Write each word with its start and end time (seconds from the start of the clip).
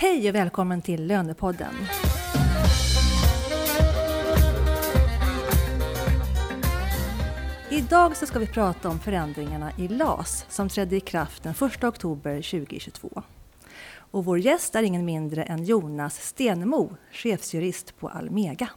Hej 0.00 0.28
och 0.28 0.34
välkommen 0.34 0.82
till 0.82 1.06
Lönepodden! 1.06 1.74
Idag 7.70 8.16
så 8.16 8.26
ska 8.26 8.38
vi 8.38 8.46
prata 8.46 8.88
om 8.88 9.00
förändringarna 9.00 9.72
i 9.78 9.88
LAS 9.88 10.46
som 10.48 10.68
trädde 10.68 10.96
i 10.96 11.00
kraft 11.00 11.42
den 11.42 11.52
1 11.52 11.84
oktober 11.84 12.34
2022. 12.34 13.22
Och 13.94 14.24
vår 14.24 14.38
gäst 14.38 14.74
är 14.74 14.82
ingen 14.82 15.04
mindre 15.04 15.42
än 15.42 15.64
Jonas 15.64 16.22
Stenemo, 16.22 16.96
chefsjurist 17.12 17.98
på 17.98 18.08
Almega. 18.08 18.68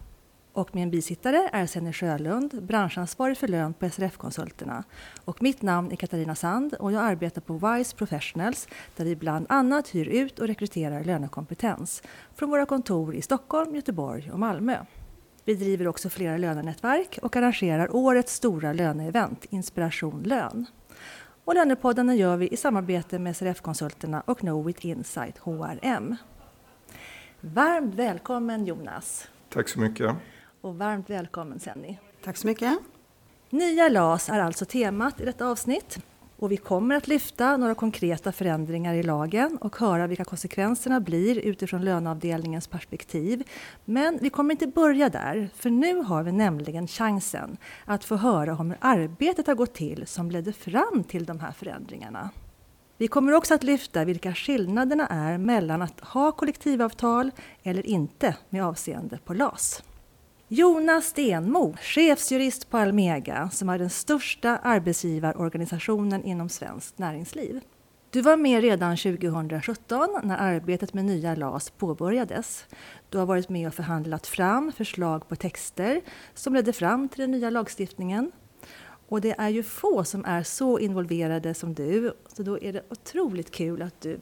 Och 0.54 0.76
min 0.76 0.92
bisittare 0.92 1.50
är 1.54 1.66
Senny 1.66 1.94
Sjölund, 1.94 2.64
branschansvarig 2.64 3.38
för 3.38 3.48
lön 3.48 3.74
på 3.74 3.90
SRF-konsulterna. 3.90 4.84
Och 5.26 5.44
mitt 5.44 5.62
namn 5.62 5.92
är 5.92 5.96
Katarina 5.96 6.36
Sand 6.36 6.74
och 6.74 6.92
jag 6.92 7.04
arbetar 7.04 7.42
på 7.42 7.54
WISE 7.54 7.96
Professionals 7.96 8.68
där 8.96 9.06
vi 9.06 9.16
bland 9.16 9.46
annat 9.50 9.88
hyr 9.88 10.08
ut 10.08 10.40
och 10.40 10.48
rekryterar 10.48 11.04
lönekompetens 11.04 12.04
från 12.36 12.50
våra 12.50 12.66
kontor 12.66 13.16
i 13.16 13.22
Stockholm, 13.22 13.76
Göteborg 13.76 14.32
och 14.32 14.40
Malmö. 14.40 14.78
Vi 15.46 15.56
driver 15.56 15.88
också 15.88 16.10
flera 16.10 16.38
lönenätverk 16.38 17.20
och 17.22 17.36
arrangerar 17.36 17.96
årets 17.96 18.34
stora 18.34 18.74
löneevent, 18.74 19.46
Inspiration 19.50 20.24
Lön. 20.24 20.66
Och 21.46 21.56
Lönepodden 21.56 22.18
gör 22.18 22.38
vi 22.38 22.48
i 22.48 22.58
samarbete 22.58 23.20
med 23.20 23.38
SRF-konsulterna 23.38 24.22
och 24.26 24.40
Knowit 24.40 24.84
Insight 24.84 25.38
HRM. 25.38 26.16
Varmt 27.42 27.96
välkommen 27.96 28.66
Jonas! 28.66 29.28
Tack 29.50 29.70
så 29.70 29.80
mycket! 29.80 30.16
Och 30.62 30.78
varmt 30.78 31.10
välkommen 31.10 31.60
Senny! 31.60 31.98
Tack 32.24 32.38
så 32.38 32.48
mycket! 32.48 32.80
Nya 33.50 33.90
LAS 33.90 34.30
är 34.30 34.40
alltså 34.40 34.66
temat 34.66 35.22
i 35.22 35.26
detta 35.26 35.48
avsnitt. 35.48 36.00
Och 36.38 36.52
vi 36.52 36.58
kommer 36.58 36.96
att 36.96 37.08
lyfta 37.08 37.58
några 37.58 37.76
konkreta 37.76 38.32
förändringar 38.32 38.94
i 38.94 39.04
lagen 39.04 39.58
och 39.62 39.78
höra 39.78 40.08
vilka 40.08 40.24
konsekvenserna 40.24 41.00
blir 41.00 41.38
utifrån 41.38 41.86
löneavdelningens 41.86 42.68
perspektiv. 42.68 43.44
Men 43.86 44.18
vi 44.22 44.30
kommer 44.30 44.52
inte 44.52 44.68
börja 44.68 45.10
där, 45.10 45.50
för 45.56 45.70
nu 45.70 45.96
har 46.02 46.24
vi 46.24 46.32
nämligen 46.32 46.88
chansen 46.88 47.58
att 47.86 48.04
få 48.04 48.16
höra 48.16 48.58
om 48.58 48.70
hur 48.70 48.78
arbetet 48.82 49.48
har 49.48 49.56
gått 49.56 49.74
till 49.74 50.08
som 50.08 50.32
ledde 50.32 50.54
fram 50.54 51.04
till 51.04 51.26
de 51.26 51.40
här 51.40 51.52
förändringarna. 51.52 52.30
Vi 52.98 53.08
kommer 53.08 53.34
också 53.34 53.54
att 53.54 53.64
lyfta 53.64 54.06
vilka 54.06 54.34
skillnaderna 54.34 55.08
är 55.08 55.38
mellan 55.38 55.82
att 55.82 56.00
ha 56.00 56.32
kollektivavtal 56.32 57.32
eller 57.64 57.88
inte 57.88 58.36
med 58.50 58.66
avseende 58.66 59.20
på 59.26 59.34
LAS. 59.34 59.84
Jonas 60.54 61.06
Stenmo, 61.06 61.76
chefsjurist 61.82 62.70
på 62.70 62.78
Almega, 62.78 63.50
som 63.50 63.70
är 63.70 63.80
den 63.80 63.90
största 63.90 64.58
arbetsgivarorganisationen 64.58 66.24
inom 66.24 66.50
svenskt 66.50 66.98
näringsliv. 66.98 67.62
Du 68.10 68.22
var 68.22 68.38
med 68.38 68.62
redan 68.62 68.98
2017 68.98 70.10
när 70.24 70.38
arbetet 70.38 70.94
med 70.94 71.06
nya 71.06 71.36
LAS 71.36 71.70
påbörjades. 71.70 72.66
Du 73.10 73.18
har 73.18 73.26
varit 73.26 73.50
med 73.50 73.68
och 73.68 73.74
förhandlat 73.74 74.28
fram 74.28 74.72
förslag 74.72 75.28
på 75.28 75.36
texter 75.36 76.02
som 76.34 76.54
ledde 76.54 76.74
fram 76.74 77.10
till 77.10 77.22
den 77.22 77.32
nya 77.32 77.50
lagstiftningen. 77.50 78.32
Och 79.08 79.22
det 79.22 79.36
är 79.38 79.50
ju 79.50 79.64
få 79.64 80.04
som 80.04 80.26
är 80.26 80.44
så 80.44 80.80
involverade 80.80 81.54
som 81.54 81.74
du, 81.74 82.14
så 82.28 82.44
då 82.44 82.60
är 82.60 82.74
det 82.74 82.84
otroligt 82.90 83.52
kul 83.52 83.82
att 83.82 84.02
du 84.02 84.20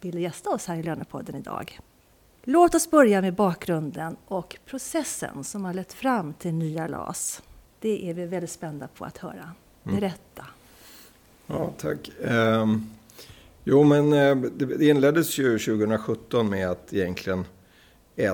ville 0.00 0.20
gästa 0.20 0.50
oss 0.50 0.66
här 0.66 0.76
i 0.76 0.82
Lönepodden 0.82 1.36
idag. 1.36 1.80
Låt 2.44 2.74
oss 2.74 2.90
börja 2.90 3.20
med 3.20 3.34
bakgrunden 3.34 4.16
och 4.26 4.56
processen 4.66 5.44
som 5.44 5.64
har 5.64 5.74
lett 5.74 5.92
fram 5.92 6.34
till 6.34 6.54
nya 6.54 6.86
LAS. 6.86 7.42
Det 7.80 8.10
är 8.10 8.14
vi 8.14 8.26
väldigt 8.26 8.50
spända 8.50 8.88
på 8.88 9.04
att 9.04 9.18
höra. 9.18 9.54
Mm. 9.84 10.00
Berätta. 10.00 10.46
Mm. 11.46 11.62
Ja, 11.62 11.72
tack. 11.78 12.10
Eh, 12.20 12.66
jo, 13.64 13.84
men 13.84 14.12
eh, 14.12 14.36
det 14.36 14.86
inleddes 14.86 15.38
ju 15.38 15.58
2017 15.58 16.50
med 16.50 16.70
att 16.70 16.92
egentligen 16.92 17.44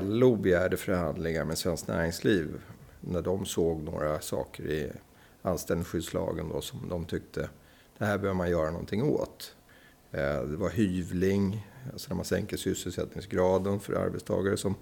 LO 0.03 0.37
begärde 0.37 0.77
förhandlingar 0.77 1.45
med 1.45 1.59
Svenskt 1.59 1.89
Näringsliv 1.89 2.61
när 3.01 3.23
de 3.23 3.47
såg 3.47 3.83
några 3.83 4.21
saker 4.21 4.71
i 4.71 4.93
anställningsskyddslagen 5.43 6.49
då, 6.49 6.61
som 6.61 6.89
de 6.89 7.05
tyckte 7.05 7.49
det 7.99 8.05
här 8.05 8.19
behöver 8.19 8.37
man 8.37 8.51
göra 8.51 8.71
någonting 8.71 9.03
åt. 9.03 9.55
Eh, 10.13 10.41
det 10.43 10.57
var 10.57 10.71
hyvling, 10.71 11.67
Alltså 11.93 12.09
när 12.09 12.17
man 12.17 12.25
sänker 12.25 12.57
sysselsättningsgraden 12.57 13.81
för 13.81 13.95
arbetstagare 13.95 14.57
som 14.57 14.75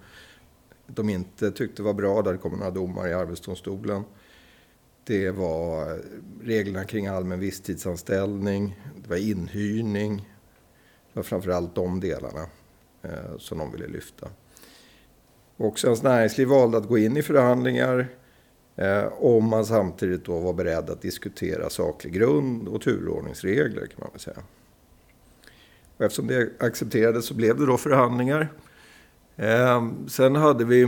de 0.86 1.08
inte 1.08 1.50
tyckte 1.50 1.82
var 1.82 1.94
bra. 1.94 2.22
Där 2.22 2.36
kom 2.36 2.52
några 2.52 2.70
domar 2.70 3.08
i 3.08 3.12
Arbetsdomstolen. 3.12 4.04
Det 5.04 5.30
var 5.30 5.98
reglerna 6.42 6.84
kring 6.84 7.06
allmän 7.06 7.40
visstidsanställning. 7.40 8.80
Det 9.02 9.10
var 9.10 9.16
inhyrning. 9.16 10.16
Det 11.12 11.18
var 11.18 11.22
framförallt 11.22 11.74
de 11.74 12.00
delarna 12.00 12.46
eh, 13.02 13.38
som 13.38 13.58
de 13.58 13.72
ville 13.72 13.86
lyfta. 13.86 14.28
Och 15.56 15.78
Svenskt 15.78 16.02
Näringsliv 16.02 16.48
valde 16.48 16.78
att 16.78 16.88
gå 16.88 16.98
in 16.98 17.16
i 17.16 17.22
förhandlingar 17.22 18.08
eh, 18.76 19.04
om 19.12 19.44
man 19.44 19.66
samtidigt 19.66 20.24
då 20.24 20.38
var 20.38 20.52
beredd 20.52 20.90
att 20.90 21.02
diskutera 21.02 21.70
saklig 21.70 22.12
grund 22.12 22.68
och 22.68 22.82
turordningsregler 22.82 23.86
kan 23.86 23.98
man 24.00 24.10
väl 24.12 24.20
säga. 24.20 24.42
Och 25.96 26.04
eftersom 26.04 26.26
det 26.26 26.62
accepterades 26.62 27.26
så 27.26 27.34
blev 27.34 27.58
det 27.58 27.66
då 27.66 27.76
förhandlingar. 27.76 28.52
Eh, 29.36 29.88
sen 30.08 30.36
hade 30.36 30.64
vi 30.64 30.82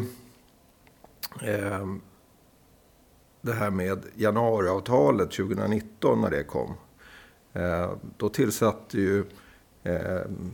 eh, 1.42 1.86
det 3.40 3.52
här 3.52 3.70
med 3.70 4.02
januariavtalet 4.14 5.30
2019 5.30 6.20
när 6.20 6.30
det 6.30 6.44
kom. 6.44 6.74
Eh, 7.52 7.92
då 8.16 8.28
tillsatte 8.28 8.98
ju 8.98 9.24
ehm, 9.84 10.52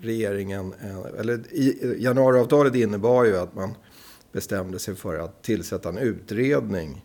regeringen, 0.00 0.74
eh, 0.80 1.20
eller 1.20 1.52
i, 1.52 1.96
januariavtalet 1.98 2.74
innebar 2.74 3.24
ju 3.24 3.36
att 3.36 3.54
man 3.54 3.74
bestämde 4.32 4.78
sig 4.78 4.94
för 4.94 5.18
att 5.18 5.42
tillsätta 5.42 5.88
en 5.88 5.98
utredning 5.98 7.04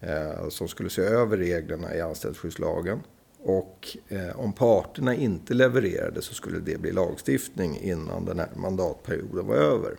eh, 0.00 0.48
som 0.48 0.68
skulle 0.68 0.90
se 0.90 1.02
över 1.02 1.36
reglerna 1.36 1.94
i 1.94 2.00
anställningsskyddslagen. 2.00 3.00
Och 3.42 3.96
eh, 4.08 4.40
om 4.40 4.52
parterna 4.52 5.14
inte 5.14 5.54
levererade 5.54 6.22
så 6.22 6.34
skulle 6.34 6.58
det 6.58 6.80
bli 6.80 6.92
lagstiftning 6.92 7.80
innan 7.80 8.24
den 8.24 8.38
här 8.38 8.48
mandatperioden 8.56 9.46
var 9.46 9.54
över. 9.54 9.96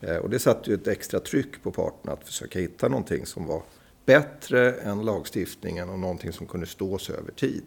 Eh, 0.00 0.16
och 0.16 0.30
det 0.30 0.38
satte 0.38 0.70
ju 0.70 0.74
ett 0.74 0.88
extra 0.88 1.20
tryck 1.20 1.62
på 1.62 1.70
parterna 1.70 2.12
att 2.12 2.24
försöka 2.24 2.58
hitta 2.58 2.88
någonting 2.88 3.26
som 3.26 3.46
var 3.46 3.62
bättre 4.06 4.72
än 4.72 5.04
lagstiftningen 5.04 5.88
och 5.88 5.98
någonting 5.98 6.32
som 6.32 6.46
kunde 6.46 6.66
stå 6.66 6.98
sig 6.98 7.16
över 7.16 7.32
tid. 7.32 7.64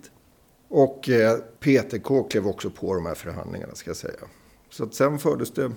Och 0.67 1.09
eh, 1.09 1.37
PTK 1.37 2.23
klev 2.29 2.47
också 2.47 2.69
på 2.69 2.93
de 2.93 3.05
här 3.05 3.15
förhandlingarna 3.15 3.75
ska 3.75 3.89
jag 3.89 3.97
säga. 3.97 4.19
Så 4.69 4.83
att 4.83 4.93
sen 4.93 5.19
fördes 5.19 5.51
det 5.51 5.71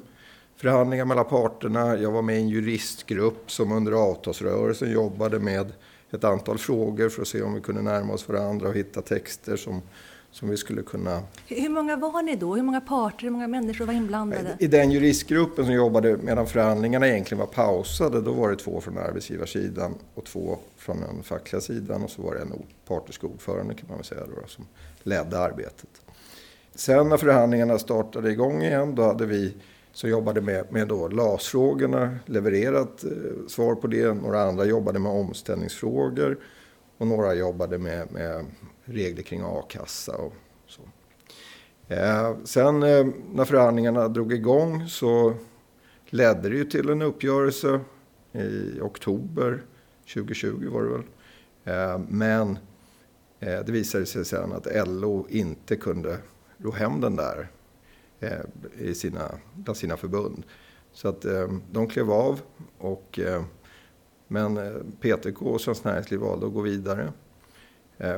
förhandlingar 0.56 1.04
mellan 1.04 1.25
parterna. 1.25 1.97
Jag 1.97 2.10
var 2.10 2.22
med 2.22 2.37
i 2.37 2.41
en 2.41 2.49
juristgrupp 2.49 3.50
som 3.50 3.72
under 3.72 3.93
avtalsrörelsen 3.93 4.91
jobbade 4.91 5.38
med 5.38 5.72
ett 6.15 6.25
antal 6.25 6.59
frågor 6.59 7.09
för 7.09 7.23
att 7.23 7.29
se 7.29 7.43
om 7.43 7.55
vi 7.55 7.61
kunde 7.61 7.83
närma 7.83 8.13
oss 8.13 8.29
varandra 8.29 8.69
och 8.69 8.75
hitta 8.75 9.03
texter 9.03 9.57
som, 9.57 9.83
som 10.31 10.49
vi 10.49 10.57
skulle 10.57 10.83
kunna... 10.83 11.23
Hur 11.47 11.69
många 11.69 11.97
var 11.97 12.23
ni 12.23 12.37
då? 12.37 12.55
Hur 12.55 12.63
många 12.63 12.81
parter, 12.81 13.23
hur 13.23 13.31
många 13.31 13.49
människor 13.49 13.85
var 13.87 13.95
inblandade? 13.95 14.57
I 14.61 14.67
den 14.67 14.91
juristgruppen 14.91 15.65
som 15.65 15.75
jobbade 15.75 16.17
medan 16.17 16.47
förhandlingarna 16.47 17.09
egentligen 17.09 17.39
var 17.39 17.47
pausade, 17.47 18.21
då 18.21 18.33
var 18.33 18.51
det 18.51 18.57
två 18.57 18.81
från 18.81 18.99
arbetsgivarsidan 18.99 19.95
och 20.15 20.25
två 20.25 20.59
från 20.77 21.01
den 21.01 21.23
fackliga 21.23 21.61
sidan 21.61 22.03
och 22.05 22.11
så 22.11 22.23
var 22.23 22.35
det 22.35 22.41
en 22.41 22.53
partisk 22.87 23.25
ordförande 23.25 23.75
kan 23.75 23.89
man 23.89 23.97
väl 23.97 24.05
säga 24.05 24.21
då, 24.21 24.49
som 24.49 24.67
ledde 25.03 25.39
arbetet. 25.39 25.89
Sen 26.75 27.09
när 27.09 27.17
förhandlingarna 27.17 27.79
startade 27.79 28.31
igång 28.31 28.63
igen, 28.63 28.95
då 28.95 29.03
hade 29.03 29.27
vi 29.27 29.55
som 29.94 30.10
jobbade 30.10 30.41
med, 30.41 30.72
med 30.72 30.88
då 30.88 31.09
LAS-frågorna, 31.09 32.19
levererat 32.27 33.05
eh, 33.05 33.47
svar 33.49 33.75
på 33.75 33.87
det. 33.87 34.15
Några 34.15 34.43
andra 34.43 34.65
jobbade 34.65 34.99
med 34.99 35.12
omställningsfrågor 35.12 36.38
och 36.99 37.06
några 37.06 37.34
jobbade 37.34 37.78
med, 37.78 38.12
med 38.12 38.44
regler 38.84 39.22
kring 39.22 39.43
a-kassa 39.44 40.16
och 40.16 40.33
så. 40.66 40.83
Eh, 41.88 42.37
sen 42.44 42.83
eh, 42.83 43.06
när 43.33 43.44
förhandlingarna 43.44 44.09
drog 44.09 44.33
igång 44.33 44.88
så 44.88 45.34
ledde 46.07 46.48
det 46.48 46.57
ju 46.57 46.65
till 46.65 46.89
en 46.89 47.03
uppgörelse 47.03 47.80
i 48.33 48.80
oktober 48.80 49.63
2020 50.15 50.69
var 50.71 50.83
det 50.83 50.89
väl. 50.89 51.03
Eh, 51.65 52.01
men 52.09 52.59
eh, 53.41 53.60
det 53.66 53.72
visade 53.72 54.07
sig 54.07 54.24
sen 54.24 54.53
att 54.53 54.89
LO 54.89 55.27
inte 55.28 55.77
kunde 55.77 56.19
ro 56.59 56.71
hem 56.71 57.01
den 57.01 57.16
där 57.16 57.48
Eh, 58.24 58.88
i 58.88 58.94
sina, 58.94 59.30
bland 59.54 59.76
sina 59.76 59.97
förbund. 59.97 60.42
Så 60.92 61.09
att 61.09 61.24
eh, 61.24 61.48
de 61.72 61.88
klev 61.88 62.10
av. 62.10 62.41
Och, 62.78 63.18
eh, 63.18 63.44
men 64.28 64.56
PTK 65.00 65.42
och 65.42 65.60
Svenskt 65.60 65.84
Näringsliv 65.84 66.21
valde 66.21 66.47
att 66.47 66.53
gå 66.53 66.60
vidare. 66.60 67.12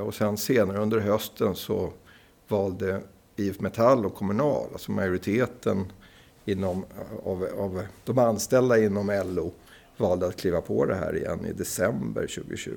Och 0.05 0.15
sen 0.15 0.37
senare 0.37 0.79
under 0.79 0.99
hösten 0.99 1.55
så 1.55 1.93
valde 2.49 3.01
IF 3.37 3.61
Metall 3.61 4.07
och 4.07 4.15
Kommunal, 4.15 4.69
alltså 4.73 4.93
majoriteten 4.93 5.93
inom, 6.45 6.85
av, 7.25 7.49
av 7.59 7.83
de 8.05 8.19
anställda 8.19 8.79
inom 8.79 9.23
LO, 9.25 9.53
valde 9.97 10.27
att 10.27 10.37
kliva 10.37 10.61
på 10.61 10.87
det 10.87 10.95
här 10.95 11.17
igen 11.17 11.47
i 11.47 11.53
december 11.53 12.21
2020. 12.21 12.73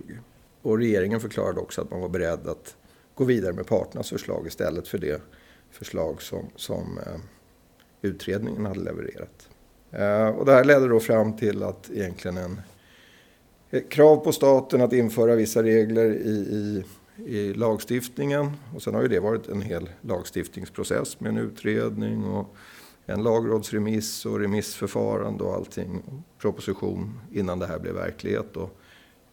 Och 0.62 0.78
regeringen 0.78 1.20
förklarade 1.20 1.60
också 1.60 1.82
att 1.82 1.92
man 1.92 2.02
var 2.02 2.10
beredd 2.10 2.48
att 2.48 2.76
gå 3.16 3.24
vidare 3.24 3.54
med 3.54 3.68
parternas 3.68 4.10
förslag 4.10 4.48
istället 4.48 4.88
för 4.88 4.98
det 4.98 5.22
förslag 5.72 6.22
som, 6.22 6.46
som 6.56 6.98
eh, 6.98 7.20
utredningen 8.02 8.66
hade 8.66 8.80
levererat. 8.80 9.50
Eh, 9.92 10.28
och 10.28 10.46
det 10.46 10.52
här 10.52 10.64
ledde 10.64 10.88
då 10.88 11.00
fram 11.00 11.38
till 11.38 11.64
att 11.64 11.90
egentligen 11.90 12.38
en 12.38 12.62
krav 13.90 14.18
på 14.18 14.32
staten 14.32 14.82
att 14.82 14.94
införa 14.94 15.36
vissa 15.36 15.64
regler 15.64 16.06
i, 16.06 16.30
i, 16.30 16.84
i 17.26 17.54
lagstiftningen. 17.54 18.52
Och 18.76 18.82
sen 18.82 18.94
har 18.94 19.02
ju 19.02 19.08
det 19.08 19.20
varit 19.20 19.48
en 19.48 19.62
hel 19.62 19.90
lagstiftningsprocess 20.02 21.20
med 21.20 21.30
en 21.30 21.38
utredning 21.38 22.24
och 22.24 22.56
en 23.06 23.24
lagrådsremiss 23.24 24.26
och 24.26 24.40
remissförfarande 24.40 25.44
och 25.44 25.54
allting. 25.54 26.04
Proposition 26.38 27.20
innan 27.34 27.60
det 27.60 27.68
här 27.68 27.80
blev 27.80 27.94
verklighet 27.94 28.58
och 28.58 28.80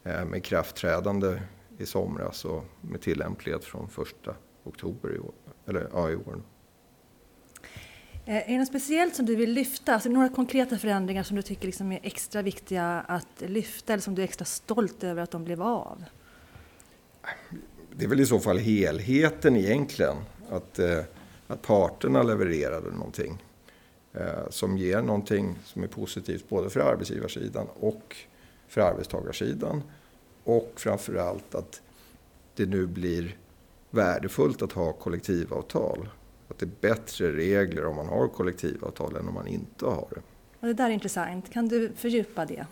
eh, 0.03 0.25
med 0.25 0.43
kraftträdande 0.43 1.41
i 1.77 1.85
somras 1.85 2.45
och 2.45 2.63
med 2.81 3.01
tillämplighet 3.01 3.63
från 3.63 3.89
första 3.89 4.35
oktober 4.63 5.15
i 5.15 5.19
år. 5.19 5.33
Eller, 5.67 5.89
ja, 5.93 6.09
i 6.11 6.15
år. 6.15 6.41
Eh, 8.25 8.35
är 8.35 8.47
det 8.47 8.57
något 8.57 8.67
speciellt 8.67 9.15
som 9.15 9.25
du 9.25 9.35
vill 9.35 9.53
lyfta? 9.53 9.93
Alltså 9.93 10.09
några 10.09 10.29
konkreta 10.29 10.77
förändringar 10.77 11.23
som 11.23 11.35
du 11.35 11.41
tycker 11.41 11.65
liksom 11.65 11.91
är 11.91 11.99
extra 12.03 12.41
viktiga 12.41 12.85
att 13.07 13.27
lyfta 13.37 13.93
eller 13.93 14.01
som 14.01 14.15
du 14.15 14.21
är 14.21 14.23
extra 14.23 14.45
stolt 14.45 15.03
över 15.03 15.23
att 15.23 15.31
de 15.31 15.43
blev 15.43 15.61
av? 15.61 16.03
Det 17.95 18.05
är 18.05 18.09
väl 18.09 18.19
i 18.19 18.25
så 18.25 18.39
fall 18.39 18.57
helheten 18.57 19.55
egentligen. 19.55 20.15
Att, 20.49 20.79
eh, 20.79 21.03
att 21.47 21.61
parterna 21.61 22.23
levererade 22.23 22.91
någonting 22.91 23.43
eh, 24.13 24.49
som 24.49 24.77
ger 24.77 25.01
någonting 25.01 25.55
som 25.63 25.83
är 25.83 25.87
positivt 25.87 26.49
både 26.49 26.69
för 26.69 26.79
arbetsgivarsidan 26.79 27.67
och 27.79 28.15
för 28.67 28.81
arbetstagarsidan. 28.81 29.83
Och 30.43 30.73
framförallt 30.75 31.55
att 31.55 31.81
det 32.55 32.65
nu 32.65 32.87
blir 32.87 33.37
värdefullt 33.97 34.61
att 34.61 34.71
ha 34.71 34.93
kollektivavtal. 34.93 36.09
Att 36.47 36.59
det 36.59 36.65
är 36.65 36.89
bättre 36.89 37.31
regler 37.31 37.85
om 37.85 37.95
man 37.95 38.07
har 38.07 38.27
kollektivavtal 38.27 39.15
än 39.15 39.27
om 39.27 39.33
man 39.33 39.47
inte 39.47 39.85
har 39.85 40.07
det. 40.09 40.21
Och 40.59 40.67
det 40.67 40.73
där 40.73 40.89
är 40.89 40.93
intressant. 40.93 41.53
Kan 41.53 41.67
du 41.67 41.91
fördjupa 41.95 42.45
det? 42.45 42.65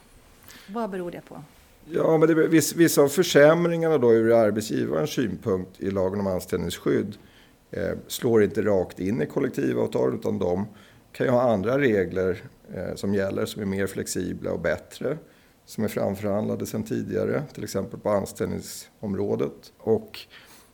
Vad 0.68 0.90
beror 0.90 1.12
det 1.12 1.22
på? 1.28 1.42
Ja, 1.86 2.18
men 2.18 2.28
det, 2.28 2.48
vissa 2.76 3.02
av 3.02 3.08
försämringarna 3.08 3.98
då 3.98 4.14
ur 4.14 4.32
arbetsgivarens 4.34 5.10
synpunkt 5.10 5.82
i 5.82 5.92
lagen 5.92 6.20
om 6.20 6.28
anställningsskydd 6.28 7.18
eh, 7.72 7.92
slår 8.08 8.44
inte 8.44 8.62
rakt 8.62 9.00
in 9.00 9.22
i 9.22 9.26
kollektivavtal 9.26 10.16
utan 10.16 10.40
de 10.40 10.68
kan 11.12 11.26
ju 11.26 11.32
ha 11.32 11.42
andra 11.42 11.80
regler 11.80 12.44
eh, 12.74 12.96
som 12.96 13.14
gäller 13.14 13.46
som 13.46 13.62
är 13.62 13.66
mer 13.66 13.88
flexibla 13.88 14.52
och 14.52 14.60
bättre 14.60 15.18
som 15.66 15.84
är 15.84 15.88
framförhandlade 15.88 16.66
sedan 16.66 16.84
tidigare, 16.84 17.44
till 17.54 17.64
exempel 17.64 18.00
på 18.00 18.10
anställningsområdet. 18.10 19.74
Och 19.78 20.20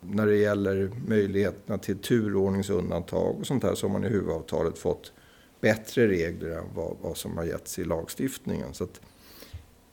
när 0.02 0.28
det 0.28 0.36
gäller 0.36 0.92
möjligheterna 1.08 1.78
till 1.78 1.98
turordningsundantag 1.98 3.40
och 3.40 3.48
sånt 3.48 3.64
här 3.64 3.76
så 3.76 3.88
har 3.88 3.94
man 3.94 4.04
i 4.04 4.10
huvudavtalet 4.10 4.78
fått 4.78 5.14
bättre 5.62 6.08
regler 6.08 6.50
än 6.50 6.66
vad, 6.76 6.98
vad 7.02 7.18
som 7.18 7.38
har 7.38 7.44
getts 7.44 7.80
i 7.80 7.84
lagstiftningen. 7.84 8.74
Så 8.74 8.84
att, 8.84 9.02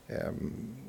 eh, 0.06 0.32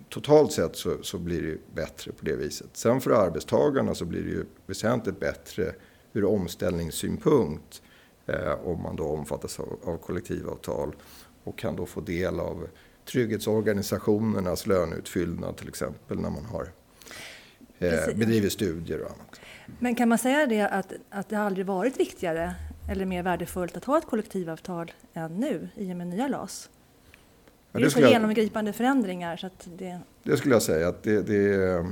totalt 0.09 0.51
sett 0.51 0.75
så, 0.75 1.03
så, 1.03 1.17
blir 1.17 1.41
det 1.41 1.75
bättre 1.75 2.11
på 2.11 2.25
det 2.25 2.35
viset. 2.35 2.69
Sen 2.73 3.01
för 3.01 3.11
arbetstagarna 3.11 3.95
så 3.95 4.05
blir 4.05 4.23
det 4.23 4.29
ju 4.29 4.45
väsentligt 4.65 5.19
bättre 5.19 5.73
ur 6.13 6.25
omställningssynpunkt 6.25 7.81
eh, 8.25 8.53
om 8.63 8.81
man 8.81 8.95
då 8.95 9.07
omfattas 9.07 9.59
av, 9.59 9.79
av 9.83 9.97
kollektivavtal 9.97 10.95
och 11.43 11.57
kan 11.57 11.75
då 11.75 11.85
få 11.85 12.01
del 12.01 12.39
av 12.39 12.67
trygghetsorganisationernas 13.05 14.67
löneutfyllnad 14.67 15.57
till 15.57 15.67
exempel 15.67 16.19
när 16.19 16.29
man 16.29 16.45
har 16.45 16.71
eh, 17.79 18.15
bedriver 18.15 18.49
studier 18.49 19.01
och 19.01 19.11
annat. 19.11 19.39
Men 19.79 19.95
kan 19.95 20.09
man 20.09 20.17
säga 20.17 20.45
det 20.45 20.61
att, 20.61 20.93
att 21.09 21.29
det 21.29 21.35
aldrig 21.35 21.65
varit 21.65 21.99
viktigare 21.99 22.55
eller 22.89 23.05
mer 23.05 23.23
värdefullt 23.23 23.77
att 23.77 23.85
ha 23.85 23.97
ett 23.97 24.05
kollektivavtal 24.05 24.91
än 25.13 25.37
nu 25.37 25.69
i 25.75 25.93
och 25.93 25.97
med 25.97 26.07
nya 26.07 26.27
LAS? 26.27 26.69
Ja, 27.71 27.79
det, 27.79 27.85
är 27.85 27.89
så 27.89 27.99
jag, 27.99 28.11
genomgripande 28.11 28.73
förändringar. 28.73 29.37
Så 29.37 29.47
att 29.47 29.67
det... 29.77 29.99
det 30.23 30.37
skulle 30.37 30.55
jag 30.55 30.61
säga. 30.61 30.87
att 30.87 31.03
det, 31.03 31.21
det, 31.21 31.85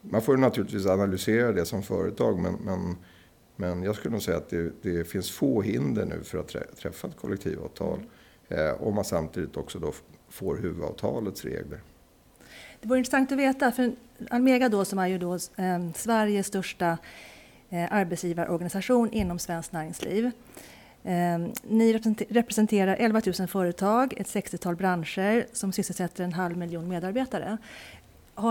Man 0.00 0.22
får 0.22 0.36
naturligtvis 0.36 0.86
analysera 0.86 1.52
det 1.52 1.64
som 1.64 1.82
företag 1.82 2.38
men, 2.38 2.54
men, 2.54 2.96
men 3.56 3.82
jag 3.82 3.96
skulle 3.96 4.12
nog 4.12 4.22
säga 4.22 4.36
att 4.36 4.48
det, 4.48 4.72
det 4.82 5.04
finns 5.04 5.30
få 5.30 5.62
hinder 5.62 6.04
nu 6.04 6.22
för 6.24 6.38
att 6.38 6.76
träffa 6.76 7.08
ett 7.08 7.16
kollektivavtal. 7.16 8.00
Eh, 8.48 8.82
om 8.82 8.94
man 8.94 9.04
samtidigt 9.04 9.56
också 9.56 9.78
då 9.78 9.92
får 10.28 10.56
huvudavtalets 10.56 11.44
regler. 11.44 11.80
Det 12.84 12.88
vore 12.88 12.98
intressant 12.98 13.32
att 13.32 13.38
veta, 13.38 13.72
för 13.72 13.92
Almega 14.30 14.68
då, 14.68 14.84
som 14.84 14.98
är 14.98 15.06
ju 15.06 15.18
då, 15.18 15.34
eh, 15.34 15.78
Sveriges 15.94 16.46
största 16.46 16.98
eh, 17.70 17.92
arbetsgivarorganisation 17.92 19.10
inom 19.12 19.38
svenskt 19.38 19.72
näringsliv. 19.72 20.30
Eh, 21.04 21.38
ni 21.62 22.00
representerar 22.28 22.96
11 22.96 23.22
000 23.38 23.48
företag, 23.48 24.14
ett 24.16 24.26
60-tal 24.26 24.76
branscher 24.76 25.46
som 25.52 25.72
sysselsätter 25.72 26.24
en 26.24 26.32
halv 26.32 26.56
miljon 26.56 26.88
medarbetare. 26.88 27.58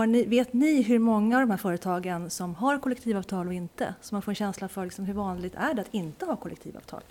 Ni, 0.08 0.24
vet 0.24 0.52
ni 0.52 0.82
hur 0.82 0.98
många 0.98 1.36
av 1.36 1.40
de 1.40 1.50
här 1.50 1.58
företagen 1.58 2.30
som 2.30 2.54
har 2.54 2.78
kollektivavtal 2.78 3.46
och 3.46 3.54
inte? 3.54 3.94
Så 4.00 4.14
man 4.14 4.22
får 4.22 4.32
en 4.32 4.36
känsla 4.36 4.68
för 4.68 4.84
liksom 4.84 5.04
hur 5.04 5.14
vanligt 5.14 5.54
är 5.54 5.74
det 5.74 5.82
att 5.82 5.94
inte 5.94 6.24
ha 6.24 6.36
kollektivavtal? 6.36 7.02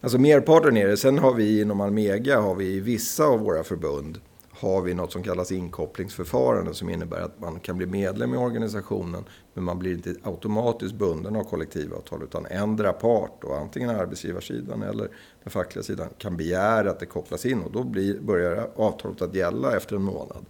Alltså 0.00 0.18
merparten 0.18 0.76
är 0.76 0.86
det. 0.86 0.96
Sen 0.96 1.18
har 1.18 1.34
vi 1.34 1.60
inom 1.60 1.80
Almega, 1.80 2.40
har 2.40 2.54
vi 2.54 2.66
i 2.66 2.80
vissa 2.80 3.24
av 3.24 3.40
våra 3.40 3.64
förbund, 3.64 4.18
har 4.56 4.82
vi 4.82 4.94
något 4.94 5.12
som 5.12 5.22
kallas 5.22 5.52
inkopplingsförfarande 5.52 6.74
som 6.74 6.90
innebär 6.90 7.20
att 7.20 7.40
man 7.40 7.60
kan 7.60 7.76
bli 7.76 7.86
medlem 7.86 8.34
i 8.34 8.36
organisationen 8.36 9.24
men 9.54 9.64
man 9.64 9.78
blir 9.78 9.92
inte 9.92 10.14
automatiskt 10.22 10.94
bunden 10.94 11.36
av 11.36 11.44
kollektivavtal 11.44 12.22
utan 12.22 12.46
ändra 12.46 12.92
part, 12.92 13.44
och 13.44 13.56
antingen 13.56 13.90
arbetsgivarsidan 13.90 14.82
eller 14.82 15.08
den 15.42 15.50
fackliga 15.50 15.82
sidan, 15.82 16.08
kan 16.18 16.36
begära 16.36 16.90
att 16.90 17.00
det 17.00 17.06
kopplas 17.06 17.46
in 17.46 17.62
och 17.62 17.72
då 17.72 17.84
blir, 17.84 18.20
börjar 18.20 18.70
avtalet 18.76 19.22
att 19.22 19.34
gälla 19.34 19.76
efter 19.76 19.96
en 19.96 20.02
månad. 20.02 20.46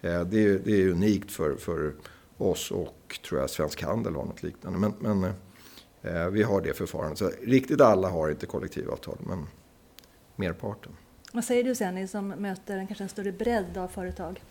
Eh, 0.00 0.20
det 0.20 0.44
är, 0.44 0.60
det 0.64 0.82
är 0.82 0.88
unikt 0.88 1.32
för, 1.32 1.56
för 1.56 1.94
oss 2.38 2.70
och 2.70 3.18
tror 3.28 3.40
jag 3.40 3.50
Svensk 3.50 3.82
Handel 3.82 4.14
har 4.14 4.24
något 4.24 4.42
liknande. 4.42 4.78
Men, 4.78 4.94
men 4.98 5.32
eh, 6.02 6.26
vi 6.26 6.42
har 6.42 6.60
det 6.60 6.76
förfarandet. 6.76 7.18
Så 7.18 7.30
riktigt 7.42 7.80
alla 7.80 8.08
har 8.08 8.30
inte 8.30 8.46
kollektivavtal 8.46 9.16
men 9.20 9.46
merparten. 10.36 10.92
Vad 11.34 11.44
säger 11.44 11.64
du 11.64 11.74
Senni 11.74 12.08
som 12.08 12.28
möter 12.28 12.78
en, 12.78 12.86
kanske 12.86 13.04
en 13.04 13.08
större 13.08 13.32
bredd 13.32 13.78
av 13.78 13.88
företag? 13.88 14.42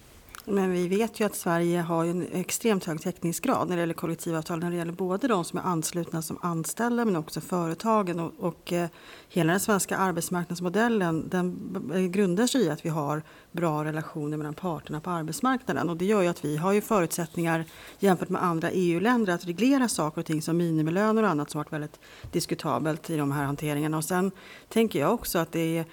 Men 0.45 0.71
vi 0.71 0.87
vet 0.87 1.19
ju 1.19 1.25
att 1.25 1.35
Sverige 1.35 1.81
har 1.81 2.05
en 2.05 2.27
extremt 2.33 2.85
hög 2.85 3.01
täckningsgrad 3.01 3.69
när 3.69 3.75
det 3.75 3.79
gäller 3.79 3.93
kollektivavtal. 3.93 4.59
När 4.59 4.71
det 4.71 4.77
gäller 4.77 4.93
både 4.93 5.27
de 5.27 5.45
som 5.45 5.59
är 5.59 5.63
anslutna 5.63 6.21
som 6.21 6.37
anställda 6.41 7.05
men 7.05 7.15
också 7.15 7.41
företagen. 7.41 8.19
Och, 8.19 8.31
och 8.39 8.73
eh, 8.73 8.89
hela 9.29 9.51
den 9.51 9.59
svenska 9.59 9.97
arbetsmarknadsmodellen 9.97 11.29
den 11.29 11.75
eh, 11.93 12.01
grundar 12.01 12.47
sig 12.47 12.61
i 12.61 12.69
att 12.69 12.85
vi 12.85 12.89
har 12.89 13.23
bra 13.51 13.83
relationer 13.83 14.37
mellan 14.37 14.53
parterna 14.53 15.01
på 15.01 15.09
arbetsmarknaden. 15.09 15.89
Och 15.89 15.97
det 15.97 16.05
gör 16.05 16.21
ju 16.21 16.27
att 16.27 16.45
vi 16.45 16.57
har 16.57 16.73
ju 16.73 16.81
förutsättningar 16.81 17.65
jämfört 17.99 18.29
med 18.29 18.43
andra 18.43 18.71
EU-länder 18.71 19.33
att 19.33 19.45
reglera 19.45 19.87
saker 19.87 20.21
och 20.21 20.25
ting 20.25 20.41
som 20.41 20.57
minimilöner 20.57 21.23
och 21.23 21.29
annat 21.29 21.49
som 21.49 21.59
varit 21.59 21.73
väldigt 21.73 21.99
diskutabelt 22.31 23.09
i 23.09 23.17
de 23.17 23.31
här 23.31 23.43
hanteringarna. 23.43 23.97
Och 23.97 24.05
sen 24.05 24.31
tänker 24.69 24.99
jag 24.99 25.13
också 25.13 25.39
att 25.39 25.51
det 25.51 25.77
är 25.77 25.85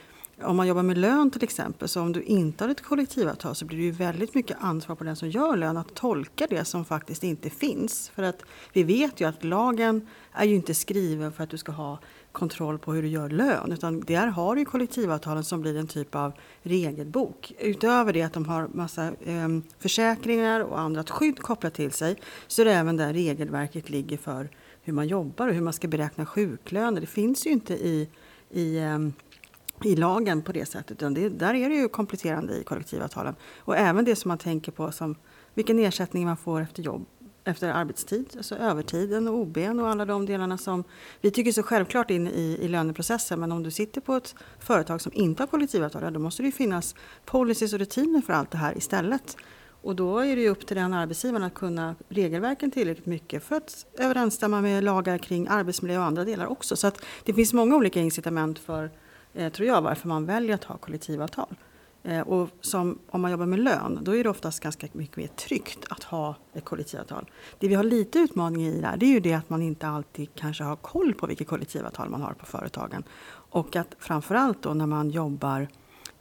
om 0.42 0.56
man 0.56 0.66
jobbar 0.66 0.82
med 0.82 0.98
lön 0.98 1.30
till 1.30 1.44
exempel, 1.44 1.88
så 1.88 2.00
om 2.00 2.12
du 2.12 2.22
inte 2.22 2.64
har 2.64 2.70
ett 2.70 2.82
kollektivavtal 2.82 3.54
så 3.54 3.64
blir 3.64 3.78
det 3.78 3.84
ju 3.84 3.90
väldigt 3.90 4.34
mycket 4.34 4.56
ansvar 4.60 4.96
på 4.96 5.04
den 5.04 5.16
som 5.16 5.30
gör 5.30 5.56
lön 5.56 5.76
att 5.76 5.94
tolka 5.94 6.46
det 6.50 6.64
som 6.64 6.84
faktiskt 6.84 7.24
inte 7.24 7.50
finns. 7.50 8.08
För 8.14 8.22
att 8.22 8.42
vi 8.72 8.82
vet 8.82 9.20
ju 9.20 9.28
att 9.28 9.44
lagen 9.44 10.06
är 10.32 10.44
ju 10.44 10.54
inte 10.54 10.74
skriven 10.74 11.32
för 11.32 11.44
att 11.44 11.50
du 11.50 11.58
ska 11.58 11.72
ha 11.72 11.98
kontroll 12.32 12.78
på 12.78 12.92
hur 12.92 13.02
du 13.02 13.08
gör 13.08 13.28
lön, 13.28 13.72
utan 13.72 14.00
där 14.00 14.26
har 14.26 14.56
du 14.56 14.64
kollektivavtalen 14.64 15.44
som 15.44 15.60
blir 15.60 15.76
en 15.76 15.86
typ 15.86 16.14
av 16.14 16.32
regelbok. 16.62 17.52
Utöver 17.58 18.12
det 18.12 18.22
att 18.22 18.32
de 18.32 18.44
har 18.44 18.68
massa 18.68 19.12
ehm, 19.24 19.62
försäkringar 19.78 20.60
och 20.60 20.80
annat 20.80 21.10
skydd 21.10 21.38
kopplat 21.38 21.74
till 21.74 21.92
sig, 21.92 22.16
så 22.46 22.62
är 22.62 22.64
det 22.66 22.72
även 22.72 22.96
där 22.96 23.12
regelverket 23.12 23.90
ligger 23.90 24.16
för 24.16 24.48
hur 24.82 24.92
man 24.92 25.08
jobbar 25.08 25.48
och 25.48 25.54
hur 25.54 25.62
man 25.62 25.72
ska 25.72 25.88
beräkna 25.88 26.26
sjuklöner. 26.26 27.00
Det 27.00 27.06
finns 27.06 27.46
ju 27.46 27.50
inte 27.50 27.74
i, 27.74 28.08
i 28.50 28.78
ehm, 28.78 29.12
i 29.84 29.96
lagen 29.96 30.42
på 30.42 30.52
det 30.52 30.66
sättet. 30.66 30.90
Utan 30.90 31.14
det, 31.14 31.28
där 31.28 31.54
är 31.54 31.68
det 31.68 31.74
ju 31.74 31.88
kompletterande 31.88 32.54
i 32.54 32.64
kollektivavtalen. 32.64 33.34
Och 33.58 33.76
även 33.76 34.04
det 34.04 34.16
som 34.16 34.28
man 34.28 34.38
tänker 34.38 34.72
på 34.72 34.92
som 34.92 35.14
vilken 35.54 35.78
ersättning 35.78 36.26
man 36.26 36.36
får 36.36 36.60
efter 36.60 36.82
jobb 36.82 37.06
efter 37.44 37.68
arbetstid, 37.68 38.26
alltså 38.36 38.54
övertiden 38.54 39.28
och 39.28 39.34
OB 39.34 39.56
och 39.56 39.88
alla 39.88 40.04
de 40.04 40.26
delarna 40.26 40.58
som 40.58 40.84
vi 41.20 41.30
tycker 41.30 41.48
är 41.50 41.52
så 41.52 41.62
självklart 41.62 42.10
in 42.10 42.28
i, 42.28 42.58
i 42.60 42.68
löneprocessen. 42.68 43.40
Men 43.40 43.52
om 43.52 43.62
du 43.62 43.70
sitter 43.70 44.00
på 44.00 44.14
ett 44.14 44.34
företag 44.58 45.00
som 45.00 45.12
inte 45.14 45.42
har 45.42 45.46
kollektivavtal, 45.46 46.12
då 46.12 46.20
måste 46.20 46.42
det 46.42 46.46
ju 46.46 46.52
finnas 46.52 46.94
policies 47.24 47.72
och 47.72 47.78
rutiner 47.78 48.20
för 48.20 48.32
allt 48.32 48.50
det 48.50 48.58
här 48.58 48.78
istället. 48.78 49.36
Och 49.82 49.96
då 49.96 50.18
är 50.18 50.36
det 50.36 50.42
ju 50.42 50.48
upp 50.48 50.66
till 50.66 50.76
den 50.76 50.94
arbetsgivaren 50.94 51.44
att 51.44 51.54
kunna 51.54 51.94
regelverken 52.08 52.70
tillräckligt 52.70 53.06
mycket 53.06 53.44
för 53.44 53.56
att 53.56 53.86
överensstämma 53.98 54.60
med 54.60 54.84
lagar 54.84 55.18
kring 55.18 55.48
arbetsmiljö 55.48 55.98
och 55.98 56.04
andra 56.04 56.24
delar 56.24 56.46
också. 56.46 56.76
Så 56.76 56.86
att 56.86 57.04
det 57.24 57.34
finns 57.34 57.52
många 57.52 57.76
olika 57.76 58.00
incitament 58.00 58.58
för 58.58 58.90
Eh, 59.34 59.52
tror 59.52 59.68
jag, 59.68 59.82
varför 59.82 60.08
man 60.08 60.26
väljer 60.26 60.54
att 60.54 60.64
ha 60.64 60.76
kollektivavtal. 60.76 61.56
Eh, 62.02 62.20
och 62.20 62.48
som, 62.60 62.98
om 63.10 63.20
man 63.20 63.30
jobbar 63.30 63.46
med 63.46 63.58
lön, 63.58 63.98
då 64.02 64.16
är 64.16 64.24
det 64.24 64.30
oftast 64.30 64.60
ganska 64.60 64.86
mycket 64.92 65.16
mer 65.16 65.26
tryggt 65.26 65.78
att 65.90 66.02
ha 66.02 66.34
ett 66.54 66.64
kollektivavtal. 66.64 67.30
Det 67.58 67.68
vi 67.68 67.74
har 67.74 67.84
lite 67.84 68.18
utmaning 68.18 68.66
i 68.66 68.80
där, 68.80 68.96
det 68.96 69.06
är 69.06 69.10
ju 69.10 69.20
det 69.20 69.34
att 69.34 69.50
man 69.50 69.62
inte 69.62 69.88
alltid 69.88 70.28
kanske 70.34 70.64
har 70.64 70.76
koll 70.76 71.14
på 71.14 71.26
vilket 71.26 71.48
kollektivavtal 71.48 72.08
man 72.08 72.22
har 72.22 72.32
på 72.32 72.46
företagen. 72.46 73.02
Och 73.50 73.76
att 73.76 73.96
framförallt 73.98 74.62
då 74.62 74.74
när 74.74 74.86
man 74.86 75.10
jobbar 75.10 75.68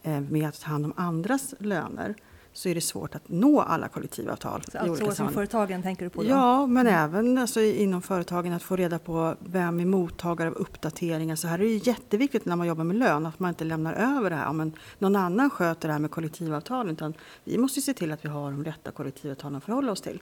eh, 0.03 0.21
med 0.21 0.49
att 0.49 0.61
ta 0.61 0.67
hand 0.69 0.85
om 0.85 0.93
andras 0.95 1.53
löner 1.59 2.15
så 2.57 2.69
är 2.69 2.75
det 2.75 2.81
svårt 2.81 3.15
att 3.15 3.29
nå 3.29 3.61
alla 3.61 3.87
kollektivavtal. 3.87 4.63
Så 4.71 4.77
alltså 4.77 5.11
som 5.11 5.29
företagen 5.29 5.83
tänker 5.83 6.03
du 6.03 6.09
på? 6.09 6.23
Då? 6.23 6.29
Ja, 6.29 6.65
men 6.65 6.87
mm. 6.87 7.03
även 7.03 7.37
alltså, 7.37 7.61
inom 7.61 8.01
företagen 8.01 8.53
att 8.53 8.63
få 8.63 8.75
reda 8.75 8.99
på 8.99 9.35
vem 9.39 9.79
är 9.79 9.85
mottagare 9.85 10.49
av 10.49 10.55
uppdateringar. 10.55 11.35
Så 11.35 11.47
här 11.47 11.59
är 11.59 11.63
det 11.63 11.87
jätteviktigt 11.87 12.45
när 12.45 12.55
man 12.55 12.67
jobbar 12.67 12.83
med 12.83 12.95
lön 12.95 13.25
att 13.25 13.39
man 13.39 13.49
inte 13.49 13.63
lämnar 13.63 13.93
över 13.93 14.29
det 14.29 14.35
här. 14.35 14.47
Om 14.47 14.71
någon 14.99 15.15
annan 15.15 15.49
sköter 15.49 15.87
det 15.87 15.91
här 15.91 15.99
med 15.99 16.11
kollektivavtalen. 16.11 16.93
Utan 16.93 17.13
vi 17.43 17.57
måste 17.57 17.81
se 17.81 17.93
till 17.93 18.11
att 18.11 18.25
vi 18.25 18.29
har 18.29 18.51
de 18.51 18.63
rätta 18.63 18.91
kollektivavtalen 18.91 19.55
att 19.55 19.63
förhålla 19.63 19.91
oss 19.91 20.01
till 20.01 20.21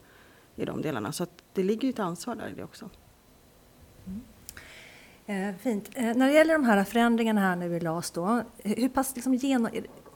i 0.55 0.65
de 0.65 0.81
delarna. 0.81 1.11
Så 1.11 1.25
det 1.53 1.63
ligger 1.63 1.89
ett 1.89 1.99
ansvar 1.99 2.35
där 2.35 2.47
i 2.47 2.53
det 2.53 2.63
också. 2.63 2.89
Mm. 4.05 4.21
Eh, 5.25 5.55
fint. 5.55 5.89
Eh, 5.93 6.03
när 6.03 6.27
det 6.27 6.33
gäller 6.33 6.53
de 6.53 6.63
här 6.63 6.83
förändringarna 6.83 7.41
här 7.41 7.55
nu 7.55 7.75
i 7.75 7.79
LAS 7.79 8.11
då, 8.11 8.41
hur 8.57 8.89
pass 8.89 9.15
liksom 9.15 9.33
genom, 9.33 9.71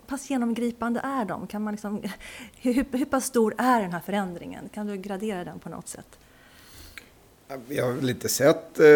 pass 0.09 0.29
genomgripande 0.29 0.99
är 0.99 1.25
de? 1.25 1.47
Kan 1.47 1.63
man 1.63 1.73
liksom, 1.73 2.03
hur, 2.61 2.97
hur 2.97 3.05
pass 3.05 3.25
stor 3.25 3.55
är 3.57 3.81
den 3.81 3.91
här 3.91 3.99
förändringen? 3.99 4.69
Kan 4.69 4.87
du 4.87 4.97
gradera 4.97 5.43
den 5.43 5.59
på 5.59 5.69
något 5.69 5.87
sätt? 5.87 6.19
Vi 7.67 7.79
har 7.79 7.91
väl 7.91 8.09
inte 8.09 8.29
sett 8.29 8.79
eh, 8.79 8.87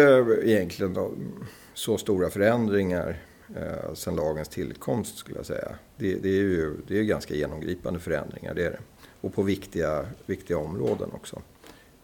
egentligen 0.42 0.94
då, 0.94 1.12
så 1.74 1.98
stora 1.98 2.30
förändringar 2.30 3.16
eh, 3.56 3.94
sedan 3.94 4.16
lagens 4.16 4.48
tillkomst 4.48 5.16
skulle 5.16 5.36
jag 5.36 5.46
säga. 5.46 5.68
Det, 5.96 6.14
det 6.14 6.28
är 6.28 6.42
ju 6.42 6.76
det 6.86 6.98
är 6.98 7.02
ganska 7.02 7.34
genomgripande 7.34 8.00
förändringar, 8.00 8.54
det 8.54 8.64
är 8.64 8.70
det. 8.70 8.80
Och 9.20 9.34
på 9.34 9.42
viktiga, 9.42 10.06
viktiga 10.26 10.58
områden 10.58 11.10
också. 11.12 11.42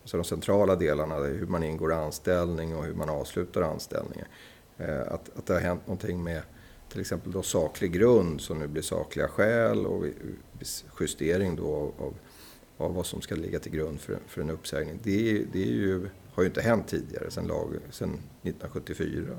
Så 0.05 0.17
de 0.17 0.25
centrala 0.25 0.77
delarna, 0.77 1.15
hur 1.15 1.47
man 1.47 1.63
ingår 1.63 1.93
anställning 1.93 2.77
och 2.77 2.85
hur 2.85 2.95
man 2.95 3.09
avslutar 3.09 3.63
anställningen. 3.63 4.27
Eh, 4.79 5.01
att, 5.01 5.39
att 5.39 5.47
det 5.47 5.53
har 5.53 5.61
hänt 5.61 5.87
någonting 5.87 6.23
med 6.23 6.43
till 6.91 7.01
exempel 7.01 7.33
då 7.33 7.43
saklig 7.43 7.93
grund 7.93 8.41
som 8.41 8.59
nu 8.59 8.67
blir 8.67 8.83
sakliga 8.83 9.29
skäl 9.29 9.87
och 9.87 10.05
justering 11.01 11.57
då 11.57 11.93
av, 11.99 12.15
av 12.77 12.95
vad 12.95 13.07
som 13.07 13.21
ska 13.21 13.35
ligga 13.35 13.59
till 13.59 13.73
grund 13.73 14.01
för, 14.01 14.19
för 14.27 14.41
en 14.41 14.51
uppsägning. 14.51 14.99
Det, 15.03 15.45
det 15.53 15.63
är 15.63 15.73
ju, 15.73 16.09
har 16.35 16.43
ju 16.43 16.49
inte 16.49 16.63
hänt 16.63 16.87
tidigare 16.87 17.31
sedan, 17.31 17.47
lag, 17.47 17.75
sedan 17.91 18.11
1974. 18.43 19.37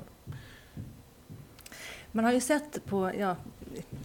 Man 2.12 2.24
har 2.24 2.32
ju 2.32 2.40
sett 2.40 2.84
på, 2.84 3.12
ja, 3.18 3.36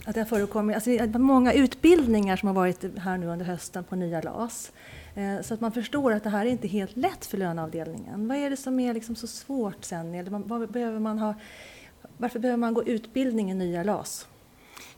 att 0.06 0.14
det 0.14 0.22
har 0.22 0.26
förekommit 0.26 0.76
alltså, 0.76 1.20
många 1.20 1.54
utbildningar 1.54 2.38
som 2.38 2.48
har 2.48 2.54
varit 2.54 2.98
här 2.98 3.18
nu 3.18 3.28
under 3.28 3.46
hösten 3.46 3.84
på 3.84 3.96
nya 3.96 4.22
LAS. 4.22 4.72
Eh, 5.16 5.42
så 5.42 5.54
att 5.54 5.62
man 5.62 5.72
förstår 5.72 6.12
att 6.12 6.24
det 6.24 6.30
här 6.30 6.46
är 6.46 6.50
inte 6.50 6.68
helt 6.68 6.98
lätt 6.98 7.26
för 7.26 7.38
löneavdelningen. 7.38 8.28
Vad 8.28 8.38
är 8.38 8.50
det 8.50 8.58
som 8.58 8.80
är 8.80 8.94
liksom 8.94 9.16
så 9.16 9.28
svårt 9.28 9.86
sen? 9.86 10.14
Eller 10.14 10.32
vad 10.32 10.70
behöver 10.70 11.00
man 11.00 11.20
ha 11.20 11.36
varför 12.18 12.40
behöver 12.40 12.58
man 12.58 12.74
gå 12.74 12.84
utbildning 12.84 13.52
i 13.52 13.54
nya 13.54 13.84
LAS? 13.84 14.28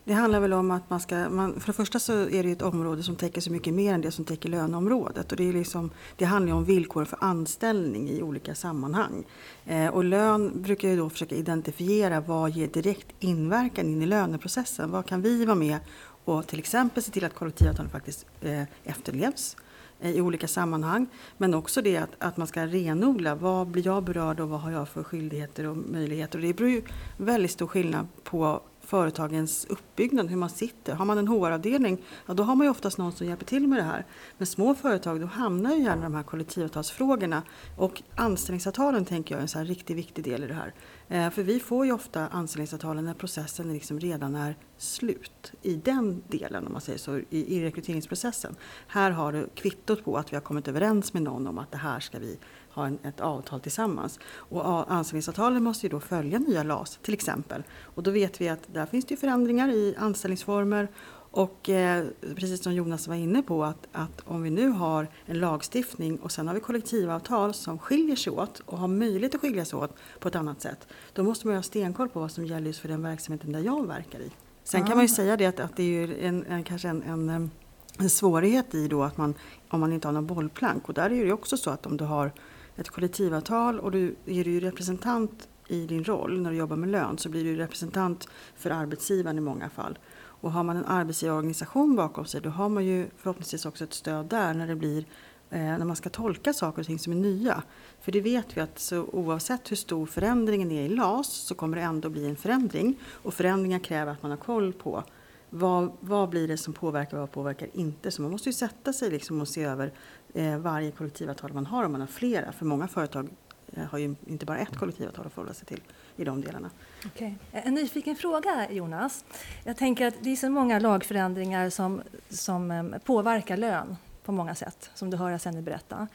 Det 0.04 0.14
handlar 0.14 0.40
väl 0.40 0.54
om 0.54 0.72
att 0.72 0.90
man 0.90 1.00
ska, 1.00 1.30
man, 1.30 1.60
för 1.60 1.68
det 1.68 1.74
första 1.74 2.00
så 2.00 2.14
är 2.14 2.44
det 2.44 2.52
ett 2.52 2.62
område 2.62 3.04
som 3.04 3.16
täcker 3.16 3.42
så 3.42 3.52
mycket 3.52 3.74
mer 3.74 3.94
än 3.94 4.02
det 4.02 4.12
som 4.12 4.26
täcker 4.26 4.50
löneområdet. 4.50 5.32
Och 5.32 5.38
det, 5.38 5.50
är 5.50 5.54
liksom, 5.54 5.92
det 6.18 6.26
handlar 6.26 6.54
om 6.54 6.66
villkor 6.66 7.06
för 7.06 7.18
anställning 7.22 8.10
i 8.10 8.22
olika 8.22 8.56
sammanhang. 8.56 9.24
Eh, 9.66 9.88
och 9.88 10.04
lön 10.04 10.62
brukar 10.62 10.90
ju 10.90 10.98
då 10.98 11.10
försöka 11.10 11.36
identifiera 11.36 12.20
vad 12.20 12.52
ger 12.52 12.68
direkt 12.68 13.08
inverkan 13.20 13.88
in 13.88 14.02
i 14.02 14.06
löneprocessen. 14.06 14.92
Vad 14.92 15.06
kan 15.06 15.22
vi 15.22 15.46
vara 15.46 15.56
med 15.56 15.78
och 16.26 16.48
till 16.48 16.60
exempel 16.60 17.04
se 17.04 17.12
till 17.12 17.26
att 17.26 17.36
kollektivavtalen 17.36 17.92
faktiskt 17.92 18.26
eh, 18.42 18.64
efterlevs 18.84 19.56
Eh, 20.02 20.12
i 20.12 20.22
olika 20.22 20.48
sammanhang. 20.48 21.08
Men 21.38 21.54
också 21.54 21.82
det 21.82 21.98
att, 21.98 22.10
att 22.18 22.38
man 22.38 22.48
ska 22.48 22.66
renodla. 22.66 23.36
Vad 23.36 23.68
blir 23.68 23.86
jag 23.86 24.04
berörd 24.04 24.40
och 24.40 24.50
vad 24.50 24.60
har 24.60 24.72
jag 24.72 24.90
för 24.90 25.04
skyldigheter 25.04 25.68
och 25.68 25.78
möjligheter? 25.78 26.38
Och 26.38 26.46
det 26.46 26.54
beror 26.54 26.70
ju 26.70 26.82
väldigt 27.18 27.52
stor 27.52 27.68
skillnad 27.68 28.08
på 28.24 28.62
företagens 28.82 29.68
uppbyggnad, 30.00 30.30
hur 30.30 30.38
man 30.38 30.50
sitter. 30.50 30.94
Har 30.94 31.06
man 31.06 31.18
en 31.18 31.28
HR-avdelning, 31.28 31.98
ja, 32.26 32.34
då 32.34 32.44
har 32.44 32.56
man 32.56 32.66
ju 32.66 32.72
oftast 32.72 32.98
någon 32.98 33.12
som 33.12 33.28
hjälper 33.28 33.46
till 33.46 33.68
med 33.68 33.80
det 33.80 33.84
här. 33.84 34.06
Men 34.38 34.48
små 34.48 34.76
företag, 34.76 35.22
då 35.22 35.28
hamnar 35.28 35.76
ju 35.76 35.84
gärna 35.84 36.02
de 36.02 36.16
här 36.16 36.24
kollektivavtalsfrågorna. 36.24 37.44
Och 37.78 38.02
anställningsavtalen 38.16 39.06
tänker 39.06 39.36
jag 39.36 39.40
är 39.40 39.42
en 39.42 39.48
så 39.48 39.58
här 39.58 39.66
riktigt 39.66 39.98
viktig 39.98 40.24
del 40.24 40.44
i 40.44 40.48
det 40.48 40.54
här. 40.54 40.74
Eh, 41.08 41.30
för 41.30 41.44
vi 41.44 41.60
får 41.60 41.86
ju 41.86 41.92
ofta 41.92 42.28
anställningsavtalen 42.28 43.06
när 43.06 43.14
processen 43.14 43.74
liksom 43.74 44.00
redan 44.00 44.36
är 44.36 44.56
slut. 44.78 45.54
I 45.62 45.76
den 45.76 46.24
delen, 46.28 46.68
om 46.68 46.74
man 46.74 46.82
säger 46.82 47.00
så, 47.00 47.18
i, 47.18 47.58
i 47.58 47.64
rekryteringsprocessen. 47.64 48.56
Här 48.88 49.12
har 49.12 49.32
du 49.32 49.50
kvittot 49.56 50.04
på 50.04 50.18
att 50.18 50.32
vi 50.32 50.36
har 50.36 50.42
kommit 50.42 50.68
överens 50.68 51.14
med 51.14 51.24
någon 51.24 51.48
om 51.48 51.58
att 51.58 51.72
det 51.72 51.78
här 51.78 52.00
ska 52.00 52.20
vi 52.20 52.38
ha 52.74 52.86
en, 52.86 53.00
ett 53.04 53.20
avtal 53.20 53.60
tillsammans. 53.60 54.20
Och 54.32 54.92
anställningsavtalen 54.92 55.64
måste 55.64 55.86
ju 55.86 55.90
då 55.90 56.00
följa 56.00 56.40
nya 56.40 56.64
LAS 56.64 57.00
till 57.02 57.14
exempel. 57.14 57.64
Och 57.96 58.04
då 58.04 58.12
vet 58.12 58.42
vi 58.42 58.50
att 58.50 58.74
där 58.74 58.86
finns 58.86 59.06
det 59.06 59.18
förändringar 59.18 59.70
i 59.70 59.89
anställningsformer 59.98 60.88
och 61.32 61.70
eh, 61.70 62.06
precis 62.36 62.64
som 62.64 62.74
Jonas 62.74 63.08
var 63.08 63.16
inne 63.16 63.42
på 63.42 63.64
att, 63.64 63.88
att, 63.92 64.22
om 64.26 64.42
vi 64.42 64.50
nu 64.50 64.70
har 64.70 65.08
en 65.26 65.40
lagstiftning 65.40 66.18
och 66.18 66.32
sen 66.32 66.48
har 66.48 66.54
vi 66.56 66.60
kollektivavtal 66.60 67.54
som 67.54 67.80
skiljer 67.80 68.16
sig 68.16 68.34
åt 68.34 68.60
och 68.66 68.78
har 68.78 68.88
möjlighet 68.88 69.36
att 69.36 69.42
skilja 69.42 69.66
sig 69.66 69.80
åt 69.80 69.96
på 70.20 70.28
ett 70.28 70.36
annat 70.36 70.62
sätt. 70.62 70.88
Då 71.14 71.24
måste 71.24 71.48
man 71.48 71.56
ha 71.56 71.64
stenkoll 71.64 72.10
på 72.10 72.20
vad 72.20 72.32
som 72.32 72.46
gäller 72.46 72.68
just 72.68 72.80
för 72.80 72.88
den 72.88 73.04
verksamheten 73.04 73.52
där 73.52 73.60
jag 73.60 73.88
verkar 73.88 74.20
i. 74.20 74.32
Sen 74.64 74.88
kan 74.88 74.98
man 74.98 75.06
ju 75.06 75.12
ah. 75.12 75.16
säga 75.16 75.38
det 75.38 75.46
att, 75.46 75.60
att 75.60 75.76
det 75.76 75.84
är 75.84 76.20
en, 76.20 76.46
en, 76.46 76.64
kanske 76.64 76.88
en, 76.88 77.04
en, 77.04 77.52
en 77.98 78.10
svårighet 78.10 78.76
i 78.76 78.88
då 78.88 79.04
att 79.04 79.18
man 79.18 79.34
om 79.70 79.80
man 79.80 79.94
inte 79.94 80.08
har 80.08 80.14
någon 80.14 80.28
bollplank 80.28 80.90
och 80.90 80.94
där 80.94 81.06
är 81.06 81.10
det 81.10 81.16
ju 81.16 81.32
också 81.32 81.58
så 81.58 81.70
att 81.70 81.86
om 81.86 81.98
du 81.98 82.04
har 82.04 82.32
ett 82.76 82.90
kollektivavtal 82.90 83.80
och 83.80 83.92
du 83.92 84.16
är 84.26 84.44
du 84.44 84.60
representant 84.60 85.48
i 85.70 85.86
din 85.86 86.04
roll 86.04 86.42
när 86.42 86.52
du 86.52 86.58
jobbar 86.58 86.76
med 86.76 86.90
lön 86.90 87.18
så 87.18 87.30
blir 87.30 87.44
du 87.44 87.56
representant 87.56 88.28
för 88.56 88.70
arbetsgivaren 88.70 89.38
i 89.38 89.42
många 89.42 89.70
fall. 89.70 90.00
Och 90.42 90.52
har 90.52 90.64
man 90.64 90.78
en 90.78 90.86
arbetsgivarorganisation 90.86 91.96
bakom 91.96 92.26
sig 92.26 92.42
då 92.42 92.50
har 92.50 92.70
man 92.70 92.86
ju 92.86 93.08
förhoppningsvis 93.18 93.66
också 93.66 93.84
ett 93.84 93.94
stöd 93.94 94.26
där 94.26 94.54
när 94.54 94.68
det 94.68 94.76
blir 94.76 95.06
eh, 95.50 95.60
när 95.60 95.86
man 95.86 95.96
ska 95.96 96.10
tolka 96.10 96.54
saker 96.54 96.82
och 96.82 96.86
ting 96.86 97.00
som 97.00 97.14
är 97.14 97.18
nya. 97.18 97.64
För 98.02 98.12
det 98.12 98.22
vet 98.22 98.58
vi 98.58 98.62
att 98.62 98.80
så 98.80 99.04
oavsett 99.04 99.72
hur 99.72 99.76
stor 99.76 100.06
förändringen 100.06 100.72
är 100.72 100.82
i 100.82 100.90
LAS 100.90 101.28
så 101.28 101.56
kommer 101.56 101.78
det 101.78 101.84
ändå 101.84 102.10
bli 102.10 102.26
en 102.26 102.36
förändring. 102.36 103.00
Och 103.12 103.34
förändringar 103.34 103.80
kräver 103.80 104.12
att 104.12 104.22
man 104.22 104.32
har 104.32 104.38
koll 104.38 104.74
på 104.74 105.04
vad, 105.50 105.92
vad 106.00 106.30
blir 106.30 106.48
det 106.48 106.58
som 106.58 106.74
påverkar 106.74 107.18
och 107.18 107.22
vad 107.22 107.32
påverkar 107.32 107.70
inte. 107.74 108.12
Så 108.12 108.22
man 108.22 108.32
måste 108.32 108.50
ju 108.50 108.54
sätta 108.54 108.94
sig 108.94 109.10
liksom 109.12 109.42
och 109.42 109.48
se 109.48 109.64
över 109.64 109.94
eh, 110.34 110.58
varje 110.58 110.92
kollektivavtal 110.92 111.54
man 111.54 111.66
har 111.66 111.84
om 111.84 111.92
man 111.92 112.02
har 112.02 112.08
flera. 112.08 112.52
För 112.52 112.66
många 112.66 112.88
företag 112.88 113.30
Eh, 113.74 113.84
har 113.84 113.98
ju 113.98 114.16
inte 114.26 114.46
bara 114.46 114.58
ett 114.58 114.78
kollektivavtal 114.78 115.26
att 115.26 115.34
förhålla 115.34 115.54
sig 115.54 115.66
till 115.66 115.82
i 116.16 116.24
de 116.24 116.42
delarna. 116.42 116.70
Okay. 117.06 117.34
Eh, 117.52 117.68
en 117.68 117.74
nyfiken 117.74 118.16
fråga 118.16 118.72
Jonas. 118.72 119.26
Jag 119.64 119.78
tänker 119.78 120.08
att 120.08 120.16
det 120.22 120.30
är 120.30 120.36
så 120.36 120.50
många 120.50 120.80
lagförändringar 120.80 121.70
som, 121.70 122.02
som 122.30 122.72
ehm, 122.72 122.96
påverkar 123.06 123.58
lön 123.58 123.98
på 124.24 124.32
många 124.32 124.56
sätt, 124.56 124.90
som 124.94 125.10
du 125.10 125.18
hör 125.18 125.38
Senni 125.38 125.62
berätta. 125.62 126.08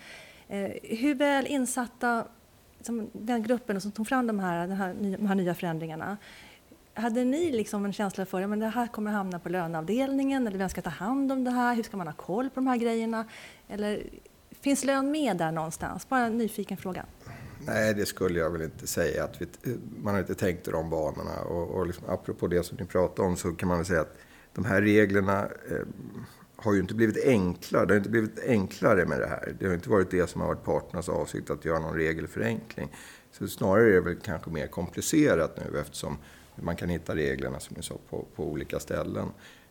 Eh, 0.49 0.71
hur 0.83 1.15
väl 1.15 1.47
insatta, 1.47 2.25
som 2.81 3.11
den 3.13 3.43
gruppen 3.43 3.81
som 3.81 3.93
tog 3.93 4.09
fram 4.09 4.27
de 4.27 4.39
här, 4.39 4.69
de 4.69 4.75
här, 4.75 4.95
de 4.95 5.27
här 5.27 5.35
nya 5.35 5.55
förändringarna, 5.55 6.17
hade 6.95 7.25
ni 7.25 7.53
liksom 7.53 7.85
en 7.85 7.93
känsla 7.93 8.27
för 8.27 8.43
att 8.43 8.61
det 8.61 8.69
här 8.69 8.87
kommer 8.87 9.11
att 9.11 9.17
hamna 9.17 9.39
på 9.39 9.49
löneavdelningen 9.49 10.47
eller 10.47 10.59
vem 10.59 10.69
ska 10.69 10.83
ta 10.83 10.91
hand 10.91 11.33
om 11.33 11.45
det 11.45 11.51
här? 11.51 11.75
Hur 11.75 11.83
ska 11.83 11.97
man 11.97 12.07
ha 12.07 12.15
koll 12.15 12.51
på 12.51 12.55
de 12.55 12.67
här 12.67 12.77
grejerna? 12.77 13.25
Eller 13.69 14.03
finns 14.61 14.85
lön 14.85 15.11
med 15.11 15.37
där 15.37 15.53
någonstans? 15.53 16.09
Bara 16.09 16.21
en 16.21 16.39
nyfiken 16.39 16.77
fråga. 16.77 17.07
Nej, 17.67 17.95
det 17.95 18.07
skulle 18.07 18.39
jag 18.39 18.51
väl 18.51 18.63
inte 18.63 18.87
säga. 18.87 19.25
Att 19.25 19.43
vi, 19.43 19.47
man 20.03 20.15
har 20.15 20.21
inte 20.21 20.35
tänkt 20.35 20.69
i 20.69 20.71
de 20.71 20.91
banorna. 20.91 21.41
Och, 21.41 21.71
och 21.71 21.87
liksom, 21.87 22.05
apropå 22.09 22.47
det 22.47 22.63
som 22.63 22.77
ni 22.81 22.85
pratade 22.85 23.29
om 23.29 23.37
så 23.37 23.53
kan 23.53 23.69
man 23.69 23.79
väl 23.79 23.87
säga 23.87 24.01
att 24.01 24.17
de 24.53 24.65
här 24.65 24.83
reglerna 24.83 25.43
eh, 25.43 25.87
har 26.57 26.75
ju 26.75 26.81
inte 26.81 26.95
blivit 26.95 27.25
enklare. 27.25 27.87
Det 27.87 27.93
har 27.93 27.99
inte 27.99 28.11
blivit 28.11 28.39
enklare 28.47 29.07
med 29.07 29.21
det 29.21 29.27
här. 29.27 29.57
Det 29.59 29.67
har 29.67 29.75
inte 29.75 29.91
varit 29.91 30.11
det 30.11 30.31
som 30.31 30.41
har 30.41 30.49
varit 30.49 30.65
parternas 30.65 31.09
avsikt 31.09 31.51
att 31.51 31.65
göra 31.65 31.79
någon 31.79 31.97
regelförenkling. 31.97 32.89
Så 33.33 33.49
snarare 33.49 33.89
är 33.89 33.93
det 33.93 34.01
väl 34.01 34.17
kanske 34.17 34.51
mer 34.51 34.67
komplicerat 34.67 35.57
nu 35.57 35.79
eftersom 35.79 36.19
man 36.57 36.77
kan 36.77 36.89
hitta 36.89 37.15
reglerna 37.15 37.61
som 37.61 37.77
ni 37.77 37.83
sa 37.83 37.95
på, 38.11 38.27
på 38.37 38.45
olika 38.45 38.81
ställen. 38.81 39.29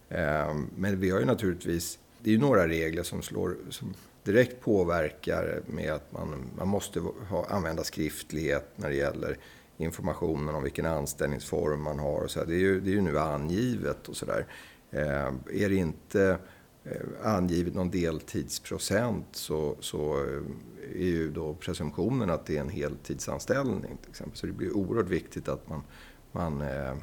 Eh, 0.09 0.55
men 0.75 0.99
vi 0.99 1.09
har 1.09 1.19
ju 1.19 1.25
naturligtvis, 1.25 1.99
det 2.19 2.29
är 2.29 2.33
ju 2.33 2.39
några 2.39 2.67
regler 2.67 3.03
som 3.03 3.21
slår, 3.21 3.55
som 3.69 3.93
direkt 4.23 4.61
påverkar 4.61 5.61
med 5.67 5.93
att 5.93 6.11
man, 6.11 6.49
man 6.57 6.67
måste 6.67 6.99
ha, 7.29 7.45
använda 7.49 7.83
skriftlighet 7.83 8.69
när 8.75 8.89
det 8.89 8.95
gäller 8.95 9.37
informationen 9.77 10.55
om 10.55 10.63
vilken 10.63 10.85
anställningsform 10.85 11.81
man 11.81 11.99
har. 11.99 12.21
Och 12.21 12.31
så 12.31 12.43
det, 12.43 12.55
är 12.55 12.59
ju, 12.59 12.79
det 12.79 12.89
är 12.89 12.93
ju 12.93 13.01
nu 13.01 13.19
angivet 13.19 14.09
och 14.09 14.17
sådär. 14.17 14.45
Eh, 14.91 15.27
är 15.51 15.69
det 15.69 15.75
inte 15.75 16.37
eh, 16.83 17.01
angivet 17.23 17.75
någon 17.75 17.89
deltidsprocent 17.89 19.25
så, 19.31 19.75
så 19.79 20.13
eh, 20.13 21.01
är 21.01 21.05
ju 21.05 21.31
då 21.31 21.53
presumtionen 21.53 22.29
att 22.29 22.45
det 22.45 22.57
är 22.57 22.61
en 22.61 22.69
heltidsanställning. 22.69 23.97
Till 24.01 24.09
exempel. 24.09 24.37
Så 24.37 24.47
det 24.47 24.53
blir 24.53 24.77
oerhört 24.77 25.09
viktigt 25.09 25.47
att 25.47 25.69
man, 25.69 25.83
man 26.31 26.61
eh, 26.61 26.93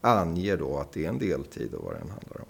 anger 0.00 0.56
då 0.56 0.78
att 0.78 0.92
det 0.92 1.04
är 1.04 1.08
en 1.08 1.18
deltid 1.18 1.74
och 1.74 1.84
vad 1.84 1.94
den 1.94 2.10
handlar 2.10 2.40
om. 2.40 2.48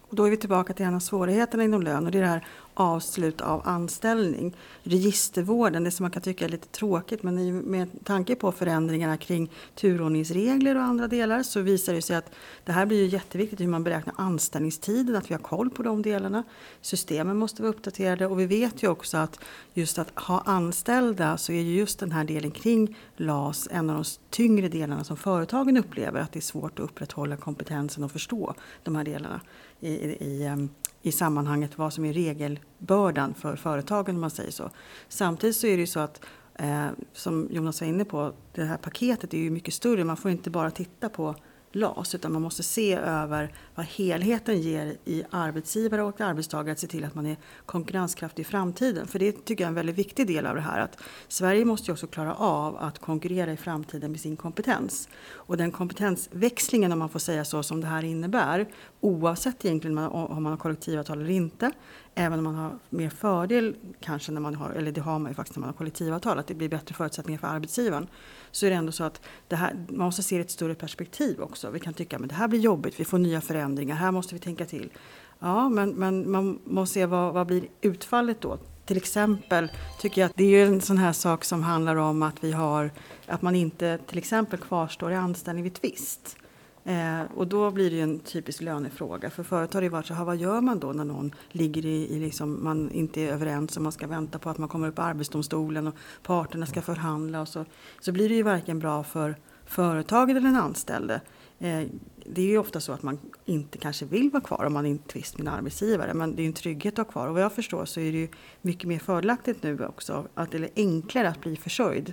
Och 0.00 0.16
då 0.16 0.24
är 0.24 0.30
vi 0.30 0.36
tillbaka 0.36 0.72
till 0.72 0.86
en 0.86 0.94
av 0.94 1.00
svårigheterna 1.00 1.64
inom 1.64 1.82
lön 1.82 2.06
och 2.06 2.12
det 2.12 2.18
är 2.18 2.22
det 2.22 2.28
här 2.28 2.46
avslut 2.74 3.40
av 3.40 3.62
anställning. 3.68 4.56
Registervården, 4.82 5.84
det 5.84 5.90
som 5.90 6.04
man 6.04 6.10
kan 6.10 6.22
tycka 6.22 6.44
är 6.44 6.48
lite 6.48 6.68
tråkigt 6.68 7.22
men 7.22 7.58
med 7.58 7.88
tanke 8.04 8.34
på 8.34 8.52
förändringarna 8.52 9.16
kring 9.16 9.50
turordningsregler 9.74 10.76
och 10.76 10.82
andra 10.82 11.08
delar 11.08 11.42
så 11.42 11.60
visar 11.60 11.92
det 11.92 12.02
sig 12.02 12.16
att 12.16 12.30
det 12.64 12.72
här 12.72 12.86
blir 12.86 13.02
ju 13.02 13.06
jätteviktigt 13.06 13.60
hur 13.60 13.68
man 13.68 13.84
beräknar 13.84 14.14
anställningstiden, 14.18 15.16
att 15.16 15.30
vi 15.30 15.34
har 15.34 15.42
koll 15.42 15.70
på 15.70 15.82
de 15.82 16.02
delarna. 16.02 16.42
Systemen 16.80 17.36
måste 17.36 17.62
vara 17.62 17.70
uppdaterade 17.70 18.26
och 18.26 18.40
vi 18.40 18.46
vet 18.46 18.82
ju 18.82 18.88
också 18.88 19.16
att 19.16 19.40
just 19.74 19.98
att 19.98 20.18
ha 20.18 20.40
anställda 20.40 21.38
så 21.38 21.52
är 21.52 21.60
ju 21.60 21.76
just 21.76 21.98
den 21.98 22.12
här 22.12 22.24
delen 22.24 22.50
kring 22.50 22.96
LAS 23.16 23.68
en 23.70 23.90
av 23.90 23.96
de 23.96 24.04
tyngre 24.30 24.68
delarna 24.68 25.04
som 25.04 25.16
företagen 25.16 25.76
upplever 25.76 26.20
att 26.20 26.32
det 26.32 26.38
är 26.38 26.40
svårt 26.40 26.78
att 26.78 26.84
upprätthålla 26.84 27.36
kompetensen 27.36 28.04
och 28.04 28.12
förstå 28.12 28.54
de 28.82 28.96
här 28.96 29.04
delarna 29.04 29.40
i, 29.80 29.88
i, 29.88 30.16
i 30.20 30.46
ehm, 30.46 30.68
i 31.04 31.12
sammanhanget 31.12 31.78
vad 31.78 31.92
som 31.92 32.04
är 32.04 32.12
regelbördan 32.12 33.34
för 33.34 33.56
företagen 33.56 34.14
om 34.14 34.20
man 34.20 34.30
säger 34.30 34.50
så. 34.50 34.70
Samtidigt 35.08 35.56
så 35.56 35.66
är 35.66 35.76
det 35.76 35.80
ju 35.80 35.86
så 35.86 36.00
att 36.00 36.24
eh, 36.54 36.86
som 37.12 37.48
Jonas 37.50 37.80
var 37.80 37.88
inne 37.88 38.04
på, 38.04 38.32
det 38.52 38.64
här 38.64 38.76
paketet 38.76 39.34
är 39.34 39.38
ju 39.38 39.50
mycket 39.50 39.74
större. 39.74 40.04
Man 40.04 40.16
får 40.16 40.30
inte 40.30 40.50
bara 40.50 40.70
titta 40.70 41.08
på 41.08 41.34
LAS 41.72 42.14
utan 42.14 42.32
man 42.32 42.42
måste 42.42 42.62
se 42.62 42.94
över 42.94 43.54
vad 43.74 43.86
helheten 43.86 44.60
ger 44.60 44.96
i 45.04 45.24
arbetsgivare 45.30 46.02
och 46.02 46.20
arbetstagare 46.20 46.72
att 46.72 46.78
se 46.78 46.86
till 46.86 47.04
att 47.04 47.14
man 47.14 47.26
är 47.26 47.36
konkurrenskraftig 47.66 48.42
i 48.42 48.44
framtiden. 48.44 49.06
För 49.06 49.18
det 49.18 49.44
tycker 49.44 49.64
jag 49.64 49.66
är 49.66 49.70
en 49.70 49.74
väldigt 49.74 49.98
viktig 49.98 50.26
del 50.26 50.46
av 50.46 50.54
det 50.54 50.60
här 50.60 50.80
att 50.80 50.98
Sverige 51.28 51.64
måste 51.64 51.90
ju 51.90 51.92
också 51.92 52.06
klara 52.06 52.34
av 52.34 52.76
att 52.76 52.98
konkurrera 52.98 53.52
i 53.52 53.56
framtiden 53.56 54.10
med 54.10 54.20
sin 54.20 54.36
kompetens. 54.36 55.08
Och 55.32 55.56
den 55.56 55.70
kompetensväxlingen 55.70 56.92
om 56.92 56.98
man 56.98 57.08
får 57.08 57.18
säga 57.18 57.44
så 57.44 57.62
som 57.62 57.80
det 57.80 57.86
här 57.86 58.04
innebär 58.04 58.66
oavsett 59.00 59.64
egentligen 59.64 59.98
om 59.98 60.42
man 60.42 60.52
har 60.52 60.56
kollektivavtal 60.56 61.20
eller 61.20 61.30
inte 61.30 61.72
även 62.14 62.38
om 62.38 62.44
man 62.44 62.54
har 62.54 62.78
mer 62.90 63.10
fördel 63.10 63.76
kanske 64.00 64.32
när 64.32 64.40
man 64.40 64.54
har, 64.54 64.70
eller 64.70 64.92
det 64.92 65.00
har 65.00 65.18
man 65.18 65.30
ju 65.30 65.34
faktiskt 65.34 65.56
när 65.56 65.60
man 65.60 65.68
har 65.68 65.74
kollektivavtal, 65.76 66.38
att 66.38 66.46
det 66.46 66.54
blir 66.54 66.68
bättre 66.68 66.94
förutsättningar 66.94 67.38
för 67.38 67.46
arbetsgivaren. 67.46 68.06
Så 68.50 68.66
är 68.66 68.70
det 68.70 68.76
ändå 68.76 68.92
så 68.92 69.04
att 69.04 69.20
det 69.48 69.56
här, 69.56 69.86
man 69.88 70.06
måste 70.06 70.22
se 70.22 70.36
det 70.36 70.40
i 70.40 70.44
ett 70.44 70.50
större 70.50 70.74
perspektiv 70.74 71.40
också. 71.40 71.70
Vi 71.70 71.80
kan 71.80 71.94
tycka 71.94 72.16
att 72.16 72.28
det 72.28 72.34
här 72.34 72.48
blir 72.48 72.60
jobbigt, 72.60 73.00
vi 73.00 73.04
får 73.04 73.18
nya 73.18 73.40
förändringar, 73.40 73.63
här 73.94 74.10
måste 74.10 74.34
vi 74.34 74.40
tänka 74.40 74.64
till. 74.64 74.90
Ja, 75.38 75.68
men, 75.68 75.90
men 75.90 76.30
man 76.30 76.58
måste 76.64 76.94
se 76.94 77.06
vad, 77.06 77.34
vad 77.34 77.46
blir 77.46 77.64
utfallet 77.80 78.40
då? 78.40 78.58
Till 78.86 78.96
exempel 78.96 79.68
tycker 80.00 80.20
jag 80.20 80.28
att 80.28 80.36
det 80.36 80.44
är 80.44 80.66
en 80.66 80.80
sån 80.80 80.98
här 80.98 81.12
sak 81.12 81.44
som 81.44 81.62
handlar 81.62 81.96
om 81.96 82.22
att 82.22 82.44
vi 82.44 82.52
har, 82.52 82.90
att 83.26 83.42
man 83.42 83.54
inte 83.54 83.98
till 84.06 84.18
exempel 84.18 84.58
kvarstår 84.58 85.12
i 85.12 85.14
anställning 85.14 85.64
vid 85.64 85.74
tvist. 85.74 86.36
Eh, 86.84 87.22
och 87.34 87.46
då 87.46 87.70
blir 87.70 87.90
det 87.90 88.00
en 88.00 88.18
typisk 88.18 88.60
lönefråga. 88.60 89.30
För 89.30 89.42
förut 89.42 89.74
har 89.74 89.80
det 89.80 89.88
varit 89.88 90.06
så 90.06 90.14
här, 90.14 90.24
vad 90.24 90.36
gör 90.36 90.60
man 90.60 90.78
då 90.78 90.92
när 90.92 91.04
någon 91.04 91.34
ligger 91.48 91.86
i, 91.86 92.08
i 92.14 92.18
liksom, 92.18 92.64
man 92.64 92.90
inte 92.90 93.20
är 93.20 93.32
överens 93.32 93.76
och 93.76 93.82
man 93.82 93.92
ska 93.92 94.06
vänta 94.06 94.38
på 94.38 94.50
att 94.50 94.58
man 94.58 94.68
kommer 94.68 94.88
upp 94.88 94.94
på 94.94 95.02
Arbetsdomstolen 95.02 95.86
och 95.86 95.94
parterna 96.22 96.66
ska 96.66 96.82
förhandla 96.82 97.40
och 97.40 97.48
så. 97.48 97.64
Så 98.00 98.12
blir 98.12 98.28
det 98.28 98.34
ju 98.34 98.42
varken 98.42 98.78
bra 98.78 99.04
för 99.04 99.36
företaget 99.66 100.36
eller 100.36 100.48
den 100.48 100.56
anställde. 100.56 101.20
Eh, 101.58 101.82
det 102.26 102.42
är 102.42 102.46
ju 102.46 102.58
ofta 102.58 102.80
så 102.80 102.92
att 102.92 103.02
man 103.02 103.18
inte 103.44 103.78
kanske 103.78 104.04
vill 104.04 104.30
vara 104.30 104.42
kvar 104.42 104.64
om 104.64 104.72
man 104.72 104.86
är 104.86 104.90
i 104.90 104.98
tvist 104.98 105.38
med 105.38 105.46
en 105.46 105.54
arbetsgivare. 105.54 106.14
Men 106.14 106.36
det 106.36 106.42
är 106.42 106.46
en 106.46 106.52
trygghet 106.52 106.92
att 106.92 106.98
vara 106.98 107.12
kvar. 107.12 107.28
Och 107.28 107.34
vad 107.34 107.42
jag 107.42 107.52
förstår 107.52 107.84
så 107.84 108.00
är 108.00 108.12
det 108.12 108.18
ju 108.18 108.28
mycket 108.62 108.88
mer 108.88 108.98
fördelaktigt 108.98 109.62
nu 109.62 109.86
också. 109.86 110.26
Att, 110.34 110.54
eller 110.54 110.68
enklare 110.76 111.28
att 111.28 111.40
bli 111.40 111.56
försörjd 111.56 112.12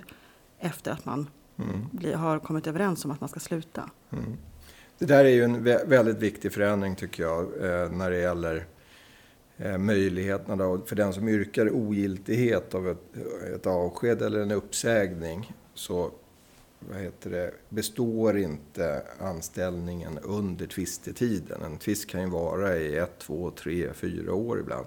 efter 0.58 0.90
att 0.90 1.04
man 1.04 1.30
mm. 1.58 1.80
blir, 1.90 2.14
har 2.14 2.38
kommit 2.38 2.66
överens 2.66 3.04
om 3.04 3.10
att 3.10 3.20
man 3.20 3.28
ska 3.28 3.40
sluta. 3.40 3.90
Mm. 4.10 4.36
Det 4.98 5.06
där 5.06 5.24
är 5.24 5.28
ju 5.28 5.44
en 5.44 5.64
väldigt 5.64 6.18
viktig 6.18 6.52
förändring 6.52 6.96
tycker 6.96 7.22
jag 7.22 7.42
eh, 7.42 7.90
när 7.90 8.10
det 8.10 8.18
gäller 8.18 8.66
eh, 9.56 9.78
möjligheterna 9.78 10.56
då, 10.56 10.80
för 10.86 10.96
den 10.96 11.12
som 11.12 11.28
yrkar 11.28 11.70
ogiltighet 11.70 12.74
av 12.74 12.88
ett, 12.88 13.16
ett 13.54 13.66
avsked 13.66 14.22
eller 14.22 14.40
en 14.40 14.50
uppsägning 14.50 15.52
så 15.74 16.10
vad 16.90 17.00
heter 17.00 17.30
det, 17.30 17.54
består 17.68 18.38
inte 18.38 19.02
anställningen 19.20 20.18
under 20.18 20.66
tvistetiden. 20.66 21.62
En 21.62 21.78
tvist 21.78 22.08
kan 22.08 22.20
ju 22.20 22.28
vara 22.28 22.76
i 22.76 22.96
ett, 22.96 23.18
två, 23.18 23.50
tre, 23.50 23.92
fyra 23.92 24.34
år 24.34 24.60
ibland. 24.60 24.86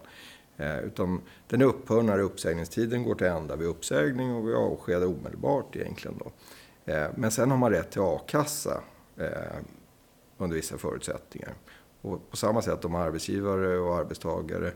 Eh, 0.58 0.80
utan 0.80 1.22
den 1.48 1.62
upphör 1.62 2.02
när 2.02 2.20
uppsägningstiden 2.20 3.04
går 3.04 3.16
till 3.16 3.28
ända 3.28 3.56
vid 3.56 3.68
uppsägning 3.68 4.36
och 4.36 4.48
vid 4.48 4.56
avsked 4.56 5.04
omedelbart 5.04 5.76
egentligen. 5.76 6.18
Då. 6.18 6.32
Eh, 6.92 7.08
men 7.16 7.32
sen 7.32 7.52
har 7.52 7.58
man 7.58 7.72
rätt 7.72 7.92
till 7.92 8.02
a-kassa 8.02 8.84
eh, 9.18 9.30
under 10.38 10.56
vissa 10.56 10.78
förutsättningar. 10.78 11.54
Och 12.02 12.30
på 12.30 12.38
samma 12.38 12.62
sätt 12.62 12.86
om 12.86 12.96
arbetsgivare 12.96 13.78
och 13.78 13.96
arbetstagare 13.96 14.68
eh, 14.68 14.74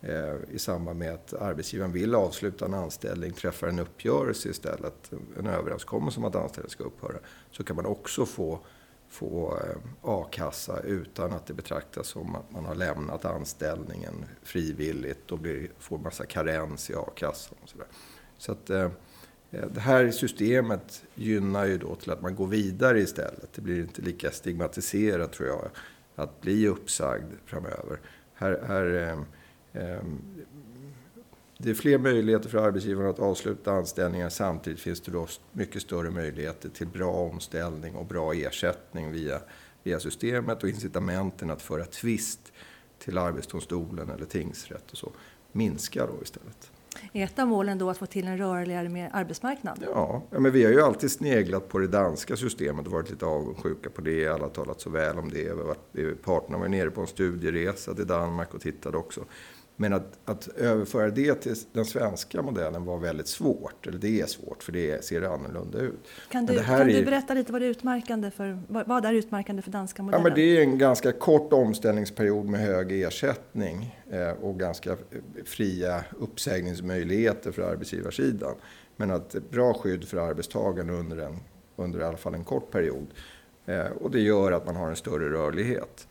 Eh, 0.00 0.34
i 0.50 0.58
samband 0.58 0.98
med 0.98 1.14
att 1.14 1.32
arbetsgivaren 1.32 1.92
vill 1.92 2.14
avsluta 2.14 2.64
en 2.64 2.74
anställning 2.74 3.32
träffar 3.32 3.68
en 3.68 3.78
uppgörelse 3.78 4.48
istället, 4.48 5.12
en 5.38 5.46
överenskommelse 5.46 6.20
om 6.20 6.24
att 6.24 6.36
anställningen 6.36 6.70
ska 6.70 6.84
upphöra, 6.84 7.18
så 7.50 7.64
kan 7.64 7.76
man 7.76 7.86
också 7.86 8.26
få, 8.26 8.60
få 9.08 9.56
eh, 9.56 9.76
a-kassa 10.02 10.80
utan 10.80 11.32
att 11.32 11.46
det 11.46 11.54
betraktas 11.54 12.06
som 12.06 12.36
att 12.36 12.50
man 12.52 12.64
har 12.64 12.74
lämnat 12.74 13.24
anställningen 13.24 14.14
frivilligt 14.42 15.32
och 15.32 15.38
blir, 15.38 15.70
får 15.78 15.98
massa 15.98 16.26
karens 16.26 16.90
i 16.90 16.94
a-kassan. 16.94 17.58
Och 17.62 17.68
så 17.68 17.78
där. 17.78 17.86
så 18.38 18.52
att, 18.52 18.70
eh, 18.70 18.90
det 19.50 19.80
här 19.80 20.10
systemet 20.10 21.02
gynnar 21.14 21.66
ju 21.66 21.78
då 21.78 21.94
till 21.94 22.10
att 22.10 22.22
man 22.22 22.34
går 22.34 22.46
vidare 22.46 23.00
istället. 23.00 23.52
Det 23.54 23.60
blir 23.60 23.80
inte 23.80 24.02
lika 24.02 24.30
stigmatiserat 24.30 25.32
tror 25.32 25.48
jag 25.48 25.70
att 26.14 26.40
bli 26.40 26.68
uppsagd 26.68 27.32
framöver. 27.46 28.00
Här, 28.34 28.62
här, 28.66 29.24
det 31.58 31.70
är 31.70 31.74
fler 31.74 31.98
möjligheter 31.98 32.48
för 32.48 32.58
arbetsgivaren 32.58 33.10
att 33.10 33.18
avsluta 33.18 33.72
anställningar. 33.72 34.28
Samtidigt 34.28 34.80
finns 34.80 35.00
det 35.00 35.12
då 35.12 35.26
mycket 35.52 35.82
större 35.82 36.10
möjligheter 36.10 36.68
till 36.68 36.86
bra 36.86 37.12
omställning 37.12 37.94
och 37.94 38.06
bra 38.06 38.32
ersättning 38.34 39.12
via, 39.12 39.40
via 39.82 40.00
systemet 40.00 40.62
och 40.62 40.68
incitamenten 40.68 41.50
att 41.50 41.62
föra 41.62 41.84
tvist 41.84 42.52
till 42.98 43.18
Arbetsdomstolen 43.18 44.10
eller 44.10 44.24
tingsrätt 44.24 44.90
och 44.90 44.98
så 44.98 45.12
minskar 45.52 46.06
då 46.06 46.22
istället. 46.22 46.70
Är 47.12 47.24
ett 47.24 47.38
av 47.38 47.48
målen 47.48 47.78
då 47.78 47.90
att 47.90 47.98
få 47.98 48.06
till 48.06 48.26
en 48.26 48.38
rörligare 48.38 49.10
arbetsmarknad? 49.12 49.84
Ja, 49.86 50.22
men 50.30 50.52
vi 50.52 50.64
har 50.64 50.72
ju 50.72 50.82
alltid 50.82 51.10
sneglat 51.10 51.68
på 51.68 51.78
det 51.78 51.86
danska 51.86 52.36
systemet 52.36 52.86
och 52.86 52.92
varit 52.92 53.10
lite 53.10 53.26
avundsjuka 53.26 53.90
på 53.90 54.00
det. 54.00 54.28
Alla 54.28 54.44
har 54.44 54.50
talat 54.50 54.80
så 54.80 54.90
väl 54.90 55.18
om 55.18 55.30
det. 55.30 55.54
Parterna 56.22 56.58
var 56.58 56.68
nere 56.68 56.90
på 56.90 57.00
en 57.00 57.06
studieresa 57.06 57.94
till 57.94 58.06
Danmark 58.06 58.54
och 58.54 58.60
tittade 58.60 58.96
också. 58.96 59.24
Men 59.80 59.92
att, 59.92 60.18
att, 60.24 60.48
överföra 60.48 61.10
det 61.10 61.34
till 61.34 61.54
den 61.72 61.84
svenska 61.84 62.42
modellen 62.42 62.84
var 62.84 62.98
väldigt 62.98 63.28
svårt. 63.28 63.86
Eller 63.86 63.98
det 63.98 64.20
är 64.20 64.26
svårt, 64.26 64.62
för 64.62 64.72
det 64.72 65.04
ser 65.04 65.22
annorlunda 65.22 65.78
ut. 65.78 66.08
Kan 66.30 66.46
du, 66.46 66.58
kan 66.58 66.86
du 66.86 67.04
berätta 67.04 67.34
lite 67.34 67.52
vad, 67.52 67.62
det 67.62 67.66
är 67.66 67.70
utmärkande 67.70 68.30
för, 68.30 68.58
vad 68.68 69.04
är 69.04 69.12
utmärkande 69.12 69.62
för 69.62 69.70
danska 69.70 70.02
modellen? 70.02 70.20
Ja, 70.20 70.28
men 70.28 70.34
det 70.34 70.56
är 70.56 70.62
en 70.62 70.78
ganska 70.78 71.12
kort 71.12 71.52
omställningsperiod 71.52 72.46
med 72.46 72.60
hög 72.60 73.02
ersättning 73.02 73.98
eh, 74.10 74.30
och 74.30 74.58
ganska 74.58 74.96
fria 75.44 76.04
uppsägningsmöjligheter 76.18 77.52
för 77.52 77.62
arbetsgivarsidan. 77.62 78.54
Men 78.96 79.10
att 79.10 79.36
bra 79.50 79.74
skydd 79.74 80.04
för 80.04 80.16
arbetstagaren 80.16 80.90
under, 80.90 81.16
en, 81.16 81.36
under 81.76 82.00
i 82.00 82.04
alla 82.04 82.16
fall 82.16 82.34
en 82.34 82.44
kort 82.44 82.70
period. 82.70 83.06
Eh, 83.66 83.86
och 83.86 84.10
det 84.10 84.20
gör 84.20 84.52
att 84.52 84.66
man 84.66 84.76
har 84.76 84.88
en 84.88 84.96
större 84.96 85.30
rörlighet. 85.30 86.06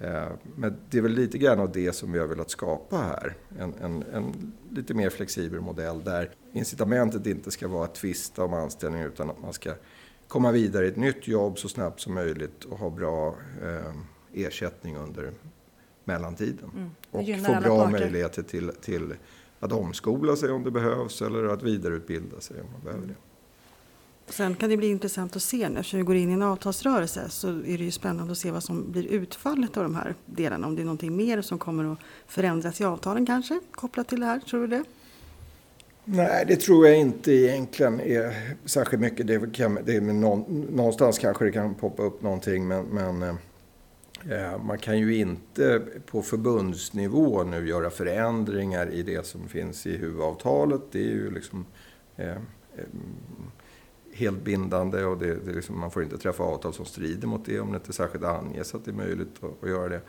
Eh, 0.00 0.28
men 0.56 0.76
det 0.90 0.98
är 0.98 1.02
väl 1.02 1.12
lite 1.12 1.38
grann 1.38 1.60
av 1.60 1.72
det 1.72 1.92
som 1.92 2.12
vi 2.12 2.18
har 2.18 2.26
velat 2.26 2.50
skapa 2.50 2.96
här. 2.96 3.34
En, 3.58 3.74
en, 3.80 4.04
en, 4.12 4.52
lite 4.70 4.94
mer 4.94 5.10
flexibel 5.10 5.60
modell 5.60 6.04
där 6.04 6.30
incitamentet 6.52 7.26
inte 7.26 7.50
ska 7.50 7.68
vara 7.68 7.84
att 7.84 7.94
tvista 7.94 8.44
om 8.44 8.54
anställning 8.54 9.02
utan 9.02 9.30
att 9.30 9.42
man 9.42 9.52
ska 9.52 9.74
komma 10.28 10.52
vidare 10.52 10.84
i 10.84 10.88
ett 10.88 10.96
nytt 10.96 11.28
jobb 11.28 11.58
så 11.58 11.68
snabbt 11.68 12.00
som 12.00 12.14
möjligt 12.14 12.64
och 12.64 12.78
ha 12.78 12.90
bra 12.90 13.36
eh, 13.62 14.44
ersättning 14.46 14.96
under 14.96 15.32
mellantiden. 16.04 16.70
Mm. 16.74 16.90
Och 17.10 17.46
få 17.46 17.60
bra 17.60 17.84
parter. 17.84 18.00
möjligheter 18.00 18.42
till, 18.42 18.72
till 18.80 19.14
att 19.60 19.72
omskola 19.72 20.36
sig 20.36 20.50
om 20.50 20.64
det 20.64 20.70
behövs 20.70 21.22
eller 21.22 21.44
att 21.44 21.62
vidareutbilda 21.62 22.40
sig 22.40 22.60
om 22.60 22.66
man 22.72 22.80
behöver 22.84 23.06
det. 23.06 23.14
Sen 24.30 24.54
kan 24.54 24.70
det 24.70 24.76
bli 24.76 24.90
intressant 24.90 25.36
att 25.36 25.42
se 25.42 25.68
när 25.68 25.96
vi 25.96 26.02
går 26.02 26.16
in 26.16 26.30
i 26.30 26.32
en 26.32 26.42
avtalsrörelse 26.42 27.28
så 27.28 27.48
är 27.48 27.78
det 27.78 27.84
ju 27.84 27.90
spännande 27.90 28.32
att 28.32 28.38
se 28.38 28.50
vad 28.50 28.62
som 28.62 28.92
blir 28.92 29.06
utfallet 29.06 29.76
av 29.76 29.82
de 29.82 29.94
här 29.94 30.14
delarna. 30.26 30.66
Om 30.66 30.76
det 30.76 30.82
är 30.82 30.84
någonting 30.84 31.16
mer 31.16 31.42
som 31.42 31.58
kommer 31.58 31.92
att 31.92 31.98
förändras 32.26 32.80
i 32.80 32.84
avtalen 32.84 33.26
kanske 33.26 33.60
kopplat 33.70 34.08
till 34.08 34.20
det 34.20 34.26
här, 34.26 34.40
tror 34.40 34.60
du 34.60 34.66
det? 34.66 34.84
Nej, 36.04 36.44
det 36.48 36.56
tror 36.56 36.86
jag 36.86 36.98
inte 36.98 37.32
egentligen 37.32 38.00
är 38.00 38.56
särskilt 38.64 39.02
mycket. 39.02 39.26
Det, 39.26 39.52
kan, 39.52 39.78
det 39.84 39.96
är 39.96 40.00
någon, 40.00 40.66
någonstans 40.70 41.18
kanske 41.18 41.44
det 41.44 41.52
kan 41.52 41.74
poppa 41.74 42.02
upp 42.02 42.22
någonting 42.22 42.68
men, 42.68 42.84
men 42.84 43.22
eh, 43.22 44.62
man 44.64 44.78
kan 44.78 44.98
ju 44.98 45.16
inte 45.16 45.82
på 46.06 46.22
förbundsnivå 46.22 47.44
nu 47.44 47.68
göra 47.68 47.90
förändringar 47.90 48.90
i 48.90 49.02
det 49.02 49.26
som 49.26 49.48
finns 49.48 49.86
i 49.86 49.96
huvudavtalet. 49.96 50.80
Det 50.90 50.98
är 50.98 51.12
ju 51.12 51.30
liksom 51.30 51.66
eh, 52.16 52.28
eh 52.28 52.36
helt 54.18 54.42
bindande 54.42 55.04
och 55.04 55.18
det, 55.18 55.34
det 55.34 55.52
liksom, 55.52 55.80
man 55.80 55.90
får 55.90 56.02
inte 56.02 56.18
träffa 56.18 56.42
avtal 56.42 56.74
som 56.74 56.84
strider 56.84 57.28
mot 57.28 57.44
det 57.44 57.60
om 57.60 57.72
det 57.72 57.76
inte 57.76 57.92
särskilt 57.92 58.24
anges 58.24 58.74
att 58.74 58.84
det 58.84 58.90
är 58.90 58.94
möjligt 58.94 59.44
att, 59.44 59.62
att 59.62 59.68
göra 59.68 59.88
det. 59.88 60.00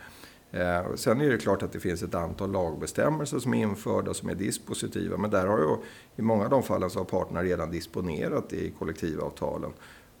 Eh, 0.52 0.94
sen 0.94 1.20
är 1.20 1.30
det 1.30 1.38
klart 1.38 1.62
att 1.62 1.72
det 1.72 1.80
finns 1.80 2.02
ett 2.02 2.14
antal 2.14 2.52
lagbestämmelser 2.52 3.38
som 3.38 3.54
är 3.54 3.62
införda 3.62 4.14
som 4.14 4.28
är 4.28 4.34
dispositiva. 4.34 5.16
Men 5.16 5.30
där 5.30 5.46
har 5.46 5.58
ju, 5.58 5.76
i 6.16 6.22
många 6.22 6.44
av 6.44 6.50
de 6.50 6.62
fallen 6.62 6.90
så 6.90 6.98
har 6.98 7.04
parterna 7.04 7.42
redan 7.42 7.70
disponerat 7.70 8.48
det 8.48 8.56
i 8.56 8.70
kollektivavtalen. 8.70 9.72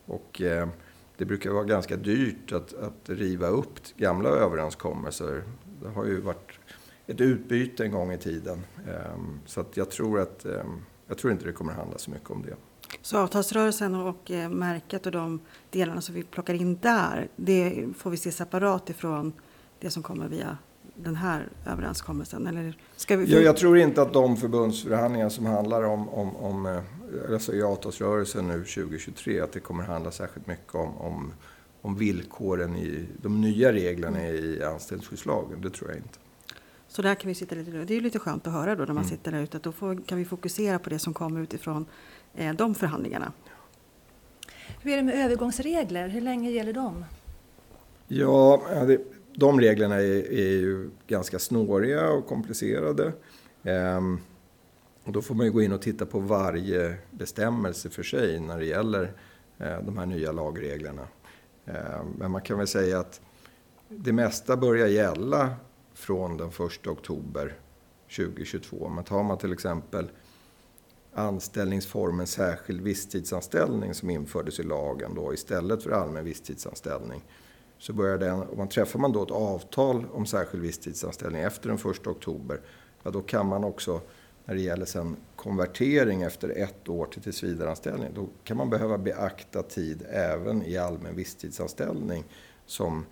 Och 0.06 0.42
eh, 0.42 0.68
det 1.16 1.24
brukar 1.24 1.50
vara 1.50 1.64
ganska 1.64 1.96
dyrt 1.96 2.52
att, 2.52 2.74
att 2.74 3.08
riva 3.08 3.48
upp 3.48 3.96
gamla 3.96 4.28
överenskommelser. 4.28 5.42
Det 5.82 5.88
har 5.88 6.04
ju 6.04 6.20
varit 6.20 6.52
ett 7.06 7.20
utbyte 7.20 7.84
en 7.84 7.92
gång 7.92 8.12
i 8.12 8.18
tiden. 8.18 8.60
Eh, 8.88 9.20
så 9.46 9.60
att 9.60 9.76
jag 9.76 9.90
tror 9.90 10.20
att 10.20 10.44
eh, 10.44 10.64
jag 11.06 11.18
tror 11.18 11.32
inte 11.32 11.44
det 11.44 11.52
kommer 11.52 11.72
att 11.72 11.78
handla 11.78 11.98
så 11.98 12.10
mycket 12.10 12.30
om 12.30 12.42
det. 12.42 12.56
Så 13.02 13.18
avtalsrörelsen 13.18 13.94
och 13.94 14.30
eh, 14.30 14.48
märket 14.48 15.06
och 15.06 15.12
de 15.12 15.40
delarna 15.70 16.00
som 16.00 16.14
vi 16.14 16.22
plockar 16.22 16.54
in 16.54 16.78
där, 16.82 17.28
det 17.36 17.88
får 17.96 18.10
vi 18.10 18.16
se 18.16 18.32
separat 18.32 18.90
ifrån 18.90 19.32
det 19.80 19.90
som 19.90 20.02
kommer 20.02 20.28
via 20.28 20.58
den 20.94 21.16
här 21.16 21.48
överenskommelsen? 21.66 22.46
Eller 22.46 22.78
ska 22.96 23.16
vi... 23.16 23.32
jag, 23.32 23.42
jag 23.42 23.56
tror 23.56 23.78
inte 23.78 24.02
att 24.02 24.12
de 24.12 24.36
förbundsförhandlingar 24.36 25.28
som 25.28 25.46
handlar 25.46 25.82
om, 25.82 26.08
om, 26.08 26.36
om 26.36 26.66
eh, 26.66 26.78
alltså 27.32 27.54
i 27.54 27.62
avtalsrörelsen 27.62 28.48
nu 28.48 28.64
2023, 28.64 29.40
att 29.40 29.52
det 29.52 29.60
kommer 29.60 29.84
handla 29.84 30.10
särskilt 30.10 30.46
mycket 30.46 30.74
om, 30.74 30.96
om, 30.96 31.32
om 31.82 31.96
villkoren 31.96 32.76
i 32.76 33.06
de 33.22 33.40
nya 33.40 33.72
reglerna 33.72 34.28
i 34.28 34.62
anställningsskyddslagen. 34.62 35.60
Det 35.60 35.70
tror 35.70 35.90
jag 35.90 35.98
inte. 35.98 36.18
Så 36.90 37.02
där 37.02 37.14
kan 37.14 37.28
vi 37.28 37.34
sitta 37.34 37.54
lite 37.54 37.70
Det 37.70 37.94
är 37.94 38.00
lite 38.00 38.18
skönt 38.18 38.46
att 38.46 38.52
höra 38.52 38.74
då 38.74 38.80
när 38.80 38.86
man 38.86 38.96
mm. 38.96 39.08
sitter 39.08 39.32
där 39.32 39.42
ute 39.42 39.56
att 39.56 39.62
då 39.62 39.72
får, 39.72 40.06
kan 40.06 40.18
vi 40.18 40.24
fokusera 40.24 40.78
på 40.78 40.90
det 40.90 40.98
som 40.98 41.14
kommer 41.14 41.40
utifrån 41.40 41.86
eh, 42.34 42.54
de 42.54 42.74
förhandlingarna. 42.74 43.32
Hur 44.82 44.92
är 44.92 44.96
det 44.96 45.02
med 45.02 45.24
övergångsregler? 45.24 46.08
Hur 46.08 46.20
länge 46.20 46.50
gäller 46.50 46.72
de? 46.72 47.04
Ja, 48.08 48.62
det, 48.86 49.00
de 49.34 49.60
reglerna 49.60 49.94
är, 49.94 50.32
är, 50.32 50.50
ju 50.50 50.90
ganska 51.06 51.38
snåriga 51.38 52.10
och 52.10 52.26
komplicerade. 52.26 53.12
Ehm, 53.62 54.18
och 55.04 55.12
då 55.12 55.22
får 55.22 55.34
man 55.34 55.46
ju 55.46 55.52
gå 55.52 55.62
in 55.62 55.72
och 55.72 55.82
titta 55.82 56.06
på 56.06 56.18
varje 56.18 56.94
bestämmelse 57.10 57.90
för 57.90 58.02
sig 58.02 58.40
när 58.40 58.58
det 58.58 58.66
gäller 58.66 59.12
eh, 59.58 59.78
de 59.82 59.98
här 59.98 60.06
nya 60.06 60.32
lagreglerna. 60.32 61.08
Ehm, 61.66 62.06
men 62.18 62.30
man 62.30 62.42
kan 62.42 62.58
väl 62.58 62.66
säga 62.66 63.00
att 63.00 63.20
det 63.88 64.12
mesta 64.12 64.56
börjar 64.56 64.86
gälla 64.86 65.54
från 66.00 66.36
den 66.36 66.48
1 66.48 66.86
oktober 66.86 67.58
2022. 68.16 68.88
Men 68.88 69.04
tar 69.04 69.22
man 69.22 69.38
till 69.38 69.52
exempel 69.52 70.10
anställningsformen 71.14 72.26
särskild 72.26 72.80
visstidsanställning 72.80 73.94
som 73.94 74.10
infördes 74.10 74.60
i 74.60 74.62
lagen 74.62 75.14
då 75.14 75.34
istället 75.34 75.82
för 75.82 75.90
allmän 75.90 76.24
visstidsanställning 76.24 77.22
så 77.78 77.92
börjar 77.92 78.18
den, 78.18 78.42
om 78.42 78.58
man 78.58 78.68
träffar 78.68 78.98
man 78.98 79.12
då 79.12 79.22
ett 79.22 79.30
avtal 79.30 80.06
om 80.12 80.26
särskild 80.26 80.62
visstidsanställning 80.62 81.42
efter 81.42 81.68
den 81.68 81.92
1 81.92 82.06
oktober, 82.06 82.60
ja 83.02 83.10
då 83.10 83.20
kan 83.20 83.46
man 83.46 83.64
också 83.64 84.00
när 84.44 84.54
det 84.54 84.60
gäller 84.60 84.86
sen 84.86 85.16
konvertering 85.36 86.22
efter 86.22 86.48
ett 86.48 86.88
år 86.88 87.06
till 87.06 87.22
tillsvidareanställning, 87.22 88.08
då 88.14 88.28
kan 88.44 88.56
man 88.56 88.70
behöva 88.70 88.98
beakta 88.98 89.62
tid 89.62 90.06
även 90.10 90.62
i 90.62 90.76
allmän 90.76 91.16
visstidsanställning 91.16 92.24
som 92.66 93.04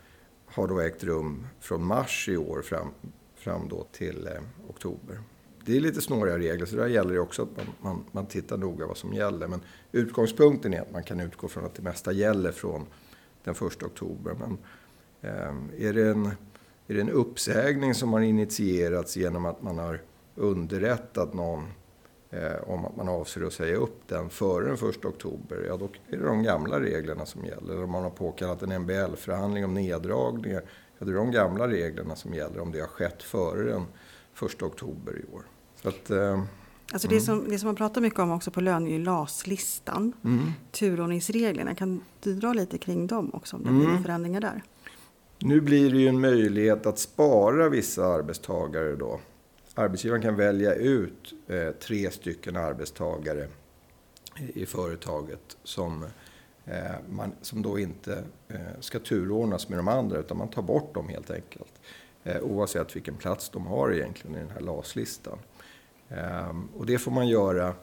har 0.48 0.68
då 0.68 0.80
ägt 0.80 1.04
rum 1.04 1.46
från 1.61 1.84
mars 1.84 2.28
i 2.28 2.37
år 2.37 2.62
fram, 2.62 2.88
fram 3.34 3.68
då 3.68 3.87
till 3.92 4.26
eh, 4.26 4.42
oktober. 4.68 5.20
Det 5.64 5.76
är 5.76 5.80
lite 5.80 6.00
snåriga 6.00 6.38
regler, 6.38 6.66
så 6.66 6.76
där 6.76 6.87
gäller 6.87 7.14
det 7.14 7.20
också 7.20 7.42
att 7.42 7.56
man, 7.56 7.66
man, 7.80 8.04
man 8.12 8.26
tittar 8.26 8.56
noga 8.56 8.87
vad 8.87 8.96
som 8.96 9.14
gäller. 9.14 9.48
Men 9.48 9.61
utgångspunkten 9.92 10.74
är 10.74 10.80
att 10.80 10.92
man 10.92 11.02
kan 11.02 11.20
utgå 11.20 11.48
från 11.48 11.64
att 11.64 11.74
det 11.74 11.82
mesta 11.82 12.12
gäller 12.12 12.52
från 12.52 12.87
den 13.44 13.54
1 13.54 13.82
oktober. 13.82 14.34
Men 14.34 14.58
eh, 15.20 15.87
är, 15.88 15.92
det 15.92 16.08
en, 16.08 16.26
är 16.87 16.94
det 16.94 17.00
en 17.00 17.11
uppsägning 17.11 17.94
som 17.94 18.12
har 18.12 18.20
initierats 18.20 19.16
genom 19.16 19.46
att 19.46 19.62
man 19.62 19.78
har 19.78 20.00
underrättat 20.34 21.34
någon 21.34 21.72
om 22.66 22.84
att 22.84 22.96
man 22.96 23.08
avser 23.08 23.46
att 23.46 23.52
säga 23.52 23.76
upp 23.76 24.08
den 24.08 24.30
före 24.30 24.64
den 24.64 24.90
1 24.90 25.04
oktober, 25.04 25.64
ja 25.68 25.76
då 25.76 25.84
är 26.08 26.16
det 26.16 26.24
de 26.24 26.42
gamla 26.42 26.80
reglerna 26.80 27.26
som 27.26 27.44
gäller. 27.44 27.84
Om 27.84 27.90
man 27.90 28.02
har 28.02 28.10
påkallat 28.10 28.62
en 28.62 28.82
MBL-förhandling 28.82 29.64
om 29.64 29.74
neddragningar, 29.74 30.62
ja 30.98 31.06
det 31.06 31.12
är 31.12 31.16
de 31.16 31.30
gamla 31.30 31.68
reglerna 31.68 32.16
som 32.16 32.34
gäller 32.34 32.60
om 32.60 32.72
det 32.72 32.80
har 32.80 32.86
skett 32.86 33.22
före 33.22 33.70
den 33.70 33.84
1 34.42 34.62
oktober 34.62 35.12
i 35.12 35.34
år. 35.34 35.42
Så 35.82 35.88
att, 35.88 36.10
eh, 36.10 36.42
Alltså 36.92 37.08
det, 37.08 37.14
mm. 37.14 37.24
som, 37.24 37.48
det 37.48 37.58
som 37.58 37.66
man 37.66 37.76
pratar 37.76 38.00
mycket 38.00 38.18
om 38.18 38.30
också 38.30 38.50
på 38.50 38.60
lön 38.60 38.86
är 38.86 38.90
ju 38.90 38.98
LAS-listan. 38.98 40.12
Mm. 40.24 40.52
Turordningsreglerna. 40.72 41.74
Kan 41.74 42.00
du 42.20 42.34
dra 42.34 42.52
lite 42.52 42.78
kring 42.78 43.06
dem 43.06 43.30
också 43.34 43.56
om 43.56 43.62
det 43.62 43.68
mm. 43.68 43.86
blir 43.86 44.02
förändringar 44.02 44.40
där? 44.40 44.62
Nu 45.38 45.60
blir 45.60 45.90
det 45.90 45.98
ju 45.98 46.08
en 46.08 46.20
möjlighet 46.20 46.86
att 46.86 46.98
spara 46.98 47.68
vissa 47.68 48.06
arbetstagare 48.06 48.96
då. 48.96 49.20
Arbetsgivaren 49.78 50.22
kan 50.22 50.36
välja 50.36 50.74
ut 50.74 51.34
eh, 51.48 51.70
tre 51.70 52.10
stycken 52.10 52.56
arbetstagare 52.56 53.48
i, 54.38 54.62
i 54.62 54.66
företaget 54.66 55.56
som, 55.64 56.04
eh, 56.64 56.94
man, 57.08 57.32
som 57.42 57.62
då 57.62 57.78
inte 57.78 58.24
eh, 58.48 58.80
ska 58.80 58.98
turordnas 58.98 59.68
med 59.68 59.78
de 59.78 59.88
andra 59.88 60.18
utan 60.18 60.36
man 60.36 60.48
tar 60.48 60.62
bort 60.62 60.94
dem 60.94 61.08
helt 61.08 61.30
enkelt. 61.30 61.72
Eh, 62.24 62.40
oavsett 62.40 62.96
vilken 62.96 63.14
plats 63.14 63.50
de 63.50 63.66
har 63.66 63.92
egentligen 63.92 64.36
i 64.36 64.38
den 64.38 64.50
här 64.50 64.60
LAS-listan. 64.60 65.38
Ehm, 66.08 66.68
och 66.76 66.86
det 66.86 66.98
får 66.98 67.10
man 67.10 67.28
göra 67.28 67.74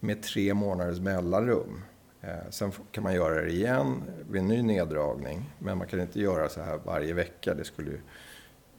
med 0.00 0.22
tre 0.22 0.54
månaders 0.54 1.00
mellanrum. 1.00 1.82
Eh, 2.20 2.50
sen 2.50 2.72
kan 2.92 3.02
man 3.02 3.14
göra 3.14 3.40
det 3.40 3.50
igen 3.50 4.02
vid 4.30 4.40
en 4.40 4.48
ny 4.48 4.62
neddragning. 4.62 5.50
Men 5.58 5.78
man 5.78 5.86
kan 5.86 6.00
inte 6.00 6.20
göra 6.20 6.48
så 6.48 6.62
här 6.62 6.80
varje 6.84 7.14
vecka. 7.14 7.54
Det 7.54 7.64
skulle, 7.64 7.90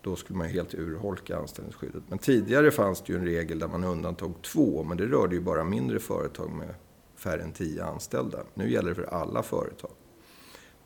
då 0.02 0.16
skulle 0.16 0.38
man 0.38 0.48
helt 0.48 0.74
urholka 0.74 1.38
anställningsskyddet. 1.38 2.04
Men 2.08 2.20
tidigare 2.20 2.72
fanns 2.72 3.02
det 3.02 3.14
ju 3.14 3.20
en 3.20 3.26
regel 3.26 3.60
där 3.60 3.68
man 3.68 3.84
undantog 3.84 4.42
två. 4.42 4.84
Men 4.84 4.98
det 4.98 5.06
rörde 5.06 5.36
ju 5.36 5.42
bara 5.42 5.64
mindre 5.64 6.00
företag 6.00 6.50
med 6.52 6.76
färre 7.16 7.42
än 7.42 7.52
tio 7.52 7.84
anställda. 7.84 8.38
Nu 8.54 8.72
gäller 8.72 8.90
det 8.90 8.96
för 8.96 9.14
alla 9.14 9.44
företag. 9.44 9.92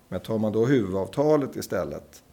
Men 0.08 0.19
tar 0.19 0.38
man 0.38 0.52
då 0.52 0.65
huvudavtalet 0.65 1.56
istället 1.56 2.23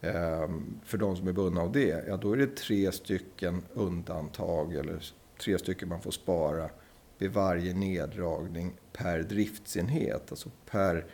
ehm, 0.00 0.80
för 0.84 0.98
de 0.98 1.16
som 1.16 1.28
är 1.28 1.32
bundna 1.32 1.60
av 1.60 1.72
det, 1.72 2.04
ja 2.08 2.16
då 2.16 2.32
är 2.32 2.36
det 2.36 2.56
tre 2.56 2.92
stycken 2.92 3.62
undantag 3.74 4.74
eller 4.74 5.12
tre 5.42 5.58
stycken 5.58 5.88
man 5.88 6.00
får 6.00 6.10
spara 6.10 6.70
vid 7.18 7.32
varje 7.32 7.74
neddragning 7.74 8.72
per 8.92 9.22
driftsenhet. 9.22 10.30
Alltså 10.30 10.50
per, 10.70 11.06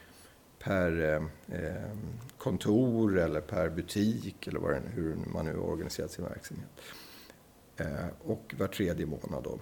per 0.64 1.02
eh, 1.02 1.58
eh, 1.58 1.90
kontor 2.38 3.18
eller 3.18 3.40
per 3.40 3.68
butik 3.68 4.46
eller 4.46 4.60
vad 4.60 4.70
det, 4.70 4.82
hur 4.94 5.16
man 5.32 5.44
nu 5.44 5.56
har 5.56 5.64
organiserat 5.64 6.10
sin 6.10 6.24
verksamhet. 6.24 6.80
Eh, 7.76 8.06
och 8.24 8.54
var 8.58 8.66
tredje 8.66 9.06
månad 9.06 9.44
då. 9.44 9.58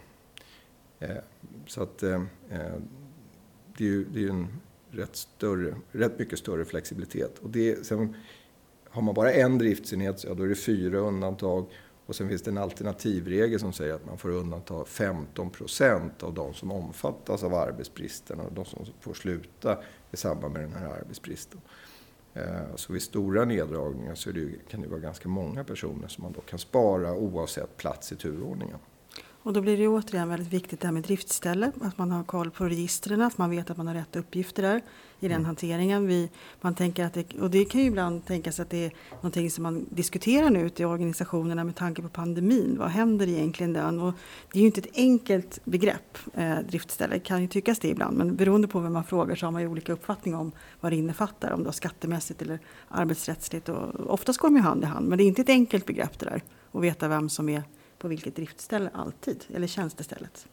Så 1.67 1.83
att 1.83 1.99
det 1.99 2.15
är 3.79 3.89
ju 3.89 4.05
det 4.05 4.25
är 4.25 4.31
en 4.31 4.49
rätt, 4.91 5.17
större, 5.17 5.75
rätt 5.93 6.19
mycket 6.19 6.39
större 6.39 6.65
flexibilitet. 6.65 7.39
Och 7.39 7.51
det, 7.51 7.87
sen, 7.87 8.17
har 8.91 9.03
man 9.03 9.15
bara 9.15 9.33
en 9.33 9.59
driftsenhet, 9.59 10.25
ja, 10.25 10.35
då 10.35 10.43
är 10.43 10.49
det 10.49 10.55
fyra 10.55 10.99
undantag. 10.99 11.67
Och 12.07 12.17
sen 12.17 12.29
finns 12.29 12.43
det 12.43 12.51
en 12.51 12.59
alternativregel 12.59 13.61
som 13.61 13.73
säger 13.73 13.95
att 13.95 14.07
man 14.07 14.19
får 14.19 14.29
undanta 14.29 14.85
15 14.85 15.51
procent 15.51 16.23
av 16.23 16.35
de 16.35 16.55
som 16.55 16.73
omfattas 16.73 17.43
av 17.43 17.55
arbetsbristen 17.55 18.41
och 18.41 18.53
de 18.53 18.65
som 18.65 18.87
får 19.01 19.15
sluta 19.15 19.79
i 20.11 20.17
samband 20.17 20.53
med 20.53 20.63
den 20.63 20.73
här 20.73 20.89
arbetsbristen. 20.89 21.61
Eh, 22.35 22.75
så 22.75 22.93
vid 22.93 23.03
stora 23.03 23.45
neddragningar 23.45 24.15
så 24.15 24.31
det, 24.31 24.69
kan 24.71 24.81
det 24.81 24.89
vara 24.89 25.01
ganska 25.01 25.29
många 25.29 25.65
personer 25.65 26.09
som 26.09 26.23
man 26.23 26.33
då 26.33 26.41
kan 26.41 26.59
spara 26.59 27.13
oavsett 27.13 27.77
plats 27.77 28.13
i 28.13 28.17
turordningen. 28.17 28.79
Och 29.43 29.53
då 29.53 29.61
blir 29.61 29.77
det 29.77 29.89
återigen 29.89 30.29
väldigt 30.29 30.53
viktigt 30.53 30.81
det 30.81 30.87
här 30.87 30.93
med 30.93 31.03
driftställe, 31.03 31.73
att 31.81 31.99
man 31.99 32.11
har 32.11 32.25
koll 32.25 32.51
på 32.51 32.65
registren, 32.65 33.21
att 33.21 33.39
man 33.39 33.51
vet 33.51 33.71
att 33.71 33.77
man 33.77 33.87
har 33.87 33.95
rätt 33.95 34.17
uppgifter 34.17 34.63
där 34.63 34.83
i 35.23 35.29
den 35.29 35.37
mm. 35.37 35.45
hanteringen. 35.45 36.07
Vi, 36.07 36.31
man 36.61 36.75
tänker 36.75 37.05
att 37.05 37.15
det, 37.15 37.35
och 37.41 37.51
det 37.51 37.65
kan 37.65 37.81
ju 37.81 37.87
ibland 37.87 38.27
tänkas 38.27 38.61
att 38.61 38.71
det 38.71 38.85
är 38.85 38.93
någonting 39.15 39.51
som 39.51 39.63
man 39.63 39.87
diskuterar 39.91 40.51
nu 40.51 40.61
ute 40.61 40.83
i 40.83 40.87
organisationerna 40.87 41.65
med 41.65 41.77
tanke 41.77 42.03
på 42.03 42.09
pandemin. 42.09 42.77
Vad 42.79 42.89
händer 42.89 43.29
egentligen 43.29 43.73
där? 43.73 44.03
Och 44.03 44.15
det 44.53 44.59
är 44.59 44.61
ju 44.61 44.67
inte 44.67 44.81
ett 44.81 44.95
enkelt 44.95 45.59
begrepp, 45.65 46.19
eh, 46.35 46.59
driftställe, 46.59 47.19
kan 47.19 47.43
ju 47.43 47.49
tyckas 47.49 47.79
det 47.79 47.89
ibland, 47.89 48.17
men 48.17 48.37
beroende 48.37 48.69
på 48.69 48.81
vem 48.81 48.93
man 48.93 49.05
frågar 49.05 49.37
så 49.37 49.47
har 49.47 49.51
man 49.51 49.63
ju 49.63 49.69
olika 49.69 49.93
uppfattning 49.93 50.35
om 50.35 50.53
vad 50.81 50.93
det 50.93 50.97
innefattar, 50.97 51.51
om 51.51 51.63
det 51.63 51.71
är 51.71 51.73
skattemässigt 51.73 52.43
eller 52.43 52.59
arbetsrättsligt. 52.89 53.69
Och 53.69 54.11
oftast 54.13 54.39
går 54.39 54.49
de 54.49 54.57
ju 54.57 54.63
hand 54.63 54.83
i 54.83 54.87
hand, 54.87 55.09
men 55.09 55.19
det 55.19 55.25
är 55.25 55.29
inte 55.29 55.43
ett 55.43 55.49
enkelt 55.49 55.87
begrepp 55.87 56.19
det 56.19 56.27
där, 56.27 56.43
att 56.73 56.83
veta 56.83 57.09
vem 57.09 57.29
som 57.29 57.49
är 57.49 57.63
på 57.99 58.09
vilket 58.09 58.37
driftställe 58.37 58.91
alltid, 58.95 59.45
eller 59.55 59.67
tjänstestället. 59.67 60.47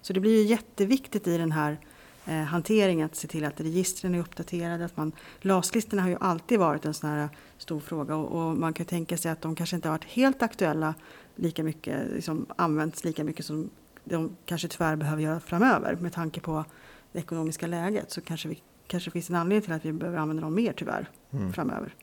Så 0.00 0.12
det 0.12 0.20
blir 0.20 0.42
ju 0.42 0.46
jätteviktigt 0.46 1.26
i 1.26 1.38
den 1.38 1.52
här 1.52 1.78
eh, 2.26 2.34
hanteringen 2.34 3.06
att 3.06 3.16
se 3.16 3.28
till 3.28 3.44
att 3.44 3.60
registren 3.60 4.14
är 4.14 4.18
uppdaterade. 4.18 4.84
Att 4.84 4.96
man, 4.96 5.12
LAS-listorna 5.40 6.02
har 6.02 6.08
ju 6.08 6.16
alltid 6.20 6.58
varit 6.58 6.84
en 6.84 6.94
sån 6.94 7.10
här 7.10 7.28
stor 7.58 7.80
fråga 7.80 8.16
och, 8.16 8.40
och, 8.40 8.56
man 8.56 8.72
kan 8.72 8.86
tänka 8.86 9.16
sig 9.16 9.30
att 9.30 9.40
de 9.40 9.56
kanske 9.56 9.76
inte 9.76 9.88
har 9.88 9.94
varit 9.94 10.04
helt 10.04 10.42
aktuella 10.42 10.94
lika 11.36 11.64
mycket, 11.64 12.10
liksom 12.10 12.46
använts 12.56 13.04
lika 13.04 13.24
mycket 13.24 13.46
som 13.46 13.70
de 14.04 14.36
kanske 14.44 14.68
tyvärr 14.68 14.96
behöver 14.96 15.22
göra 15.22 15.40
framöver 15.40 15.96
med 15.96 16.12
tanke 16.12 16.40
på 16.40 16.64
det 17.12 17.18
ekonomiska 17.18 17.66
läget 17.66 18.10
så 18.10 18.20
kanske, 18.20 18.48
vi, 18.48 18.62
kanske 18.86 19.10
finns 19.10 19.30
en 19.30 19.36
anledning 19.36 19.62
till 19.62 19.72
att 19.72 19.84
vi 19.84 19.92
behöver 19.92 20.18
använda 20.18 20.42
dem 20.42 20.54
mer 20.54 20.72
tyvärr 20.72 21.10
mm. 21.30 21.52
framöver. 21.52 21.94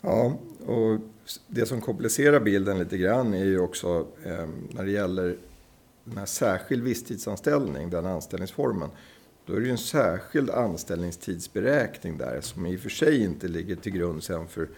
Ja, 0.00 0.38
och 0.66 1.00
det 1.46 1.66
som 1.66 1.80
komplicerar 1.80 2.40
bilden 2.40 2.78
lite 2.78 2.98
grann 2.98 3.34
är 3.34 3.44
ju 3.44 3.60
också 3.60 4.06
eh, 4.24 4.48
när 4.70 4.84
det 4.84 4.90
gäller 4.90 5.36
den 6.06 6.18
här 6.18 6.26
särskild 6.26 6.82
visstidsanställning, 6.82 7.90
den 7.90 8.06
anställningsformen. 8.06 8.90
Då 9.46 9.52
är 9.52 9.60
det 9.60 9.66
ju 9.66 9.72
en 9.72 9.78
särskild 9.78 10.50
anställningstidsberäkning 10.50 12.18
där 12.18 12.40
som 12.40 12.66
i 12.66 12.76
och 12.76 12.80
för 12.80 12.90
sig 12.90 13.24
inte 13.24 13.48
ligger 13.48 13.76
till 13.76 13.92
grund 13.92 14.24
sen 14.24 14.48
för 14.48 14.68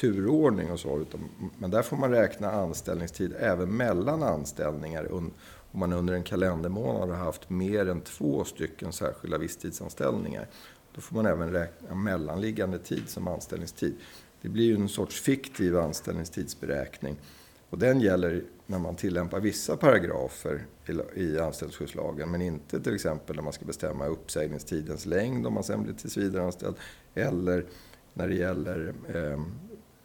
turordning 0.00 0.70
och 0.70 0.80
så. 0.80 0.98
Utan, 0.98 1.20
men 1.58 1.70
där 1.70 1.82
får 1.82 1.96
man 1.96 2.10
räkna 2.10 2.50
anställningstid 2.50 3.34
även 3.38 3.76
mellan 3.76 4.22
anställningar 4.22 5.12
om 5.12 5.30
man 5.72 5.92
under 5.92 6.14
en 6.14 6.22
kalendermånad 6.22 7.08
har 7.08 7.16
haft 7.24 7.50
mer 7.50 7.88
än 7.88 8.00
två 8.00 8.44
stycken 8.44 8.92
särskilda 8.92 9.38
visstidsanställningar. 9.38 10.46
Då 10.94 11.00
får 11.00 11.16
man 11.16 11.26
även 11.26 11.52
räkna 11.52 11.94
mellanliggande 11.94 12.78
tid 12.78 13.08
som 13.08 13.28
anställningstid. 13.28 13.94
Det 14.42 14.48
blir 14.48 14.64
ju 14.64 14.74
en 14.74 14.88
sorts 14.88 15.20
fiktiv 15.20 15.78
anställningstidsberäkning. 15.78 17.16
Och 17.74 17.80
den 17.80 18.00
gäller 18.00 18.44
när 18.66 18.78
man 18.78 18.96
tillämpar 18.96 19.40
vissa 19.40 19.76
paragrafer 19.76 20.66
i 21.14 21.38
anställningsskyddslagen 21.38 22.30
men 22.30 22.42
inte 22.42 22.80
till 22.80 22.94
exempel 22.94 23.36
när 23.36 23.42
man 23.42 23.52
ska 23.52 23.64
bestämma 23.64 24.06
uppsägningstidens 24.06 25.06
längd 25.06 25.46
om 25.46 25.54
man 25.54 25.64
sen 25.64 25.82
blir 25.82 25.94
tillsvidareanställd 25.94 26.76
eller 27.14 27.66
när 28.12 28.28
det 28.28 28.34
gäller 28.34 28.94
eh, 29.14 29.40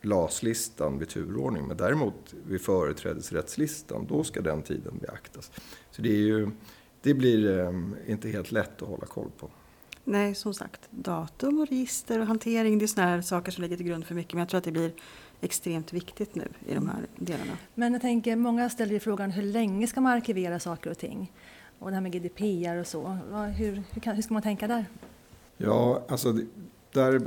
LAS-listan 0.02 1.00
vid 1.00 1.10
turordning. 1.10 1.68
Men 1.68 1.78
däremot 1.78 2.34
vid 2.48 2.62
företrädesrättslistan, 2.62 4.06
då 4.10 4.24
ska 4.24 4.42
den 4.42 4.62
tiden 4.62 4.98
beaktas. 5.02 5.52
Så 5.92 6.02
det, 6.02 6.10
är 6.10 6.22
ju, 6.22 6.50
det 7.02 7.14
blir 7.14 7.60
eh, 7.60 7.74
inte 8.08 8.30
helt 8.30 8.52
lätt 8.52 8.82
att 8.82 8.88
hålla 8.88 9.06
koll 9.06 9.32
på. 9.40 9.50
Nej, 10.10 10.36
som 10.36 10.54
sagt, 10.54 10.82
datum 10.90 11.60
och 11.60 11.68
register 11.68 12.20
och 12.20 12.28
hantering, 12.28 12.80
det 12.80 12.86
är 12.86 12.88
sådana 12.88 13.12
här 13.12 13.22
saker 13.22 13.52
som 13.52 13.62
ligger 13.62 13.78
till 13.78 13.86
grund 13.86 14.06
för 14.06 14.16
mycket. 14.16 14.34
Men 14.34 14.40
jag 14.40 14.50
tror 14.50 14.58
att 14.58 14.64
det 14.64 14.72
blir 14.72 14.92
extremt 15.42 15.94
viktigt 15.94 16.36
nu 16.36 16.48
i 16.68 16.74
de 16.74 16.90
här 16.90 17.08
delarna. 17.16 17.58
Men 17.76 17.94
jag 17.94 18.02
tänker, 18.02 18.36
många 18.36 18.70
ställer 18.70 18.94
ju 18.94 19.00
frågan 19.00 19.32
hur 19.32 19.44
länge 19.44 19.88
ska 19.88 20.02
man 20.02 20.12
arkivera 20.12 20.60
saker 20.60 20.92
och 20.92 20.98
ting? 20.98 21.32
Och 21.80 21.90
det 21.90 21.96
här 21.96 22.02
med 22.02 22.12
GDPR 22.12 22.80
och 22.80 22.88
så, 22.88 23.08
hur, 23.58 23.84
hur, 23.92 24.02
kan, 24.02 24.16
hur 24.16 24.22
ska 24.22 24.34
man 24.34 24.44
tänka 24.44 24.68
där? 24.68 24.86
Ja, 25.58 26.06
alltså 26.10 26.38
där 26.94 27.22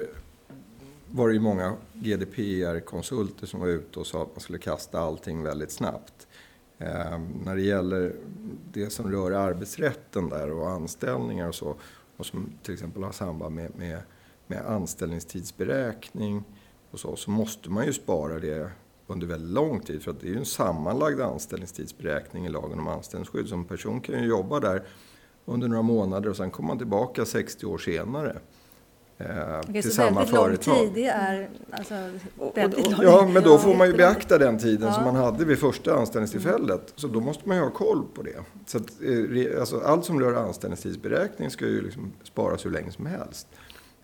var 1.11 1.29
det 1.29 1.35
ju 1.35 1.41
många 1.41 1.77
GDPR-konsulter 1.93 3.47
som 3.47 3.61
var 3.61 3.69
ute 3.69 4.01
och 4.01 4.07
sa 4.07 4.23
att 4.23 4.31
man 4.35 4.41
skulle 4.41 4.59
kasta 4.59 5.01
allting 5.01 5.43
väldigt 5.43 5.71
snabbt. 5.71 6.27
Eh, 6.79 7.21
när 7.45 7.57
det 7.57 7.63
gäller 7.63 8.17
det 8.73 8.91
som 8.91 9.13
rör 9.13 9.33
arbetsrätten 9.33 10.29
där 10.29 10.51
och 10.51 10.71
anställningar 10.71 11.49
och 11.49 11.55
så 11.55 11.77
och 12.23 12.27
som 12.27 12.53
till 12.63 12.75
exempel 12.75 13.03
har 13.03 13.13
samband 13.13 13.55
med, 13.55 13.71
med, 13.77 14.03
med 14.47 14.67
anställningstidsberäkning 14.67 16.45
och 16.91 17.01
så, 17.01 17.17
så 17.17 17.31
måste 17.31 17.71
man 17.71 17.87
ju 17.87 17.93
spara 17.93 18.39
det 18.39 18.71
under 19.07 19.27
väldigt 19.27 19.51
lång 19.51 19.81
tid. 19.81 20.03
För 20.03 20.11
att 20.11 20.21
det 20.21 20.27
är 20.27 20.31
ju 20.31 20.39
en 20.39 20.45
sammanlagd 20.45 21.21
anställningstidsberäkning 21.21 22.47
i 22.47 22.49
lagen 22.49 22.79
om 22.79 22.89
anställningsskydd. 22.89 23.49
Så 23.49 23.55
en 23.55 23.65
person 23.65 24.01
kan 24.01 24.23
ju 24.23 24.29
jobba 24.29 24.61
där 24.61 24.83
under 25.45 25.69
några 25.69 25.83
månader 25.83 26.31
och 26.31 26.37
sen 26.37 26.51
kommer 26.51 26.67
man 26.67 26.79
tillbaka 26.79 27.25
60 27.25 27.67
år 27.67 27.79
senare. 27.79 28.39
Eh, 29.29 29.61
till 29.73 29.93
samma 29.93 30.21
väldigt 30.21 30.35
företag. 30.37 30.77
lång 30.77 30.87
tid, 30.87 30.93
det 30.95 31.07
är 31.07 31.49
alltså 31.71 31.95
väldigt 32.55 32.91
lång 32.91 33.03
Ja, 33.03 33.29
men 33.33 33.43
då 33.43 33.59
får 33.59 33.75
man 33.75 33.87
ju 33.87 33.97
beakta 33.97 34.39
den 34.39 34.59
tiden 34.59 34.89
ja. 34.89 34.95
som 34.95 35.05
man 35.05 35.17
hade 35.17 35.45
vid 35.45 35.59
första 35.59 35.95
anställningstillfället. 35.95 36.93
Så 36.97 37.07
då 37.07 37.21
måste 37.21 37.49
man 37.49 37.57
ju 37.57 37.63
ha 37.63 37.71
koll 37.71 38.05
på 38.15 38.23
det. 38.23 38.39
Så 38.67 38.79
att, 38.79 39.03
eh, 39.03 39.61
alltså, 39.61 39.81
allt 39.81 40.05
som 40.05 40.21
rör 40.21 40.35
anställningstidsberäkning 40.35 41.51
ska 41.51 41.67
ju 41.67 41.83
liksom 41.83 42.13
sparas 42.23 42.67
hur 42.67 42.71
länge 42.71 42.93
som 42.93 43.07
helst. 43.07 43.47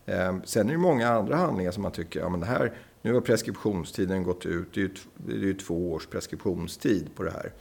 Eh, 0.06 0.36
sen 0.44 0.68
är 0.68 0.72
det 0.72 0.78
många 0.78 1.08
andra 1.08 1.36
handlingar 1.36 1.70
som 1.70 1.82
man 1.82 1.92
tycker, 1.92 2.20
ja 2.20 2.28
men 2.28 2.40
det 2.40 2.46
här, 2.46 2.72
nu 3.02 3.14
har 3.14 3.20
preskriptionstiden 3.20 4.22
gått 4.22 4.46
ut. 4.46 4.74
Det 4.74 4.80
är 4.80 4.84
ju, 4.84 4.94
det 5.16 5.32
är 5.32 5.36
ju 5.36 5.54
två 5.54 5.92
års 5.92 6.06
preskriptionstid 6.06 7.10
på 7.16 7.22
det 7.22 7.30
här. 7.30 7.52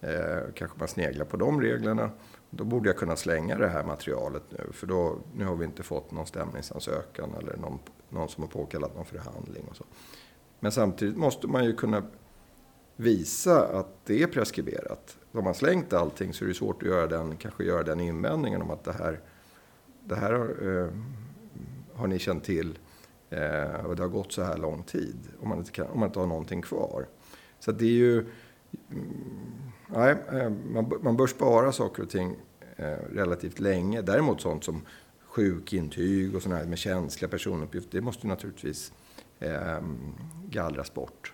Eh, 0.00 0.52
kanske 0.54 0.78
man 0.78 0.88
sneglar 0.88 1.24
på 1.24 1.36
de 1.36 1.60
reglerna. 1.60 2.10
Då 2.54 2.64
borde 2.64 2.88
jag 2.88 2.96
kunna 2.96 3.16
slänga 3.16 3.58
det 3.58 3.68
här 3.68 3.84
materialet 3.84 4.42
nu. 4.48 4.72
För 4.72 4.86
då, 4.86 5.18
nu 5.36 5.44
har 5.44 5.56
vi 5.56 5.64
inte 5.64 5.82
fått 5.82 6.10
någon 6.10 6.26
stämningsansökan 6.26 7.34
eller 7.40 7.56
någon, 7.56 7.78
någon 8.08 8.28
som 8.28 8.42
har 8.42 8.50
påkallat 8.50 8.96
någon 8.96 9.04
förhandling. 9.04 9.64
Och 9.70 9.76
så. 9.76 9.84
Men 10.60 10.72
samtidigt 10.72 11.16
måste 11.16 11.46
man 11.46 11.64
ju 11.64 11.76
kunna 11.76 12.02
visa 12.96 13.78
att 13.78 14.06
det 14.06 14.22
är 14.22 14.26
preskriberat. 14.26 15.18
Har 15.32 15.42
man 15.42 15.54
slängt 15.54 15.92
allting 15.92 16.34
så 16.34 16.44
är 16.44 16.48
det 16.48 16.54
svårt 16.54 16.82
att 16.82 16.88
göra 16.88 17.06
den, 17.06 17.36
kanske 17.36 17.64
göra 17.64 17.82
den 17.82 18.00
invändningen 18.00 18.62
om 18.62 18.70
att 18.70 18.84
det 18.84 18.92
här, 18.92 19.20
det 20.04 20.14
här 20.14 20.32
eh, 20.32 20.88
har 21.94 22.06
ni 22.06 22.18
känt 22.18 22.44
till 22.44 22.78
eh, 23.30 23.86
och 23.86 23.96
det 23.96 24.02
har 24.02 24.08
gått 24.08 24.32
så 24.32 24.42
här 24.42 24.56
lång 24.56 24.82
tid. 24.82 25.18
Om 25.40 25.48
man 25.48 25.58
inte, 25.58 25.70
kan, 25.70 25.86
om 25.86 26.00
man 26.00 26.08
inte 26.08 26.18
har 26.18 26.26
någonting 26.26 26.62
kvar. 26.62 27.06
Så 27.60 27.72
det 27.72 27.84
är 27.84 27.88
ju... 27.88 28.26
Nej, 29.86 30.16
eh, 30.32 30.50
man, 30.50 30.92
man 31.02 31.16
bör 31.16 31.26
spara 31.26 31.72
saker 31.72 32.02
och 32.02 32.10
ting 32.10 32.36
eh, 32.76 32.96
relativt 33.12 33.60
länge. 33.60 34.02
Däremot 34.02 34.40
sånt 34.40 34.64
som 34.64 34.82
sjukintyg 35.26 36.36
och 36.36 36.42
sådana 36.42 36.60
här 36.60 36.66
med 36.66 36.78
känsliga 36.78 37.28
personuppgifter, 37.28 37.98
det 37.98 38.00
måste 38.00 38.26
naturligtvis 38.26 38.92
eh, 39.38 39.80
gallras 40.48 40.94
bort. 40.94 41.32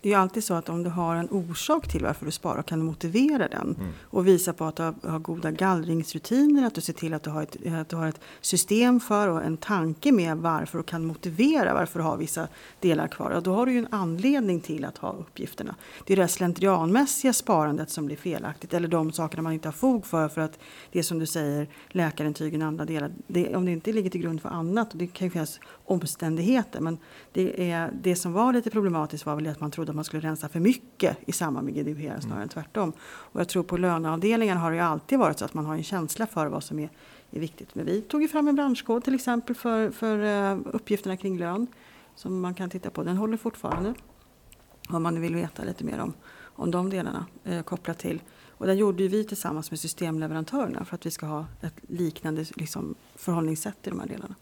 Det 0.00 0.08
är 0.08 0.12
ju 0.12 0.18
alltid 0.18 0.44
så 0.44 0.54
att 0.54 0.68
om 0.68 0.82
du 0.82 0.90
har 0.90 1.16
en 1.16 1.28
orsak 1.30 1.88
till 1.88 2.04
varför 2.04 2.26
du 2.26 2.32
sparar 2.32 2.62
kan 2.62 2.78
du 2.78 2.84
motivera 2.84 3.48
den 3.48 3.76
mm. 3.78 3.92
och 4.02 4.26
visa 4.26 4.52
på 4.52 4.64
att 4.64 4.76
du 4.76 4.82
har, 4.82 4.94
har, 5.02 5.18
goda 5.18 5.50
gallringsrutiner, 5.50 6.66
att 6.66 6.74
du 6.74 6.80
ser 6.80 6.92
till 6.92 7.14
att 7.14 7.22
du 7.22 7.30
har 7.30 7.42
ett, 7.42 7.56
att 7.72 7.88
du 7.88 7.96
har 7.96 8.06
ett 8.06 8.20
system 8.40 9.00
för 9.00 9.28
och 9.28 9.44
en 9.44 9.56
tanke 9.56 10.12
med 10.12 10.36
varför 10.36 10.78
och 10.78 10.86
kan 10.86 11.04
motivera 11.04 11.74
varför 11.74 11.98
du 11.98 12.04
har 12.04 12.16
vissa 12.16 12.48
delar 12.80 13.08
kvar. 13.08 13.30
Och 13.30 13.42
då 13.42 13.54
har 13.54 13.66
du 13.66 13.72
ju 13.72 13.78
en 13.78 13.88
anledning 13.90 14.60
till 14.60 14.84
att 14.84 14.98
ha 14.98 15.12
uppgifterna. 15.12 15.74
Det 16.06 16.12
är 16.12 16.16
det 16.16 16.28
slentrianmässiga 16.28 17.32
sparandet 17.32 17.90
som 17.90 18.06
blir 18.06 18.16
felaktigt 18.16 18.74
eller 18.74 18.88
de 18.88 19.12
sakerna 19.12 19.42
man 19.42 19.52
inte 19.52 19.68
har 19.68 19.72
fog 19.72 20.06
för 20.06 20.28
för 20.28 20.40
att 20.40 20.58
det 20.92 20.98
är 20.98 21.02
som 21.02 21.18
du 21.18 21.26
säger 21.26 21.68
läkarintygen 21.88 22.62
och 22.62 22.68
andra 22.68 22.84
delar. 22.84 23.12
Det, 23.26 23.56
om 23.56 23.64
det 23.64 23.72
inte 23.72 23.92
ligger 23.92 24.10
till 24.10 24.20
grund 24.20 24.42
för 24.42 24.48
annat, 24.48 24.92
och 24.92 24.98
det 24.98 25.06
kan 25.06 25.26
ju 25.26 25.30
finnas 25.30 25.60
omständigheter 25.84 26.80
men 26.80 26.98
det, 27.32 27.70
är, 27.70 27.90
det 28.02 28.16
som 28.16 28.32
var 28.32 28.52
lite 28.52 28.70
problematiskt 28.70 29.26
var 29.26 29.34
väl 29.34 29.46
att 29.46 29.60
man 29.60 29.70
trodde 29.70 29.87
trodde 29.88 29.92
att 29.92 29.96
man 29.96 30.04
skulle 30.04 30.28
rensa 30.28 30.48
för 30.48 30.60
mycket 30.60 31.18
i 31.26 31.32
samband 31.32 31.64
med 31.64 31.74
GDPR 31.74 32.20
snarare 32.20 32.42
än 32.42 32.48
tvärtom. 32.48 32.92
Och 33.32 33.40
jag 33.40 33.48
tror 33.48 33.62
på 33.62 33.76
löneavdelningen 33.76 34.56
har 34.56 34.70
det 34.70 34.76
ju 34.76 34.82
alltid 34.82 35.18
varit 35.18 35.38
så 35.38 35.44
att 35.44 35.54
man 35.54 35.66
har 35.66 35.74
en 35.74 35.82
känsla 35.82 36.26
för 36.26 36.46
vad 36.46 36.62
som 36.62 36.78
är, 36.78 36.90
är 37.30 37.40
viktigt. 37.40 37.74
Men 37.74 37.86
vi 37.86 38.02
tog 38.02 38.22
ju 38.22 38.28
fram 38.28 38.48
en 38.48 38.54
branschkod 38.54 39.04
till 39.04 39.14
exempel 39.14 39.54
för, 39.54 39.90
för 39.90 40.18
uh, 40.18 40.60
uppgifterna 40.72 41.16
kring 41.16 41.38
lön 41.38 41.66
som 42.16 42.40
man 42.40 42.54
kan 42.54 42.70
titta 42.70 42.90
på. 42.90 43.04
Den 43.04 43.16
håller 43.16 43.36
fortfarande. 43.36 43.94
Om 44.90 45.02
man 45.02 45.20
vill 45.20 45.34
veta 45.34 45.64
lite 45.64 45.84
mer 45.84 46.00
om, 46.00 46.12
om 46.56 46.70
de 46.70 46.90
delarna 46.90 47.26
eh, 47.44 47.62
kopplat 47.62 47.98
till. 47.98 48.22
Och 48.58 48.66
den 48.66 48.76
gjorde 48.76 49.08
vi 49.08 49.24
tillsammans 49.24 49.70
med 49.70 49.80
systemleverantörerna 49.80 50.84
för 50.84 50.94
att 50.94 51.06
vi 51.06 51.10
ska 51.10 51.26
ha 51.26 51.46
ett 51.60 51.74
liknande 51.88 52.44
liksom, 52.56 52.94
förhållningssätt 53.16 53.86
i 53.86 53.90
de 53.90 54.00
här 54.00 54.06
delarna 54.06 54.34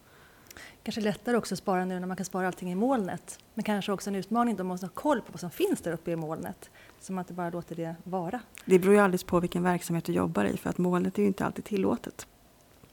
kanske 0.82 1.00
lättare 1.00 1.36
också 1.36 1.54
att 1.54 1.58
spara 1.58 1.84
nu 1.84 2.00
när 2.00 2.06
man 2.06 2.16
kan 2.16 2.26
spara 2.26 2.46
allting 2.46 2.72
i 2.72 2.74
molnet. 2.74 3.38
Men 3.54 3.64
kanske 3.64 3.92
också 3.92 4.10
en 4.10 4.16
utmaning 4.16 4.56
då 4.56 4.64
man 4.64 4.68
måste 4.68 4.86
ha 4.86 4.92
koll 4.94 5.20
på 5.20 5.32
vad 5.32 5.40
som 5.40 5.50
finns 5.50 5.80
där 5.80 5.92
uppe 5.92 6.10
i 6.10 6.16
molnet. 6.16 6.70
Så 7.00 7.12
man 7.12 7.22
inte 7.22 7.32
bara 7.32 7.50
låter 7.50 7.76
det 7.76 7.94
vara. 8.04 8.40
Det 8.64 8.78
beror 8.78 8.94
ju 8.94 9.00
alldeles 9.00 9.24
på 9.24 9.40
vilken 9.40 9.62
verksamhet 9.62 10.04
du 10.04 10.12
jobbar 10.12 10.44
i 10.44 10.56
för 10.56 10.70
att 10.70 10.78
molnet 10.78 11.18
är 11.18 11.22
ju 11.22 11.28
inte 11.28 11.44
alltid 11.44 11.64
tillåtet. 11.64 12.26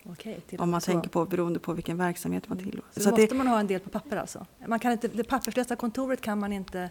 Okej, 0.06 0.42
Om 0.58 0.70
man 0.70 0.82
så. 0.82 0.92
tänker 0.92 1.10
på 1.10 1.26
beroende 1.26 1.60
på 1.60 1.74
vilken 1.74 1.98
verksamhet 1.98 2.50
man 2.50 2.58
tillåter. 2.58 2.94
Så, 2.94 3.00
så 3.02 3.10
måste 3.10 3.26
det, 3.26 3.36
man 3.36 3.48
ha 3.48 3.60
en 3.60 3.68
del 3.68 3.80
på 3.80 3.90
papper 3.90 4.18
alltså? 4.18 4.46
Man 4.68 4.80
kan 4.80 4.92
inte, 4.92 5.08
det 5.08 5.24
papperslösa 5.24 5.76
kontoret 5.76 6.22
kan 6.22 6.40
man 6.40 6.54
inte 6.54 6.90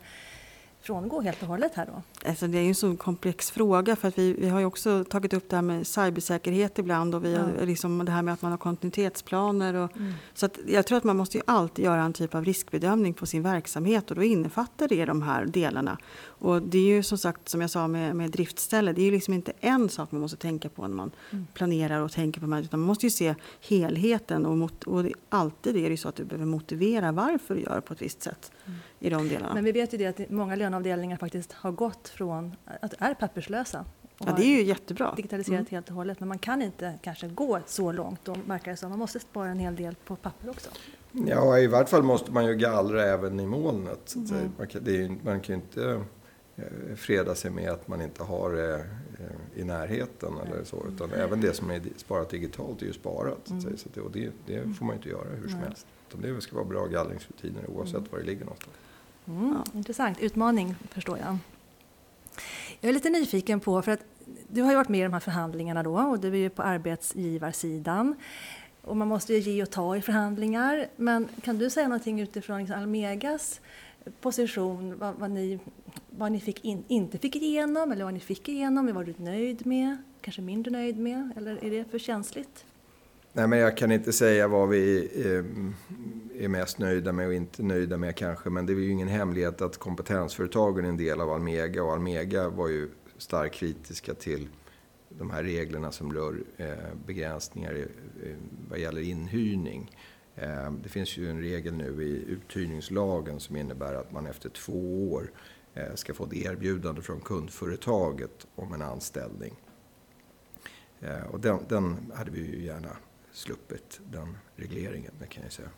frångå 0.83 1.21
helt 1.21 1.42
och 1.42 1.49
hållet 1.49 1.75
här 1.75 1.87
då? 1.87 2.29
Alltså 2.29 2.47
det 2.47 2.59
är 2.59 2.62
ju 2.62 2.68
en 2.68 2.75
så 2.75 2.97
komplex 2.97 3.51
fråga 3.51 3.97
för 3.97 4.09
att 4.09 4.18
vi, 4.18 4.33
vi 4.33 4.49
har 4.49 4.61
ju 4.61 4.66
också 4.66 5.05
tagit 5.05 5.33
upp 5.33 5.49
det 5.49 5.57
här 5.57 5.62
med 5.62 5.87
cybersäkerhet 5.87 6.79
ibland 6.79 7.14
och 7.14 7.25
vi 7.25 7.33
ja. 7.33 7.64
liksom 7.64 8.05
det 8.05 8.12
här 8.12 8.23
med 8.23 8.35
att 8.35 8.42
man 8.42 8.51
har 8.51 8.59
kontinuitetsplaner. 8.59 9.75
Och, 9.75 9.97
mm. 9.97 10.12
Så 10.35 10.47
att 10.47 10.59
jag 10.66 10.87
tror 10.87 10.99
att 10.99 11.05
man 11.05 11.16
måste 11.16 11.37
ju 11.38 11.42
alltid 11.47 11.85
göra 11.85 12.03
en 12.03 12.12
typ 12.12 12.35
av 12.35 12.45
riskbedömning 12.45 13.14
på 13.14 13.27
sin 13.27 13.42
verksamhet 13.42 14.11
och 14.11 14.16
då 14.16 14.23
innefattar 14.23 14.88
det 14.88 15.05
de 15.05 15.23
här 15.23 15.47
delarna. 15.47 15.99
Och 16.42 16.62
det 16.62 16.78
är 16.78 16.96
ju 16.96 17.02
som 17.02 17.18
sagt 17.18 17.48
som 17.48 17.61
jag 17.61 17.70
sa 17.70 17.88
med, 17.88 18.16
med 18.16 18.31
driftställe, 18.31 18.92
det 18.92 19.00
är 19.00 19.05
ju 19.05 19.11
liksom 19.11 19.35
inte 19.35 19.52
en 19.61 19.88
sak 19.88 20.12
man 20.12 20.20
måste 20.20 20.37
tänka 20.37 20.68
på 20.68 20.83
när 20.83 20.96
man 20.96 21.11
mm. 21.31 21.46
planerar 21.55 22.00
och 22.00 22.12
tänker 22.12 22.40
på 22.40 22.46
det 22.46 22.61
utan 22.61 22.81
man 22.81 22.87
måste 22.87 23.07
ju 23.07 23.11
se 23.11 23.35
helheten 23.61 24.46
och, 24.46 24.59
mot, 24.59 24.85
och 24.85 25.02
det, 25.02 25.12
alltid 25.28 25.76
är 25.76 25.90
det 25.90 25.96
så 25.96 26.09
att 26.09 26.14
du 26.14 26.24
behöver 26.24 26.46
motivera 26.46 27.12
varför 27.12 27.55
du 27.55 27.61
gör 27.61 27.81
på 27.81 27.92
ett 27.92 28.02
visst 28.02 28.22
sätt 28.22 28.52
mm. 28.66 28.78
i 28.98 29.11
de 29.11 29.28
delarna. 29.28 29.55
Men 29.55 29.64
vi 29.64 29.72
vet 29.72 29.94
ju 29.94 29.98
det 29.98 30.07
att 30.07 30.31
många 30.31 30.57
löneavdelningar 30.57 31.16
faktiskt 31.16 31.52
har 31.52 31.72
gått 31.72 32.09
från 32.09 32.57
att 32.81 32.94
är 32.98 33.14
papperslösa 33.14 33.85
Ja, 34.26 34.33
det 34.37 34.42
är 34.42 34.59
ju 34.59 34.62
jättebra. 34.62 35.14
Digitaliserat 35.16 35.61
mm. 35.61 35.66
helt 35.70 35.88
och 35.88 35.94
hållet. 35.94 36.20
Men 36.20 36.28
man 36.28 36.38
kan 36.38 36.62
inte 36.62 36.98
kanske 37.02 37.28
gå 37.28 37.61
så 37.66 37.92
långt. 37.92 38.20
Då 38.24 38.37
verkar 38.46 38.70
det 38.70 38.76
som. 38.76 38.90
Man 38.90 38.98
måste 38.98 39.20
spara 39.20 39.48
en 39.48 39.59
hel 39.59 39.76
del 39.76 39.94
på 40.07 40.16
papper 40.16 40.50
också. 40.50 40.70
Ja, 41.12 41.59
i 41.59 41.66
vart 41.66 41.88
fall 41.88 42.02
måste 42.02 42.33
man 42.33 42.46
ju 42.46 42.55
gallra 42.55 43.05
även 43.05 43.40
i 43.40 43.46
molnet. 43.46 44.14
Mm. 44.14 44.52
Man, 44.59 44.66
kan, 44.66 44.87
är, 44.87 45.24
man 45.24 45.40
kan 45.40 45.57
ju 45.57 45.62
inte 45.62 46.05
freda 46.96 47.35
sig 47.35 47.51
med 47.51 47.70
att 47.70 47.88
man 47.88 48.03
inte 48.03 48.22
har 48.22 48.53
det 48.53 48.75
eh, 48.75 49.61
i 49.61 49.64
närheten 49.64 50.33
eller 50.46 50.64
så. 50.64 50.87
Utan 50.94 51.11
mm. 51.11 51.20
även 51.20 51.40
det 51.40 51.55
som 51.55 51.70
är 51.70 51.83
sparat 51.96 52.31
digitalt 52.31 52.83
är 52.83 52.87
ju 52.87 52.92
sparat. 52.92 53.51
Mm. 53.51 53.77
Så 53.77 53.88
det, 53.94 54.01
och 54.01 54.11
det, 54.11 54.31
det, 54.46 54.62
får 54.79 54.85
man 54.85 54.94
ju 54.94 54.96
inte 54.96 55.09
göra 55.09 55.29
hur 55.42 55.48
som 55.48 55.59
helst. 55.59 55.87
Utan 56.09 56.20
det 56.20 56.40
ska 56.40 56.57
vara 56.57 56.64
bra 56.64 56.87
gallringsrutiner 56.87 57.70
oavsett 57.70 57.96
mm. 57.96 58.09
var 58.11 58.18
det 58.18 58.25
ligger 58.25 58.44
någonstans. 58.44 58.77
Mm, 59.27 59.57
ja. 59.57 59.79
Intressant, 59.79 60.20
utmaning 60.20 60.75
förstår 60.90 61.18
jag. 61.18 61.38
Jag 62.81 62.88
är 62.88 62.92
lite 62.92 63.11
nyfiken 63.11 63.61
på, 63.61 63.83
för 63.83 63.92
att 63.92 64.05
du 64.48 64.62
har 64.62 64.70
ju 64.70 64.77
varit 64.77 64.88
med 64.88 65.01
i 65.01 65.03
de 65.03 65.12
här 65.12 65.20
förhandlingarna 65.20 65.83
då 65.83 65.98
och 65.98 66.20
du 66.20 66.29
är 66.29 66.37
ju 66.37 66.51
på 66.51 66.62
arbetsgivarsidan. 66.62 68.14
Och 68.83 68.96
man 68.96 69.09
måste 69.09 69.35
ju 69.35 69.38
ge 69.38 69.62
och 69.62 69.70
ta 69.70 69.96
i 69.96 70.03
förhandlingar. 70.03 70.87
Men 70.96 71.29
kan 71.42 71.59
du 71.59 71.70
säga 71.70 71.88
någonting 71.88 72.20
utifrån 72.20 72.59
liksom 72.59 72.81
Almegas 72.81 73.61
position, 74.20 74.98
vad, 74.98 75.14
vad 75.14 75.31
ni, 75.31 75.59
vad 76.16 76.33
ni 76.33 76.40
fick 76.40 76.64
in, 76.64 76.85
inte 76.88 77.18
fick 77.18 77.37
igenom 77.37 77.92
eller 77.92 78.05
vad 78.05 78.14
ni 78.14 78.20
fick 78.20 78.48
igenom? 78.48 78.94
Vad 78.94 79.07
du 79.07 79.14
nöjd 79.18 79.66
med? 79.66 79.96
Kanske 80.20 80.42
mindre 80.42 80.70
nöjd 80.72 80.98
med? 80.98 81.33
Eller 81.37 81.64
är 81.64 81.70
det 81.70 81.85
för 81.90 81.98
känsligt? 81.98 82.64
Nej, 83.33 83.48
men 83.48 83.59
jag 83.59 83.77
kan 83.77 83.92
inte 83.92 84.12
säga 84.12 84.48
vad 84.48 84.68
vi 84.68 85.11
ehm, 85.27 85.75
är 86.38 86.48
mest 86.48 86.79
nöjda 86.79 87.12
med 87.12 87.27
och 87.27 87.35
inte 87.35 87.62
nöjda 87.62 87.96
med 87.96 88.16
kanske. 88.16 88.51
Men 88.51 88.66
det 88.66 88.72
är 88.72 88.75
ju 88.75 88.90
ingen 88.90 89.09
hemlighet 89.09 89.62
att 89.62 89.79
kompetensföretagen 89.79 90.85
är 90.85 90.88
en 90.88 90.96
del 90.96 91.20
av 91.20 91.31
Almega 91.31 91.83
och 91.83 91.92
Almega 91.92 92.48
var 92.48 92.68
ju 92.68 92.88
starkt 93.18 93.55
kritiska 93.55 94.14
till 94.14 94.48
de 95.09 95.31
här 95.31 95.42
reglerna 95.42 95.92
som 95.92 96.12
rör 96.12 96.44
eh, 96.57 96.66
begränsningar 97.07 97.87
vad 98.68 98.79
gäller 98.79 99.01
inhyrning. 99.01 99.90
Ehm, 100.37 100.81
det 100.83 100.88
finns 100.88 101.16
ju 101.16 101.31
en 101.31 101.40
regel 101.40 101.75
nu 101.75 102.03
i 102.03 102.25
uthyrningslagen 102.33 103.40
som 103.40 103.57
innebär 103.57 103.94
att 103.94 104.12
man 104.12 104.27
efter 104.27 104.48
två 104.48 105.12
år 105.12 105.31
ska 105.94 106.14
få 106.14 106.24
ett 106.24 106.32
erbjudande 106.32 107.02
från 107.02 107.20
kundföretaget 107.20 108.46
om 108.54 108.74
en 108.74 108.82
anställning. 108.82 109.54
Och 111.30 111.40
den, 111.40 111.58
den 111.68 112.12
hade 112.14 112.30
vi 112.30 112.40
ju 112.40 112.64
gärna 112.64 112.96
sluppit 113.32 114.00
den 114.12 114.37
regleringen, 114.56 115.12
det 115.20 115.26
kan 115.26 115.42
jag 115.42 115.52
säga. 115.52 115.68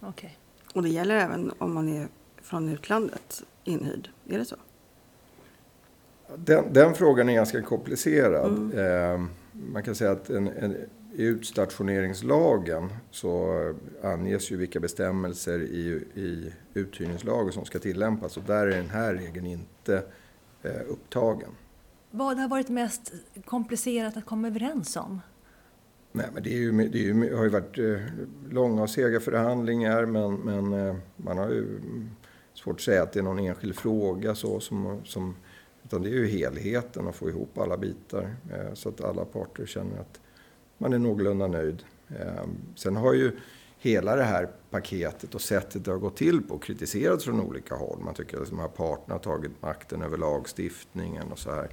Okay. 0.00 0.30
Och 0.74 0.82
det 0.82 0.88
gäller 0.88 1.14
även 1.14 1.52
om 1.58 1.74
man 1.74 1.88
är 1.88 2.08
från 2.42 2.68
utlandet 2.68 3.42
inhyrd, 3.64 4.10
är 4.28 4.38
det 4.38 4.44
så? 4.44 4.56
Den, 6.36 6.72
den 6.72 6.94
frågan 6.94 7.28
är 7.28 7.34
ganska 7.34 7.62
komplicerad. 7.62 8.52
Mm. 8.52 8.78
Eh, 8.78 9.28
man 9.72 9.82
kan 9.82 9.94
säga 9.94 10.10
att 10.10 10.30
en, 10.30 10.48
en, 10.48 10.76
i 11.14 11.24
utstationeringslagen 11.24 12.92
så 13.10 13.74
anges 14.02 14.52
ju 14.52 14.56
vilka 14.56 14.80
bestämmelser 14.80 15.62
i, 15.62 16.04
i 16.14 16.52
uthyrningslagen 16.74 17.52
som 17.52 17.64
ska 17.64 17.78
tillämpas 17.78 18.36
och 18.36 18.42
där 18.42 18.66
är 18.66 18.76
den 18.76 18.90
här 18.90 19.14
regeln 19.14 19.46
inte 19.46 20.04
eh, 20.62 20.80
upptagen. 20.88 21.50
Vad 22.10 22.38
har 22.38 22.48
varit 22.48 22.68
mest 22.68 23.12
komplicerat 23.44 24.16
att 24.16 24.26
komma 24.26 24.48
överens 24.48 24.96
om? 24.96 25.20
Nej, 26.12 26.26
men 26.34 26.42
det, 26.42 26.54
är 26.54 26.58
ju, 26.58 26.88
det, 26.88 26.98
ju, 26.98 27.34
har 27.36 27.44
ju 27.44 27.50
varit 27.50 27.78
eh, 27.78 28.00
långa 28.50 28.82
och 28.82 28.90
sega 28.90 29.20
förhandlingar 29.20 30.06
men, 30.06 30.34
men 30.34 30.72
eh, 30.72 30.96
man 31.16 31.38
har 31.38 31.48
ju 31.48 31.80
svårt 32.54 32.74
att 32.74 32.80
säga 32.80 33.02
att 33.02 33.12
det 33.12 33.18
är 33.18 33.22
någon 33.22 33.38
enskild 33.38 33.76
fråga 33.76 34.34
så 34.34 34.60
som, 34.60 35.00
som 35.04 35.36
utan 35.84 36.02
det 36.02 36.08
är 36.08 36.12
ju 36.12 36.26
helheten 36.26 37.08
att 37.08 37.16
få 37.16 37.28
ihop 37.28 37.58
alla 37.58 37.76
bitar 37.76 38.34
eh, 38.50 38.74
så 38.74 38.88
att 38.88 39.00
alla 39.00 39.24
parter 39.24 39.66
känner 39.66 39.98
att 39.98 40.20
man 40.82 40.92
är 40.92 40.98
någorlunda 40.98 41.46
nöjd. 41.46 41.82
Ehm, 42.08 42.56
sen 42.74 42.96
har 42.96 43.12
ju 43.14 43.32
hela 43.78 44.16
det 44.16 44.22
här 44.22 44.48
paketet 44.70 45.34
och 45.34 45.40
sättet 45.40 45.84
det 45.84 45.90
har 45.90 45.98
gått 45.98 46.16
till 46.16 46.42
på 46.42 46.58
kritiserats 46.58 47.24
från 47.24 47.40
olika 47.40 47.74
håll. 47.74 47.98
Man 48.04 48.14
tycker 48.14 48.42
att 48.42 48.50
de 48.50 48.58
här 48.58 48.68
parterna 48.68 49.14
har 49.14 49.18
tagit 49.18 49.62
makten 49.62 50.02
över 50.02 50.18
lagstiftningen 50.18 51.32
och 51.32 51.38
så 51.38 51.50
här. 51.50 51.68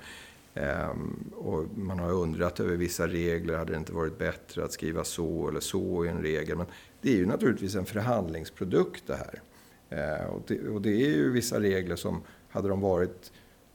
Ehm, 0.53 1.31
och 1.35 1.65
man 1.77 1.99
har 1.99 2.11
undrat 2.11 2.59
över 2.59 2.75
vissa 2.75 3.07
regler. 3.07 3.57
Hade 3.57 3.71
det 3.71 3.77
inte 3.77 3.93
varit 3.93 4.17
bättre 4.17 4.63
att 4.63 4.71
skriva 4.71 5.03
så 5.03 5.47
eller 5.47 5.59
så 5.59 6.05
i 6.05 6.07
en 6.07 6.21
regel? 6.21 6.57
Men 6.57 6.67
det 7.01 7.11
är 7.11 7.17
ju 7.17 7.25
naturligtvis 7.25 7.75
en 7.75 7.85
förhandlingsprodukt 7.85 9.03
det 9.07 9.15
här. 9.15 9.41
Ehm, 9.89 10.29
och, 10.29 10.41
det, 10.47 10.69
och, 10.69 10.81
det, 10.81 10.89
är 10.89 11.15
ju 11.15 11.31
vissa 11.31 11.59
regler 11.59 11.95
som, 11.95 12.21
hade 12.49 12.67
de 12.67 12.81
varit 12.81 13.31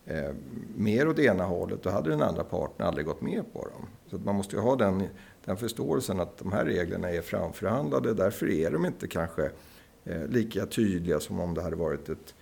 eh, 0.07 0.35
mer 0.77 1.09
åt 1.09 1.19
ena 1.19 1.45
hållet, 1.45 1.83
då 1.83 1.91
hade 1.91 2.11
den 2.11 2.23
andra 2.23 2.45
parten 2.45 2.87
aldrig 2.87 3.07
gått 3.07 3.21
med 3.21 3.53
på 3.53 3.63
dem. 3.65 3.87
Så 4.07 4.19
man 4.19 4.35
måste 4.35 4.57
ju 4.57 4.63
ha 4.63 4.77
den, 4.77 5.03
den 5.45 5.57
förståelsen 5.57 6.21
att 6.21 6.39
de 6.39 6.53
här 6.53 6.65
reglerna 6.65 7.11
är 7.11 7.23
framförhandlade. 7.23 8.15
Därför 8.15 8.51
är 8.51 8.71
de 8.71 8.85
inte 8.87 9.09
kanske 9.09 9.51
eh, 10.05 10.27
lika 10.27 10.67
tydliga 10.67 11.21
som 11.21 11.41
om 11.41 11.55
det 11.55 11.63
hade 11.63 11.77
varit 11.77 12.09
ett 12.09 12.35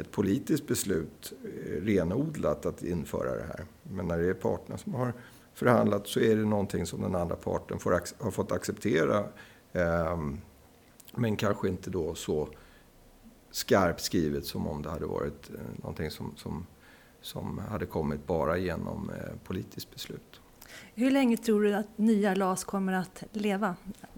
ett 0.00 0.10
politiskt 0.10 0.66
beslut 0.66 1.32
eh, 1.44 1.82
renodlat 1.82 2.66
att 2.66 2.82
införa 2.82 3.36
det 3.36 3.44
här. 3.44 3.66
Men 3.82 4.08
när 4.08 4.18
det 4.18 4.28
är 4.28 4.34
parterna 4.34 4.78
som 4.78 4.94
har 4.94 5.12
förhandlat 5.54 6.06
så 6.06 6.20
är 6.20 6.36
det 6.36 6.44
någonting 6.44 6.86
som 6.86 7.02
den 7.02 7.14
andra 7.14 7.36
parten 7.36 7.78
får, 7.78 8.02
har 8.24 8.30
fått 8.30 8.52
acceptera. 8.52 9.24
Eh, 9.72 10.18
men 11.14 11.36
kanske 11.36 11.68
inte 11.68 11.90
då 11.90 12.14
så 12.14 12.48
skarpt 13.50 14.00
skrivet 14.00 14.46
som 14.46 14.66
om 14.66 14.82
det 14.82 14.90
hade 14.90 15.06
varit 15.06 15.50
eh, 15.50 15.60
någonting 15.76 16.10
som, 16.10 16.36
som, 16.36 16.66
som 17.22 17.58
hade 17.58 17.86
kommit 17.86 18.26
bara 18.26 18.58
genom 18.58 19.10
eh, 19.10 19.36
politiskt 19.44 19.90
beslut. 19.90 20.40
Hur 20.94 21.10
länge 21.10 21.36
tror 21.36 21.62
du 21.62 21.74
att 21.74 21.98
nya 21.98 22.34
LAS 22.34 22.64
kommer 22.64 22.92
att 22.92 23.24
leva? 23.32 23.76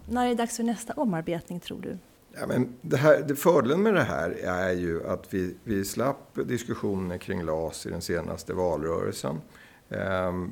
När 0.09 0.25
är 0.25 0.29
det 0.29 0.35
dags 0.35 0.57
för 0.57 0.63
nästa 0.63 0.93
omarbetning 0.93 1.59
tror 1.59 1.81
du? 1.81 1.97
Ja, 2.39 2.47
men 2.47 2.75
det 2.81 2.97
här, 2.97 3.23
det 3.27 3.35
fördelen 3.35 3.83
med 3.83 3.93
det 3.93 4.03
här 4.03 4.29
är 4.31 4.71
ju 4.71 5.07
att 5.07 5.33
vi, 5.33 5.55
vi 5.63 5.85
slapp 5.85 6.39
diskussioner 6.45 7.17
kring 7.17 7.43
LAS 7.43 7.85
i 7.85 7.89
den 7.89 8.01
senaste 8.01 8.53
valrörelsen. 8.53 9.41
Ehm, 9.89 10.51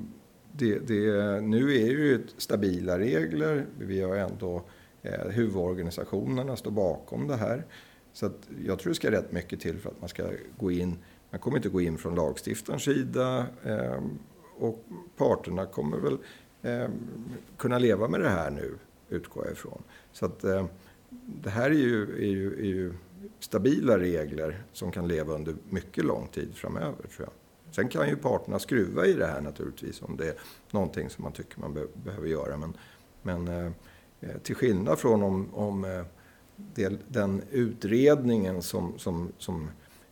det, 0.51 0.79
det, 0.79 1.41
nu 1.41 1.75
är 1.75 1.87
ju 1.87 2.27
stabila 2.37 2.99
regler. 2.99 3.65
Vi 3.79 4.01
har 4.01 4.15
ändå 4.15 4.63
eh, 5.01 5.27
huvudorganisationerna 5.29 6.55
står 6.55 6.71
bakom 6.71 7.27
det 7.27 7.35
här. 7.35 7.65
Så 8.13 8.31
jag 8.65 8.79
tror 8.79 8.89
det 8.89 8.95
ska 8.95 9.11
rätt 9.11 9.31
mycket 9.31 9.59
till 9.59 9.79
för 9.79 9.89
att 9.89 9.99
man 9.99 10.09
ska 10.09 10.23
gå 10.57 10.71
in. 10.71 10.97
Man 11.31 11.39
kommer 11.39 11.57
inte 11.57 11.69
gå 11.69 11.81
in 11.81 11.97
från 11.97 12.15
lagstiftarens 12.15 12.83
sida 12.83 13.45
eh, 13.63 14.03
och 14.57 14.85
parterna 15.17 15.65
kommer 15.65 15.97
väl 15.97 16.17
eh, 16.61 16.89
kunna 17.57 17.79
leva 17.79 18.07
med 18.07 18.19
det 18.19 18.29
här 18.29 18.51
nu, 18.51 18.77
utgår 19.09 19.45
jag 19.45 19.53
ifrån. 19.53 19.83
Så 20.11 20.25
att, 20.25 20.43
eh, 20.43 20.65
det 21.43 21.49
här 21.49 21.69
är 21.69 21.75
ju, 21.75 22.03
är, 22.03 22.31
ju, 22.31 22.53
är 22.53 22.65
ju, 22.65 22.93
stabila 23.39 23.99
regler 23.99 24.63
som 24.73 24.91
kan 24.91 25.07
leva 25.07 25.33
under 25.33 25.55
mycket 25.69 26.05
lång 26.05 26.27
tid 26.27 26.55
framöver. 26.55 27.07
Tror 27.15 27.27
jag. 27.27 27.31
Sen 27.75 27.87
kan 27.87 28.09
ju 28.09 28.15
parterna 28.15 28.59
skruva 28.59 29.05
i 29.05 29.13
det 29.13 29.25
här 29.25 29.41
naturligtvis 29.41 30.01
om 30.01 30.17
det 30.17 30.27
är 30.27 30.35
någonting 30.71 31.09
som 31.09 31.23
man 31.23 31.31
tycker 31.31 31.59
man 31.59 31.73
be 31.73 31.87
behöver 32.03 32.27
göra. 32.27 32.57
Men, 32.57 32.73
men 33.21 33.47
eh, 33.47 33.71
eh 34.19 34.37
till 34.43 34.55
skillnad 34.55 34.99
från 34.99 35.23
om, 35.23 35.53
om 35.53 35.85
eh, 35.85 36.03
det, 36.55 36.93
den 37.07 37.41
utredningen 37.51 38.61
som, 38.61 38.99
som, 38.99 39.31
som 39.37 39.69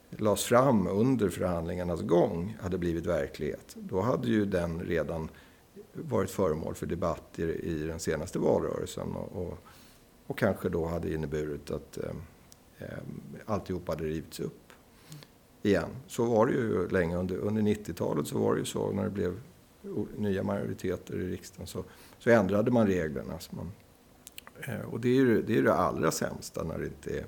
lades 0.09 0.43
fram 0.43 0.87
under 0.87 1.29
förhandlingarnas 1.29 2.01
gång 2.01 2.57
hade 2.61 2.77
blivit 2.77 3.05
verklighet. 3.05 3.75
Då 3.75 4.01
hade 4.01 4.27
ju 4.27 4.45
den 4.45 4.79
redan 4.79 5.29
varit 5.93 6.29
föremål 6.29 6.75
för 6.75 6.85
debatt 6.85 7.39
i, 7.39 7.43
i 7.43 7.87
den 7.87 7.99
senaste 7.99 8.39
valrörelsen. 8.39 9.11
Och, 9.11 9.41
och 9.41 9.57
och 10.29 10.37
kanske 10.37 10.69
då 10.69 10.85
hade 10.85 11.13
inneburit 11.13 11.71
att 11.71 11.97
eh, 11.97 12.11
eh 12.77 12.97
alltihop 13.45 13.87
hade 13.87 14.03
rivits 14.03 14.39
upp 14.39 14.73
igen. 15.61 15.89
Så 16.07 16.25
var 16.25 16.45
det 16.45 16.53
ju 16.53 16.89
länge. 16.89 17.17
Under, 17.17 17.37
under 17.37 17.61
90-talet 17.61 18.27
så 18.27 18.39
var 18.39 18.53
det 18.53 18.59
ju 18.59 18.65
så 18.65 18.91
när 18.91 19.03
det 19.03 19.09
blev 19.09 19.39
nya 20.17 20.43
majoriteter 20.43 21.21
i 21.21 21.27
riksdagen 21.27 21.67
så, 21.67 21.83
så 22.19 22.29
ändrade 22.29 22.71
man 22.71 22.87
reglerna. 22.87 23.39
Så 23.39 23.55
man, 23.55 23.71
eh, 24.67 24.81
och 24.81 24.99
det 24.99 25.09
är 25.09 25.13
ju 25.13 25.41
det, 25.41 25.57
är 25.57 25.63
det 25.63 25.73
allra 25.73 26.11
sämsta 26.11 26.63
när 26.63 26.77
det 26.77 26.85
inte 26.85 27.19
är, 27.19 27.25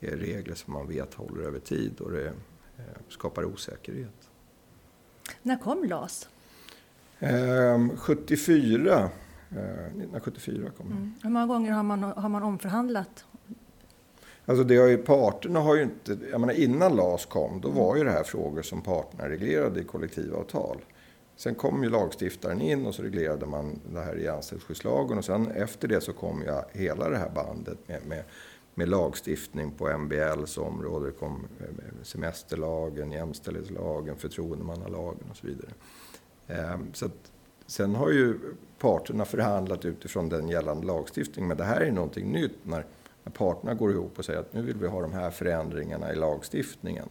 är 0.00 0.16
regler 0.16 0.54
som 0.54 0.72
man 0.72 0.88
vet 0.88 1.14
håller 1.14 1.42
över 1.42 1.58
tid 1.58 2.00
och 2.00 2.12
det 2.12 2.26
eh, 2.26 2.84
skapar 3.08 3.44
osäkerhet. 3.44 4.28
När 5.42 5.58
kom 5.58 5.84
LAS? 5.84 6.28
74 7.96 8.98
ehm, 9.00 9.08
1974 9.56 10.66
eh, 10.66 10.72
kom 10.72 10.86
mm. 10.86 11.14
Hur 11.22 11.30
många 11.30 11.46
gånger 11.46 11.72
har 11.72 11.82
man, 11.82 12.02
har 12.02 12.28
man 12.28 12.42
omförhandlat? 12.42 13.24
Alltså 14.46 14.64
det 14.64 14.76
har 14.76 14.86
ju, 14.86 14.98
parterna 14.98 15.60
har 15.60 15.76
ju 15.76 15.82
inte... 15.82 16.18
Jag 16.30 16.40
menar 16.40 16.54
innan 16.54 16.96
LAS 16.96 17.26
kom, 17.26 17.60
då 17.60 17.70
var 17.70 17.96
ju 17.96 18.04
det 18.04 18.10
här 18.10 18.22
frågor 18.22 18.62
som 18.62 18.82
parterna 18.82 19.28
reglerade 19.28 19.80
i 19.80 19.84
kollektivavtal. 19.84 20.78
Sen 21.36 21.54
kom 21.54 21.82
ju 21.82 21.90
lagstiftaren 21.90 22.60
in 22.60 22.86
och 22.86 22.94
så 22.94 23.02
reglerade 23.02 23.46
man 23.46 23.80
det 23.92 24.00
här 24.00 24.18
i 24.18 24.28
anställningsskyddslagen. 24.28 25.18
Och 25.18 25.24
sen 25.24 25.50
efter 25.50 25.88
det 25.88 26.00
så 26.00 26.12
kom 26.12 26.42
ju 26.42 26.80
hela 26.80 27.08
det 27.08 27.18
här 27.18 27.30
bandet 27.30 27.78
med, 27.88 28.06
med, 28.06 28.24
med 28.78 28.88
lagstiftning 28.88 29.70
på 29.70 29.98
MBLs 29.98 30.58
område. 30.58 31.06
Det 31.06 31.12
kom 31.12 31.48
eh, 31.60 31.66
semesterlagen, 32.02 33.12
jämställdhetslagen, 33.12 34.16
förtroendemannalagen 34.16 35.24
och 35.30 35.36
så 35.36 35.46
vidare. 35.46 35.70
Ehm, 36.46 36.94
så 36.94 37.06
att, 37.06 37.32
sen 37.66 37.94
har 37.94 38.10
ju 38.10 38.38
parterna 38.78 39.24
förhandlat 39.24 39.84
utifrån 39.84 40.28
den 40.28 40.48
gällande 40.48 40.86
lagstiftningen. 40.86 41.48
Men 41.48 41.56
det 41.56 41.64
här 41.64 41.80
är 41.80 41.92
någonting 41.92 42.32
nytt 42.32 42.58
när, 42.62 42.86
när 43.24 43.32
parterna 43.32 43.74
går 43.74 43.90
ihop 43.92 44.18
och 44.18 44.24
säger 44.24 44.40
att 44.40 44.52
nu 44.52 44.62
vill 44.62 44.76
vi 44.76 44.86
ha 44.86 45.02
de 45.02 45.12
här 45.12 45.30
förändringarna 45.30 46.12
i 46.12 46.16
lagstiftningen. 46.16 47.08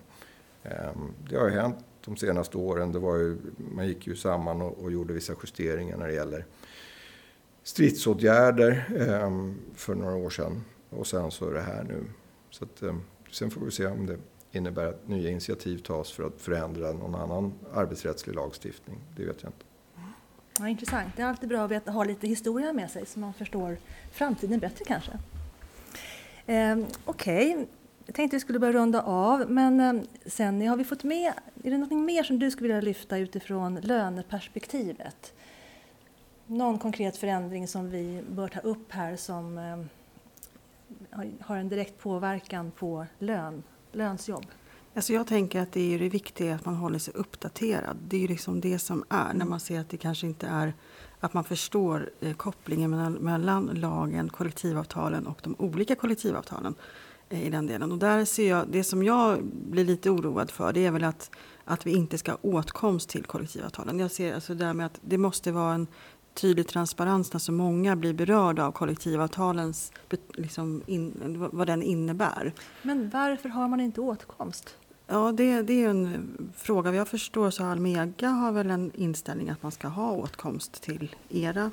Ehm, 0.64 1.14
det 1.30 1.38
har 1.38 1.50
ju 1.50 1.54
hänt 1.54 1.86
de 2.06 2.18
senaste 2.18 2.58
åren. 2.58 2.92
Det 2.92 3.00
var 3.00 3.16
ju, 3.16 3.38
man 3.76 3.88
gick 3.88 4.08
ju 4.08 4.16
samman 4.16 4.62
och, 4.62 4.84
och 4.84 4.92
gjorde 4.92 5.14
vissa 5.14 5.34
justeringar 5.44 5.98
när 5.98 6.08
det 6.08 6.14
gäller 6.14 6.46
stridsåtgärder 7.64 8.86
ehm, 9.10 9.56
för 9.76 9.96
några 9.96 10.16
år 10.16 10.30
sedan. 10.30 10.62
Och 10.90 11.08
sen 11.08 11.32
så 11.32 11.50
är 11.50 11.54
det 11.54 11.62
här 11.62 11.84
nu. 11.84 12.04
Så 12.50 12.64
att, 12.66 12.82
eh, 12.82 12.96
sen 13.32 13.52
får 13.52 13.62
vi 13.62 13.72
se 13.72 13.88
om 13.88 14.06
det 14.06 14.18
innebär 14.52 14.86
att 14.86 15.08
nya 15.08 15.30
initiativ 15.30 15.78
tas 15.78 16.12
för 16.12 16.24
att 16.24 16.42
förändra 16.42 16.92
någon 16.92 17.16
annan 17.16 17.54
arbetsrättslig 17.74 18.36
lagstiftning. 18.36 18.98
Det 19.16 19.26
vet 19.26 19.44
jag 19.44 19.50
inte. 19.50 19.66
Ja, 20.60 20.68
intressant. 20.68 21.10
Det 21.16 21.22
är 21.22 21.26
alltid 21.26 21.50
bra 21.50 21.64
att 21.64 21.72
veta, 21.72 21.92
ha 21.92 22.04
lite 22.04 22.28
historia 22.28 22.74
med 22.74 22.92
sig 22.92 23.06
så 23.06 23.20
man 23.20 23.34
förstår 23.34 23.78
framtiden 24.12 24.60
bättre 24.60 24.86
kanske. 24.86 25.12
Eh, 26.46 26.78
Okej, 27.06 27.52
okay. 27.54 27.66
jag 28.06 28.16
tänkte 28.16 28.36
vi 28.36 28.40
skulle 28.40 28.60
börja 28.60 28.74
runda 28.74 29.02
av, 29.02 29.52
men 29.52 29.80
eh, 29.80 30.04
sen 30.26 30.68
har 30.68 30.78
vi 30.78 30.84
fått 30.84 31.04
med, 31.04 31.34
är 31.64 31.72
det 31.72 31.78
något 31.78 31.92
mer 31.92 32.24
som 32.24 32.40
du 32.40 32.52
skulle 32.52 32.68
vilja 32.68 32.82
lyfta 32.82 33.18
utifrån 33.18 33.76
löneperspektivet? 33.76 35.34
Någon 36.46 36.80
konkret 36.80 37.18
förändring 37.18 37.68
som 37.68 37.90
vi 37.90 38.24
bör 38.30 38.48
ta 38.48 38.60
upp 38.60 38.92
här 38.92 39.16
som 39.16 39.58
eh, 39.58 39.78
har 41.42 41.58
en 41.58 41.70
direkt 41.70 42.00
påverkan 42.00 42.72
på 42.72 43.06
lön, 43.20 43.64
lönsjobb? 43.92 44.46
Alltså 44.94 45.14
jag 45.14 45.28
tänker 45.28 45.62
att 45.62 45.72
det 45.72 45.96
är 45.96 46.00
det 46.00 46.10
viktiga 46.10 46.56
att 46.56 46.66
man 46.66 46.76
håller 46.76 47.00
sig 47.00 47.14
uppdaterad. 47.14 47.98
Det 48.08 48.18
är 48.18 48.22
ju 48.22 48.28
liksom 48.28 48.62
det 48.62 48.80
som 48.80 49.04
är 49.10 49.34
när 49.34 49.46
man 49.46 49.60
ser 49.60 49.80
att 49.80 49.90
det 49.90 49.98
kanske 49.98 50.28
inte 50.28 50.48
är 50.48 50.74
att 51.20 51.34
man 51.34 51.44
förstår 51.44 52.10
eh, 52.20 52.34
kopplingen 52.34 52.90
mellan, 52.90 53.14
mellan 53.14 53.66
lagen, 53.66 54.30
kollektivavtalen 54.30 55.28
och 55.28 55.40
de 55.44 55.56
olika 55.60 55.96
kollektivavtalen 55.96 56.76
eh, 57.30 57.48
i 57.48 57.50
den 57.50 57.68
delen. 57.68 57.92
Och 57.92 57.98
där 57.98 58.26
ser 58.26 58.50
jag, 58.50 58.68
det 58.68 58.84
som 58.84 59.04
jag 59.04 59.44
blir 59.44 59.86
lite 59.86 60.10
oroad 60.10 60.52
för 60.52 60.74
det 60.74 60.86
är 60.86 60.92
väl 60.92 61.04
att, 61.04 61.32
att 61.66 61.88
vi 61.88 61.92
inte 61.92 62.18
ska 62.18 62.32
ha 62.32 62.40
åtkomst 62.42 63.10
till 63.10 63.24
kollektivavtalen. 63.24 64.00
Jag 64.00 64.12
ser 64.12 64.36
alltså 64.36 64.54
det 64.54 64.74
med 64.74 64.86
att 64.86 65.00
det 65.02 65.18
måste 65.18 65.52
vara 65.52 65.74
en 65.74 65.88
tydlig 66.38 66.68
transparens 66.68 67.34
när 67.34 67.40
så 67.40 67.52
många 67.52 67.96
blir 67.96 68.14
berörda 68.14 68.66
av 68.66 68.72
kollektivavtalens, 68.72 69.92
liksom 70.34 70.82
in, 70.86 71.14
vad 71.52 71.68
den 71.68 71.84
innebär. 71.84 72.54
Men 72.82 73.10
varför 73.10 73.50
har 73.50 73.68
man 73.68 73.80
inte 73.80 74.02
åtkomst? 74.02 74.76
Ja, 75.08 75.32
det, 75.32 75.62
det 75.62 75.84
är 75.84 75.90
en 75.90 76.52
fråga. 76.58 76.94
Jag 76.94 77.08
förstår 77.08 77.50
så 77.50 77.64
Almega 77.64 78.30
har 78.30 78.52
väl 78.52 78.70
en 78.70 78.92
inställning 78.96 79.50
att 79.50 79.64
man 79.64 79.72
ska 79.72 79.88
ha 79.88 80.12
åtkomst 80.12 80.82
till 80.82 81.16
era 81.30 81.72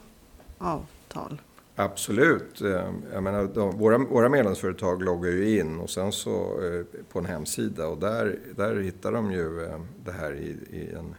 avtal. 0.59 1.41
Absolut. 1.77 2.61
Eh, 2.61 2.93
jag 3.13 3.23
menar, 3.23 3.49
de, 3.55 3.79
våra, 3.79 3.99
våra 3.99 4.29
medlemsföretag 4.29 5.03
loggar 5.03 5.31
ju 5.31 5.59
in 5.59 5.79
och 5.81 5.91
sen 5.91 6.13
så 6.13 6.31
eh, 6.63 7.01
på 7.13 7.19
en 7.19 7.27
hemsida 7.27 7.87
och 7.87 7.99
där, 7.99 8.39
där 8.57 8.77
hittar 8.77 9.13
de 9.13 9.33
ju 9.33 9.65
eh, 9.65 9.81
det 10.05 10.13
här 10.13 10.33
i, 10.35 10.77
i 10.77 10.95
en 10.99 11.15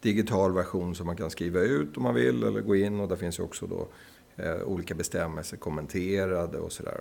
digital 0.00 0.52
version 0.52 0.94
som 0.94 1.06
man 1.06 1.16
kan 1.16 1.30
skriva 1.30 1.60
ut 1.60 1.96
om 1.96 2.02
man 2.02 2.14
vill 2.14 2.42
eller 2.42 2.60
gå 2.60 2.76
in 2.76 3.00
och 3.00 3.08
där 3.08 3.16
finns 3.16 3.38
ju 3.38 3.42
också 3.42 3.66
då 3.66 3.88
eh, 4.36 4.62
olika 4.62 4.94
bestämmelser 4.94 5.56
kommenterade 5.56 6.58
och 6.58 6.72
sådär. 6.72 7.00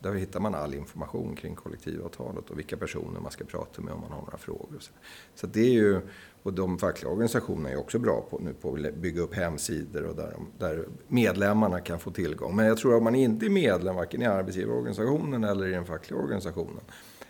Där 0.00 0.14
hittar 0.14 0.40
man 0.40 0.54
all 0.54 0.74
information 0.74 1.36
kring 1.36 1.54
kollektivavtalet 1.54 2.50
och 2.50 2.58
vilka 2.58 2.76
personer 2.76 3.20
man 3.20 3.30
ska 3.30 3.44
prata 3.44 3.82
med 3.82 3.94
om 3.94 4.00
man 4.00 4.10
har 4.10 4.20
några 4.20 4.38
frågor. 4.38 4.78
Så, 4.80 4.92
så 5.34 5.46
det 5.46 5.60
är 5.60 5.72
ju, 5.72 6.00
och 6.42 6.52
de 6.52 6.78
fackliga 6.78 7.12
organisationerna 7.12 7.70
är 7.70 7.76
också 7.76 7.98
bra 7.98 8.26
på 8.30 8.38
nu 8.38 8.52
på 8.52 8.74
att 8.74 8.94
bygga 8.94 9.22
upp 9.22 9.34
hemsidor 9.34 10.04
och 10.04 10.16
där, 10.16 10.36
där 10.58 10.84
medlemmarna 11.08 11.80
kan 11.80 11.98
få 11.98 12.10
tillgång. 12.10 12.56
Men 12.56 12.66
jag 12.66 12.78
tror 12.78 12.92
att 12.92 12.98
om 12.98 13.04
man 13.04 13.14
inte 13.14 13.46
är 13.46 13.50
medlem 13.50 13.96
varken 13.96 14.22
i 14.22 14.26
arbetsgivarorganisationen 14.26 15.44
eller 15.44 15.66
i 15.66 15.70
den 15.70 15.86
fackliga 15.86 16.20
organisationen 16.20 16.80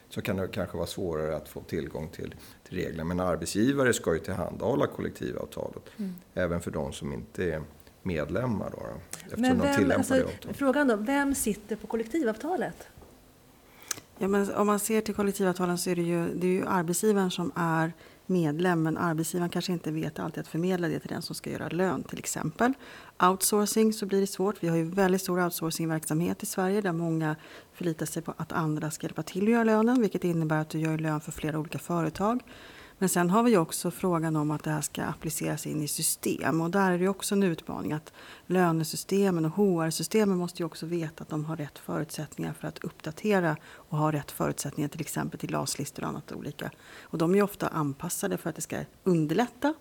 så 0.09 0.23
kan 0.23 0.37
det 0.37 0.49
kanske 0.49 0.77
vara 0.77 0.87
svårare 0.87 1.37
att 1.37 1.49
få 1.49 1.61
tillgång 1.61 2.09
till, 2.09 2.35
till 2.69 2.79
reglerna. 2.79 3.05
Men 3.05 3.21
arbetsgivare 3.21 3.93
ska 3.93 4.15
ju 4.15 4.19
tillhandahålla 4.21 4.87
kollektivavtalet 4.87 5.83
mm. 5.97 6.15
även 6.35 6.61
för 6.61 6.71
de 6.71 6.93
som 6.93 7.13
inte 7.13 7.45
är 7.45 7.63
medlemmar. 8.03 8.71
Då, 8.71 8.79
då 9.31 9.41
Men 9.41 9.61
vem, 9.61 9.91
alltså, 9.91 10.29
frågan 10.55 10.89
då, 10.89 10.97
vem 10.97 11.35
sitter 11.35 11.77
på 11.77 11.87
kollektivavtalet? 11.87 12.89
Ja, 14.19 14.29
men 14.29 14.55
om 14.55 14.67
man 14.67 14.79
ser 14.79 15.01
till 15.01 15.15
kollektivavtalen 15.15 15.79
så 15.79 15.91
är 15.91 15.97
det 15.97 16.03
ju, 16.03 16.35
det 16.35 16.47
är 16.47 16.53
ju 16.53 16.67
arbetsgivaren 16.67 17.31
som 17.31 17.53
är 17.55 17.93
medlem 18.29 18.83
men 18.83 18.97
arbetsgivaren 18.97 19.51
kanske 19.51 19.73
inte 19.73 19.91
vet 19.91 20.19
alltid 20.19 20.41
att 20.41 20.49
förmedla 20.49 20.89
det 20.89 21.01
till 21.01 21.09
den 21.09 21.23
som 21.23 21.35
ska 21.35 21.51
göra 21.51 21.69
lön 21.69 22.03
till 22.03 22.19
exempel. 22.19 22.73
Outsourcing 23.23 23.93
så 23.93 24.07
blir 24.07 24.21
det 24.21 24.27
svårt. 24.27 24.57
Vi 24.61 24.69
har 24.69 24.77
ju 24.77 24.85
väldigt 24.85 25.23
stor 25.23 25.45
outsourcingverksamhet 25.45 26.43
i 26.43 26.47
Sverige 26.47 26.81
där 26.81 26.93
många 26.93 27.37
förlitar 27.73 28.07
sig 28.07 28.23
på 28.23 28.35
att 28.37 28.53
andra 28.53 28.91
ska 28.91 29.07
hjälpa 29.07 29.23
till 29.23 29.43
att 29.43 29.51
göra 29.51 29.65
lönen 29.65 30.01
vilket 30.01 30.25
innebär 30.25 30.61
att 30.61 30.69
du 30.69 30.79
gör 30.79 30.99
lön 30.99 31.21
för 31.21 31.33
flera 31.33 31.59
olika 31.59 31.79
företag. 31.79 32.43
Men 32.99 33.09
sen 33.09 33.31
har 33.31 33.43
vi 33.43 33.57
också 33.57 33.91
frågan 33.91 34.37
om 34.37 34.51
att 34.51 34.65
det 34.65 34.71
här 34.71 34.81
ska 34.81 35.05
appliceras 35.05 35.67
in 35.67 35.83
i 35.83 35.89
system 35.89 36.61
och 36.61 36.71
där 36.71 36.93
är 36.93 36.99
det 36.99 37.09
också 37.09 37.35
en 37.35 37.43
utmaning 37.43 37.93
att 37.93 38.13
lönesystemen 38.47 39.45
och 39.45 39.51
HR-systemen 39.51 40.39
måste 40.39 40.63
ju 40.63 40.67
också 40.67 40.87
veta 40.87 41.23
att 41.23 41.29
de 41.29 41.45
har 41.45 41.57
rätt 41.57 41.79
förutsättningar 41.79 42.53
för 42.53 42.69
att 42.69 42.85
uppdatera 42.85 43.57
och 43.75 43.99
ha 43.99 44.13
rätt 44.13 44.31
förutsättningar 44.31 44.89
till 44.89 45.01
exempel 45.01 45.41
till 45.41 45.51
LAS-listor 45.51 46.03
och 46.03 46.09
annat 46.09 46.33
olika. 46.33 46.71
Och 47.03 47.19
de 47.19 47.35
är 47.35 47.43
ofta 47.43 47.69
anpassade 47.69 48.37
för 48.37 48.51
att 48.51 48.57
det 48.57 48.63
ska 48.63 48.79
underlätta. 49.05 49.75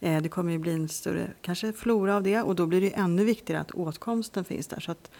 Eh, 0.00 0.22
det 0.22 0.28
kommer 0.28 0.52
ju 0.52 0.58
bli 0.58 0.72
en 0.72 0.88
större 0.88 1.30
kanske 1.42 1.72
flora 1.72 2.16
av 2.16 2.22
det 2.22 2.42
och 2.42 2.56
då 2.56 2.66
blir 2.66 2.80
det 2.80 2.90
ännu 2.90 3.24
viktigare 3.24 3.60
att 3.60 3.70
åtkomsten 3.70 4.44
finns 4.44 4.66
där. 4.66 4.80
Så 4.80 4.92
att, 4.92 5.10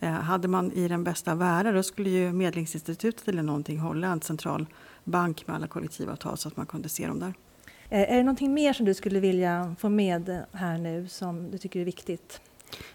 eh, 0.00 0.10
hade 0.10 0.48
man 0.48 0.72
i 0.72 0.88
den 0.88 1.04
bästa 1.04 1.34
världen 1.34 1.74
då 1.74 1.82
skulle 1.82 2.10
ju 2.10 2.32
Medlingsinstitutet 2.32 3.28
eller 3.28 3.42
någonting 3.42 3.78
hålla 3.78 4.06
en 4.06 4.20
central 4.20 4.66
bank 5.04 5.46
med 5.46 5.56
alla 5.56 5.66
kollektivavtal 5.66 6.38
så 6.38 6.48
att 6.48 6.56
man 6.56 6.66
kunde 6.66 6.88
se 6.88 7.06
dem 7.06 7.20
där. 7.20 7.34
Eh, 7.88 8.12
är 8.12 8.16
det 8.16 8.22
någonting 8.22 8.54
mer 8.54 8.72
som 8.72 8.86
du 8.86 8.94
skulle 8.94 9.20
vilja 9.20 9.76
få 9.78 9.88
med 9.88 10.44
här 10.52 10.78
nu 10.78 11.08
som 11.08 11.50
du 11.50 11.58
tycker 11.58 11.80
är 11.80 11.84
viktigt? 11.84 12.40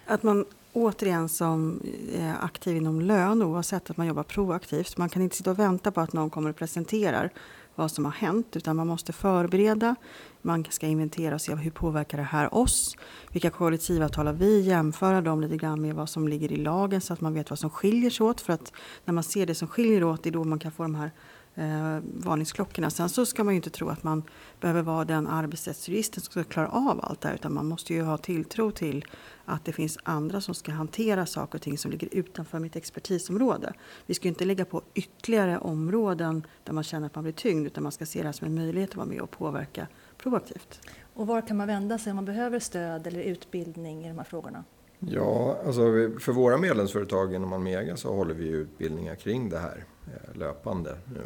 Att 0.06 0.24
man 0.24 0.46
återigen 0.74 1.30
som 1.30 1.82
är 2.16 2.36
aktiv 2.42 2.78
inom 2.78 3.02
lön 3.02 3.42
oavsett 3.42 3.90
att 3.90 3.98
man 3.98 4.08
jobbar 4.08 4.24
proaktivt. 4.24 4.98
Man 4.98 5.10
kan 5.10 5.22
inte 5.22 5.36
sitta 5.36 5.52
och 5.52 5.60
vänta 5.60 5.92
på 5.92 6.02
att 6.02 6.14
någon 6.14 6.30
kommer 6.30 6.50
och 6.50 6.56
presenterar 6.56 7.30
vad 7.76 7.92
som 7.92 8.06
har 8.06 8.12
hänt 8.12 8.56
utan 8.56 8.76
man 8.76 8.88
måste 8.88 9.14
förbereda. 9.14 9.96
Man 10.42 10.66
ska 10.70 10.88
inventera 10.88 11.36
och 11.36 11.42
se 11.42 11.56
hur 11.56 11.72
påverkar 11.72 12.18
det 12.18 12.24
här 12.24 12.54
oss? 12.54 12.96
Vilka 13.32 13.50
kollektivavtal 13.50 14.28
har 14.28 14.34
vi? 14.34 14.62
Jämföra 14.62 15.22
dem 15.22 15.42
lite 15.42 15.58
grann 15.58 15.82
med 15.82 15.96
vad 15.96 16.10
som 16.10 16.28
ligger 16.28 16.52
i 16.52 16.56
lagen 16.56 17.02
så 17.02 17.14
att 17.14 17.22
man 17.22 17.34
vet 17.34 17.50
vad 17.50 17.60
som 17.60 17.70
skiljer 17.70 18.10
sig 18.10 18.26
åt. 18.26 18.42
För 18.42 18.54
att 18.54 18.74
när 19.06 19.14
man 19.14 19.24
ser 19.24 19.46
det 19.46 19.56
som 19.56 19.68
skiljer 19.68 20.04
åt 20.04 20.24
det 20.24 20.30
är 20.30 20.32
då 20.32 20.44
man 20.44 20.60
kan 20.60 20.72
få 20.72 20.84
de 20.84 20.96
här 20.96 21.12
eh, 21.60 22.00
varningsklockorna. 22.04 22.90
Sen 22.90 23.10
så 23.10 23.26
ska 23.26 23.44
man 23.44 23.54
ju 23.54 23.56
inte 23.56 23.70
tro 23.70 23.90
att 23.90 24.04
man 24.04 24.24
behöver 24.60 24.82
vara 24.82 25.06
den 25.06 25.28
arbetsrättsjuristen 25.28 26.24
som 26.24 26.32
ska 26.32 26.44
klara 26.44 26.68
av 26.68 27.00
allt 27.04 27.22
det 27.22 27.28
här 27.28 27.36
utan 27.36 27.54
man 27.54 27.66
måste 27.66 27.94
ju 27.94 28.02
ha 28.02 28.18
tilltro 28.18 28.72
till 28.72 29.06
att 29.46 29.66
det 29.66 29.72
finns 29.72 29.98
andra 30.04 30.42
som 30.42 30.56
ska 30.56 30.72
hantera 30.72 31.26
saker 31.26 31.58
och 31.58 31.62
ting 31.62 31.78
som 31.78 31.92
ligger 31.92 32.10
utanför 32.12 32.60
mitt 32.60 32.76
expertisområde. 32.76 33.74
Vi 34.06 34.14
ska 34.14 34.28
inte 34.28 34.46
lägga 34.46 34.66
på 34.66 34.82
ytterligare 34.94 35.58
områden 35.58 36.48
där 36.64 36.74
man 36.74 36.84
känner 36.84 37.06
att 37.06 37.16
man 37.16 37.24
blir 37.24 37.34
tyngd 37.34 37.68
utan 37.68 37.84
man 37.84 37.92
ska 37.92 38.06
se 38.06 38.20
det 38.20 38.26
här 38.26 38.34
som 38.34 38.48
en 38.48 38.56
möjlighet 38.56 38.90
att 38.90 38.96
vara 38.96 39.08
med 39.08 39.22
och 39.22 39.32
påverka 39.32 39.88
proaktivt. 40.18 40.80
Och 41.14 41.28
var 41.28 41.48
kan 41.48 41.58
man 41.58 41.68
vända 41.68 41.98
sig 41.98 42.12
om 42.12 42.16
man 42.16 42.26
behöver 42.26 42.60
stöd 42.60 43.08
eller 43.08 43.22
utbildning 43.22 44.06
i 44.06 44.08
de 44.08 44.18
här 44.18 44.26
frågorna? 44.26 44.64
Ja, 45.00 45.58
alltså 45.66 45.82
för 46.20 46.32
våra 46.32 46.58
medlemsföretag 46.58 47.34
inom 47.34 47.54
Almega 47.54 47.98
så 47.98 48.14
håller 48.14 48.34
vi 48.34 48.48
utbildningar 48.48 49.16
kring 49.16 49.50
det 49.50 49.60
här 49.60 49.86
eh, 50.08 50.38
löpande 50.38 50.98
nu 51.14 51.22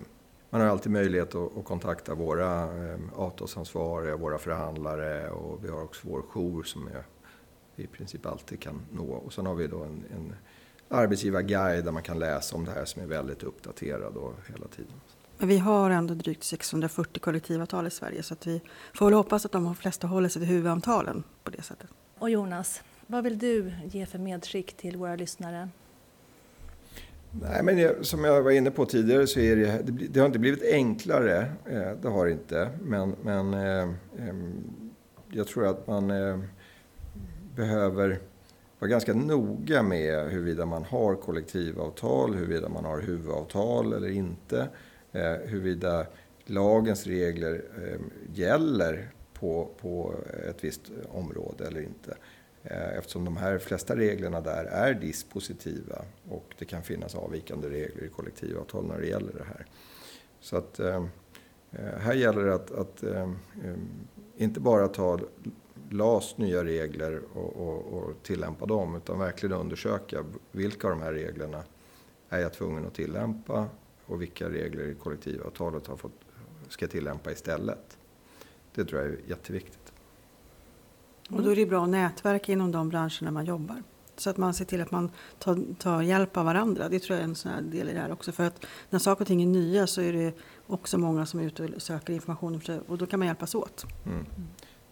man 0.54 0.62
har 0.62 0.68
alltid 0.68 0.92
möjlighet 0.92 1.36
att, 1.36 1.58
att 1.58 1.66
kontakta 1.66 2.16
våra 2.16 2.64
eh, 2.64 3.00
avtalsansvariga, 3.16 4.16
våra 4.16 4.38
förhandlare 4.38 5.30
och 5.30 5.66
vi 5.66 5.70
har 5.70 5.84
också 5.84 6.08
vår 6.08 6.22
jour 6.22 6.64
som 6.64 6.88
är, 6.88 7.04
vi 7.76 7.84
i 7.84 7.88
princip 7.88 8.26
alltid 8.26 8.60
kan 8.60 8.82
nå. 8.92 9.04
Och 9.04 9.34
sen 9.34 9.46
har 9.46 9.56
vi 9.56 9.68
då 9.68 9.84
en, 9.84 10.04
en 10.16 10.36
arbetsgivarguide 10.88 11.86
där 11.86 11.92
man 11.92 12.04
kan 12.04 12.20
läsa 12.20 12.56
om 12.56 12.66
det 12.66 12.72
här 12.72 12.86
som 12.86 13.02
är 13.02 13.06
väldigt 13.06 13.44
uppdaterad 13.44 14.16
och 14.16 14.34
hela 14.48 14.68
tiden. 14.68 14.94
Men 15.38 15.48
vi 15.48 15.58
har 15.58 15.90
ändå 15.90 16.14
drygt 16.14 16.44
640 16.44 17.20
kollektivavtal 17.20 17.88
i 17.88 17.92
Sverige 17.92 18.24
så 18.24 18.34
att 18.34 18.48
vi 18.48 18.62
får 18.94 19.06
väl 19.06 19.14
hoppas 19.14 19.46
att 19.46 19.52
de 19.52 19.76
flesta 19.76 20.08
håller 20.08 20.30
sig 20.30 20.42
till 20.42 20.50
huvudavtalen 20.50 21.24
på 21.44 21.52
det 21.52 21.62
sättet. 21.62 21.90
Och 22.20 22.30
Jonas, 22.30 22.82
vad 23.08 23.24
vill 23.24 23.40
du 23.40 23.74
ge 23.92 24.06
för 24.06 24.20
medskick 24.20 24.78
till 24.78 24.98
våra 24.98 25.16
lyssnare? 25.16 25.70
Nej, 27.42 27.64
men 27.64 27.78
jag, 27.78 28.06
som 28.06 28.24
jag 28.24 28.42
var 28.42 28.52
inne 28.52 28.72
på 28.72 28.86
tidigare 28.86 29.28
så 29.28 29.40
är 29.40 29.56
det, 29.56 29.82
det, 29.84 30.08
det 30.08 30.20
har 30.20 30.28
inte 30.28 30.40
blivit 30.40 30.64
enklare. 30.64 31.38
Eh, 31.66 31.92
det 32.02 32.10
har 32.10 32.26
det 32.26 32.32
inte. 32.32 32.70
Men, 32.82 33.16
men 33.24 33.54
eh, 33.54 33.90
jag 35.32 35.48
tror 35.48 35.68
att 35.68 35.88
man 35.88 36.12
eh, 36.12 36.40
behöver 37.56 38.20
vara 38.80 38.90
ganska 38.90 39.14
noga 39.14 39.84
med 39.84 40.30
huruvida 40.30 40.66
man 40.66 40.84
har 40.84 41.16
kollektivavtal, 41.16 42.36
huruvida 42.36 42.70
man 42.70 42.86
har 42.86 43.02
huvudavtal 43.02 43.94
eller 43.94 44.10
inte. 44.10 44.68
Eh, 45.12 45.32
huruvida 45.46 46.06
lagens 46.46 47.08
regler 47.08 47.64
eh, 47.84 48.00
gäller 48.34 49.10
på, 49.34 49.70
på 49.82 50.14
ett 50.50 50.64
visst 50.64 50.92
område 51.12 51.68
eller 51.68 51.82
inte. 51.82 52.16
Eh, 52.64 52.98
eftersom 52.98 53.26
de 53.26 53.38
här 53.38 53.58
flesta 53.58 53.96
reglerna 53.96 54.42
där 54.42 54.66
är 54.66 54.94
dispositiva 54.94 56.06
och 56.30 56.56
det 56.60 56.66
kan 56.66 56.84
finnas 56.84 57.16
avvikande 57.16 57.70
regler 57.70 58.04
i 58.04 58.10
kollektivavtal 58.10 58.86
när 58.86 59.00
det 59.00 59.08
gäller 59.08 59.34
det 59.34 59.44
här. 59.44 59.66
Så 60.40 60.58
att 60.58 60.80
eh, 60.80 61.06
eh, 61.72 62.00
här 62.00 62.14
gäller 62.14 62.44
det 62.44 62.56
att, 62.56 62.72
att 62.72 63.04
inte 64.38 64.60
bara 64.60 64.88
ta 64.88 65.20
LAS 65.90 66.38
nya 66.38 66.64
regler 66.64 67.22
och, 67.34 67.56
och, 67.56 67.94
och, 67.94 68.24
tillämpa 68.24 68.66
dem 68.66 68.96
utan 68.96 69.20
verkligen 69.20 69.56
undersöka 69.56 70.26
vilka 70.52 70.88
av 70.88 70.94
de 70.94 71.02
här 71.02 71.14
reglerna 71.14 71.64
är 72.30 72.40
jag 72.40 72.54
tvungen 72.54 72.86
att 72.86 72.94
tillämpa 72.94 73.68
och 74.06 74.22
vilka 74.22 74.50
regler 74.50 74.84
i 74.84 74.96
kollektivavtalet 74.96 75.88
har 75.88 75.98
fått, 75.98 76.12
ska 76.70 76.88
tillämpa 76.88 77.32
istället. 77.32 77.98
Det 78.76 78.86
tror 78.86 79.02
jag 79.02 79.12
är 79.12 79.20
jätteviktigt. 79.28 79.83
Och 81.30 81.44
då 81.44 81.50
är 81.50 81.56
det 81.56 81.66
bra 81.66 81.84
att 81.84 81.90
nätverka 81.90 82.52
inom 82.52 82.72
de 82.72 82.90
branscherna 82.90 83.32
man 83.32 83.46
jobbar. 83.46 83.84
Så 84.16 84.30
att 84.30 84.38
man 84.38 84.54
ser 84.54 84.66
till 84.66 84.82
att 84.82 84.92
man 84.92 85.12
tar, 85.40 85.76
tar, 85.80 86.02
hjälp 86.02 86.38
av 86.38 86.46
varandra. 86.46 86.90
Det 86.90 87.00
tror 87.00 87.16
jag 87.16 87.24
är 87.24 87.28
en 87.28 87.36
sån 87.36 87.70
del 87.72 87.90
i 87.90 87.94
det 87.94 88.00
här 88.00 88.12
också. 88.12 88.32
För 88.32 88.44
att 88.44 88.66
när 88.90 89.00
saker 89.00 89.22
och 89.22 89.28
ting 89.28 89.42
är 89.42 89.48
nya 89.48 89.88
så 89.88 90.02
är 90.02 90.14
det 90.14 90.34
också 90.68 90.98
många 90.98 91.26
som 91.26 91.40
är 91.40 91.44
ute 91.44 91.64
och 91.64 91.82
söker 91.82 92.14
information 92.14 92.62
och 92.88 92.98
då 92.98 93.06
kan 93.06 93.20
man 93.20 93.28
hjälpas 93.28 93.56
åt. 93.56 93.86
Mm. 94.06 94.26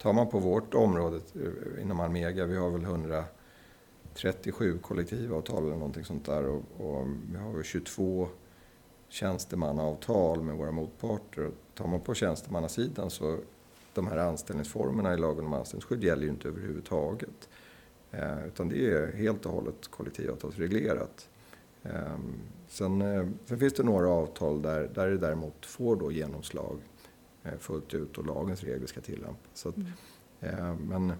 Tar 0.01 0.13
man 0.13 0.29
på 0.29 0.39
vårt 0.39 0.73
område 0.73 1.19
eh, 1.35 1.81
inom 1.81 1.99
Almega, 1.99 2.45
vi 2.45 2.57
har 2.57 2.69
väl 2.69 2.83
137 2.83 4.79
kollektivavtal 4.81 5.63
eller 5.63 5.75
någonting 5.75 6.05
sånt 6.05 6.25
där 6.25 6.45
och, 6.45 6.63
och 6.77 7.07
vi 7.31 7.37
har 7.37 7.63
22 7.63 8.27
tjänstemannaavtal 9.09 10.41
med 10.41 10.55
våra 10.55 10.71
motparter. 10.71 11.51
Tar 11.75 11.87
man 11.87 11.99
på 11.99 12.13
tjänstemannasidan 12.13 13.09
så 13.09 13.37
de 13.93 14.07
här 14.07 14.17
anställningsformerna 14.17 15.13
i 15.13 15.17
lagen 15.17 15.45
om 15.45 15.53
anställningsskydd 15.53 16.03
gäller 16.03 16.23
ju 16.23 16.29
inte 16.29 16.47
överhuvudtaget. 16.47 17.49
Eh, 18.11 18.47
utan 18.47 18.69
det 18.69 18.91
är 18.91 19.11
helt 19.11 19.45
och 19.45 19.51
hållet 19.51 19.87
kollektivavtalsreglerat. 19.87 21.29
Eh, 21.83 22.17
sen, 22.67 23.01
eh, 23.01 23.27
sen, 23.45 23.59
finns 23.59 23.73
det 23.73 23.83
några 23.83 24.09
avtal 24.09 24.61
där, 24.61 24.89
där 24.93 25.07
det 25.07 25.17
däremot 25.17 25.65
får 25.65 25.95
då 25.95 26.11
genomslag 26.11 26.79
eh, 27.43 27.57
fullt 27.59 27.93
ut 27.93 28.17
och 28.17 28.25
lagens 28.25 28.63
regler 28.63 28.87
ska 28.87 29.01
tillämpas. 29.01 29.65
Att, 29.65 29.77
mm. 29.77 29.91
Eh, 30.39 30.75
men 30.75 31.13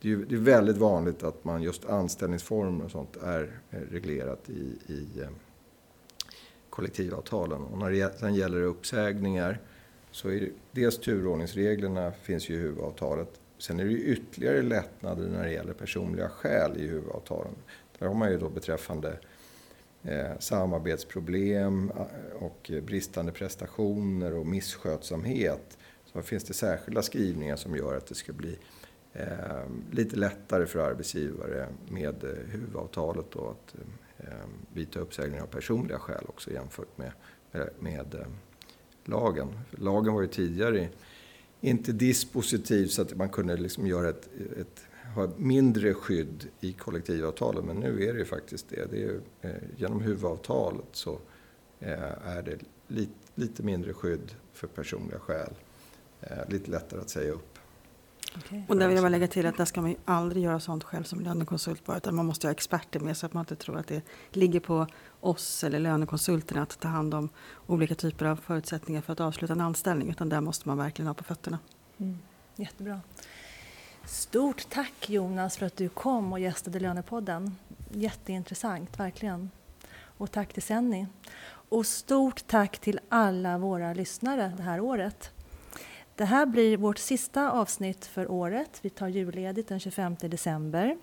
det 0.00 0.12
är, 0.12 0.16
det 0.16 0.34
är 0.34 0.40
väldigt 0.40 0.76
vanligt 0.76 1.22
att 1.22 1.44
man 1.44 1.62
just 1.62 1.84
anställningsformer 1.84 2.84
och 2.84 2.90
sånt 2.90 3.16
är 3.16 3.60
reglerat 3.70 4.50
i, 4.50 4.78
i 4.86 5.20
eh, 5.20 5.28
kollektivavtalen. 6.70 7.62
Och 7.62 7.78
när 7.78 7.90
det 7.90 8.18
sen 8.18 8.34
gäller 8.34 8.62
uppsägningar 8.62 9.60
så 10.12 10.28
är 10.28 10.40
det, 10.40 10.50
dels 10.72 10.98
turordningsreglerna 10.98 12.12
finns 12.12 12.48
ju 12.48 12.54
i 12.54 12.58
huvudavtalet 12.58 13.40
Sen 13.62 13.80
är 13.80 13.84
det 13.84 13.90
ju 13.90 14.04
ytterligare 14.04 14.62
lättnader 14.62 15.28
när 15.28 15.42
det 15.42 15.52
gäller 15.52 15.72
personliga 15.72 16.28
skäl 16.28 16.76
i 16.76 16.86
huvudavtalen. 16.86 17.54
Där 17.98 18.06
har 18.06 18.14
man 18.14 18.30
ju 18.30 18.38
då 18.38 18.48
beträffande 18.48 19.18
eh, 20.02 20.38
samarbetsproblem 20.38 21.92
eh, 21.96 22.42
och 22.42 22.70
bristande 22.82 23.32
prestationer 23.32 24.34
och 24.34 24.46
misskötsamhet. 24.46 25.78
Så 26.04 26.22
finns 26.22 26.44
det 26.44 26.54
särskilda 26.54 27.02
skrivningar 27.02 27.56
som 27.56 27.76
gör 27.76 27.96
att 27.96 28.06
det 28.06 28.14
ska 28.14 28.32
bli 28.32 28.58
eh, 29.12 29.66
lite 29.90 30.16
lättare 30.16 30.66
för 30.66 30.78
arbetsgivare 30.78 31.68
med 31.88 32.24
eh, 32.24 32.30
huvudavtalet 32.50 33.26
då 33.30 33.48
att 33.48 33.74
eh, 33.74 34.26
eh 34.28 34.46
vidta 34.72 35.00
uppsägningar 35.00 35.42
av 35.42 35.46
personliga 35.46 35.98
skäl 35.98 36.24
också 36.28 36.50
jämfört 36.50 36.98
med, 36.98 37.12
med, 37.52 37.70
med 37.78 38.14
eh, 38.14 38.26
lagen. 39.04 39.48
Lagen 39.70 40.14
var 40.14 40.22
ju 40.22 40.28
tidigare 40.28 40.88
inte 41.60 41.92
dispositiv 41.92 42.86
så 42.86 43.02
att 43.02 43.16
man 43.16 43.28
kunde 43.28 43.56
liksom 43.56 43.86
göra 43.86 44.08
ett, 44.08 44.28
ett, 44.60 44.84
ha 45.14 45.28
mindre 45.36 45.94
skydd 45.94 46.48
i 46.60 46.72
kollektivavtalen. 46.72 47.64
Men 47.64 47.76
nu 47.76 48.04
är 48.04 48.12
det 48.12 48.18
ju 48.18 48.24
faktiskt 48.24 48.68
det. 48.68 48.90
det 48.90 49.02
är, 49.02 49.20
eh, 49.40 49.50
genom 49.76 50.00
huvudavtalet 50.00 50.88
så 50.92 51.18
eh, 51.80 52.26
är 52.26 52.42
det 52.42 52.58
lite, 52.88 53.12
lite 53.34 53.62
mindre 53.62 53.92
skydd 53.92 54.34
för 54.52 54.66
personliga 54.66 55.18
skäl. 55.18 55.52
Eh, 56.20 56.48
lite 56.48 56.70
lättare 56.70 57.00
att 57.00 57.10
säga 57.10 57.32
upp. 57.32 57.51
Okay. 58.36 58.62
Och 58.68 58.76
där 58.76 58.88
vill 58.88 58.96
jag 58.96 59.04
bara 59.04 59.08
lägga 59.08 59.26
till 59.26 59.46
att 59.46 59.56
där 59.56 59.64
ska 59.64 59.80
man 59.80 59.90
ju 59.90 59.96
aldrig 60.04 60.44
göra 60.44 60.60
sånt 60.60 60.84
själv 60.84 61.04
som 61.04 61.20
lönekonsult 61.20 61.84
bara, 61.84 61.96
utan 61.96 62.14
man 62.14 62.26
måste 62.26 62.46
ha 62.46 62.52
experter 62.52 63.00
med 63.00 63.16
så 63.16 63.26
att 63.26 63.32
man 63.32 63.40
inte 63.40 63.56
tror 63.56 63.78
att 63.78 63.86
det 63.86 64.02
ligger 64.30 64.60
på 64.60 64.86
oss 65.20 65.64
eller 65.64 65.78
lönekonsulterna 65.78 66.62
att 66.62 66.80
ta 66.80 66.88
hand 66.88 67.14
om 67.14 67.28
olika 67.66 67.94
typer 67.94 68.26
av 68.26 68.36
förutsättningar 68.36 69.00
för 69.00 69.12
att 69.12 69.20
avsluta 69.20 69.52
en 69.52 69.60
anställning, 69.60 70.10
utan 70.10 70.28
där 70.28 70.40
måste 70.40 70.68
man 70.68 70.78
verkligen 70.78 71.06
ha 71.06 71.14
på 71.14 71.24
fötterna. 71.24 71.58
Mm. 71.98 72.18
Jättebra. 72.56 73.00
Stort 74.04 74.70
tack 74.70 75.10
Jonas 75.10 75.56
för 75.56 75.66
att 75.66 75.76
du 75.76 75.88
kom 75.88 76.32
och 76.32 76.40
gästade 76.40 76.80
Lönepodden. 76.80 77.56
Jätteintressant, 77.90 79.00
verkligen. 79.00 79.50
Och 80.18 80.32
tack 80.32 80.52
till 80.52 80.62
Senni. 80.62 81.06
Och 81.44 81.86
stort 81.86 82.46
tack 82.46 82.78
till 82.78 83.00
alla 83.08 83.58
våra 83.58 83.94
lyssnare 83.94 84.52
det 84.56 84.62
här 84.62 84.80
året. 84.80 85.30
Det 86.16 86.24
här 86.24 86.46
blir 86.46 86.76
vårt 86.76 86.98
sista 86.98 87.50
avsnitt 87.50 88.06
för 88.06 88.30
året. 88.30 88.78
Vi 88.82 88.90
tar 88.90 89.08
julledigt 89.08 89.68
den 89.68 89.80
25 89.80 90.16
december. 90.20 90.96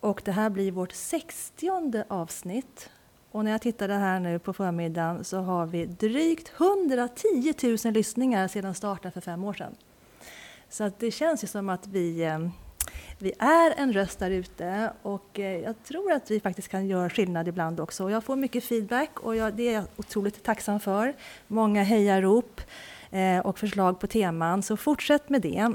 Och 0.00 0.22
det 0.24 0.32
här 0.32 0.50
blir 0.50 0.72
vårt 0.72 0.92
60 0.92 2.04
avsnitt. 2.08 2.90
Och 3.30 3.44
när 3.44 3.50
jag 3.50 3.62
tittade 3.62 3.94
här 3.94 4.20
nu 4.20 4.38
på 4.38 4.52
förmiddagen 4.52 5.24
så 5.24 5.38
har 5.38 5.66
vi 5.66 5.86
drygt 5.86 6.52
110 6.60 7.54
000 7.84 7.94
lyssningar 7.94 8.48
sedan 8.48 8.74
starten 8.74 9.12
för 9.12 9.20
fem 9.20 9.44
år 9.44 9.54
sedan. 9.54 9.74
Så 10.68 10.84
att 10.84 10.98
det 10.98 11.10
känns 11.10 11.44
ju 11.44 11.48
som 11.48 11.68
att 11.68 11.86
vi, 11.86 12.22
eh, 12.22 12.38
vi 13.18 13.32
är 13.38 13.74
en 13.76 13.92
röst 13.92 14.18
där 14.18 14.30
ute 14.30 14.92
och 15.02 15.38
eh, 15.38 15.60
jag 15.60 15.82
tror 15.84 16.12
att 16.12 16.30
vi 16.30 16.40
faktiskt 16.40 16.68
kan 16.68 16.86
göra 16.86 17.10
skillnad 17.10 17.48
ibland 17.48 17.80
också. 17.80 18.10
Jag 18.10 18.24
får 18.24 18.36
mycket 18.36 18.64
feedback 18.64 19.20
och 19.20 19.36
jag, 19.36 19.54
det 19.54 19.68
är 19.68 19.72
jag 19.72 19.84
otroligt 19.96 20.42
tacksam 20.42 20.80
för. 20.80 21.14
Många 21.46 21.82
hejarop. 21.82 22.60
Eh, 23.10 23.38
och 23.38 23.58
förslag 23.58 24.00
på 24.00 24.06
teman. 24.06 24.62
Så 24.62 24.76
fortsätt 24.76 25.28
med 25.28 25.42
det. 25.42 25.68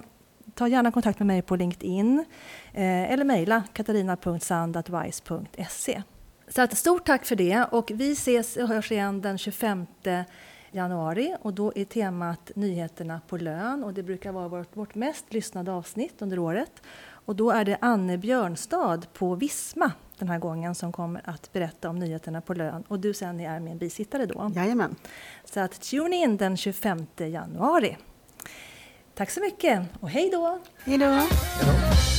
Ta 0.53 0.67
gärna 0.67 0.91
kontakt 0.91 1.19
med 1.19 1.27
mig 1.27 1.41
på 1.41 1.55
LinkedIn 1.55 2.25
eh, 2.73 3.11
eller 3.11 3.23
mejla 3.23 3.63
katarina.sand.wise.se. 3.73 6.03
Så 6.47 6.61
att 6.61 6.77
stort 6.77 7.05
tack 7.05 7.25
för 7.25 7.35
det 7.35 7.65
och 7.71 7.91
vi 7.93 8.11
ses 8.11 8.57
och 8.57 8.67
hörs 8.67 8.91
igen 8.91 9.21
den 9.21 9.37
25 9.37 9.85
januari 10.71 11.35
och 11.41 11.53
då 11.53 11.71
är 11.75 11.85
temat 11.85 12.51
nyheterna 12.55 13.21
på 13.27 13.37
lön 13.37 13.83
och 13.83 13.93
det 13.93 14.03
brukar 14.03 14.31
vara 14.31 14.47
vårt, 14.47 14.77
vårt 14.77 14.95
mest 14.95 15.33
lyssnade 15.33 15.71
avsnitt 15.71 16.21
under 16.21 16.39
året. 16.39 16.81
Och 17.25 17.35
då 17.35 17.51
är 17.51 17.65
det 17.65 17.77
Anne 17.81 18.17
Björnstad 18.17 19.01
på 19.13 19.35
Visma 19.35 19.91
den 20.17 20.29
här 20.29 20.39
gången 20.39 20.75
som 20.75 20.91
kommer 20.91 21.21
att 21.29 21.53
berätta 21.53 21.89
om 21.89 21.99
nyheterna 21.99 22.41
på 22.41 22.53
lön. 22.53 22.83
Och 22.87 22.99
du 22.99 23.13
sen 23.13 23.39
är 23.39 23.59
min 23.59 23.77
bisittare 23.77 24.25
då. 24.25 24.51
Jajamän. 24.55 24.95
Så 25.45 25.59
att 25.59 25.81
tune 25.81 26.15
in 26.15 26.37
den 26.37 26.57
25 26.57 27.05
januari. 27.17 27.97
Tack 29.15 29.29
så 29.31 29.39
mycket 29.39 29.87
och 29.99 30.09
hej 30.09 30.29
då! 30.29 30.59
Hej 30.83 30.97
då! 30.97 32.14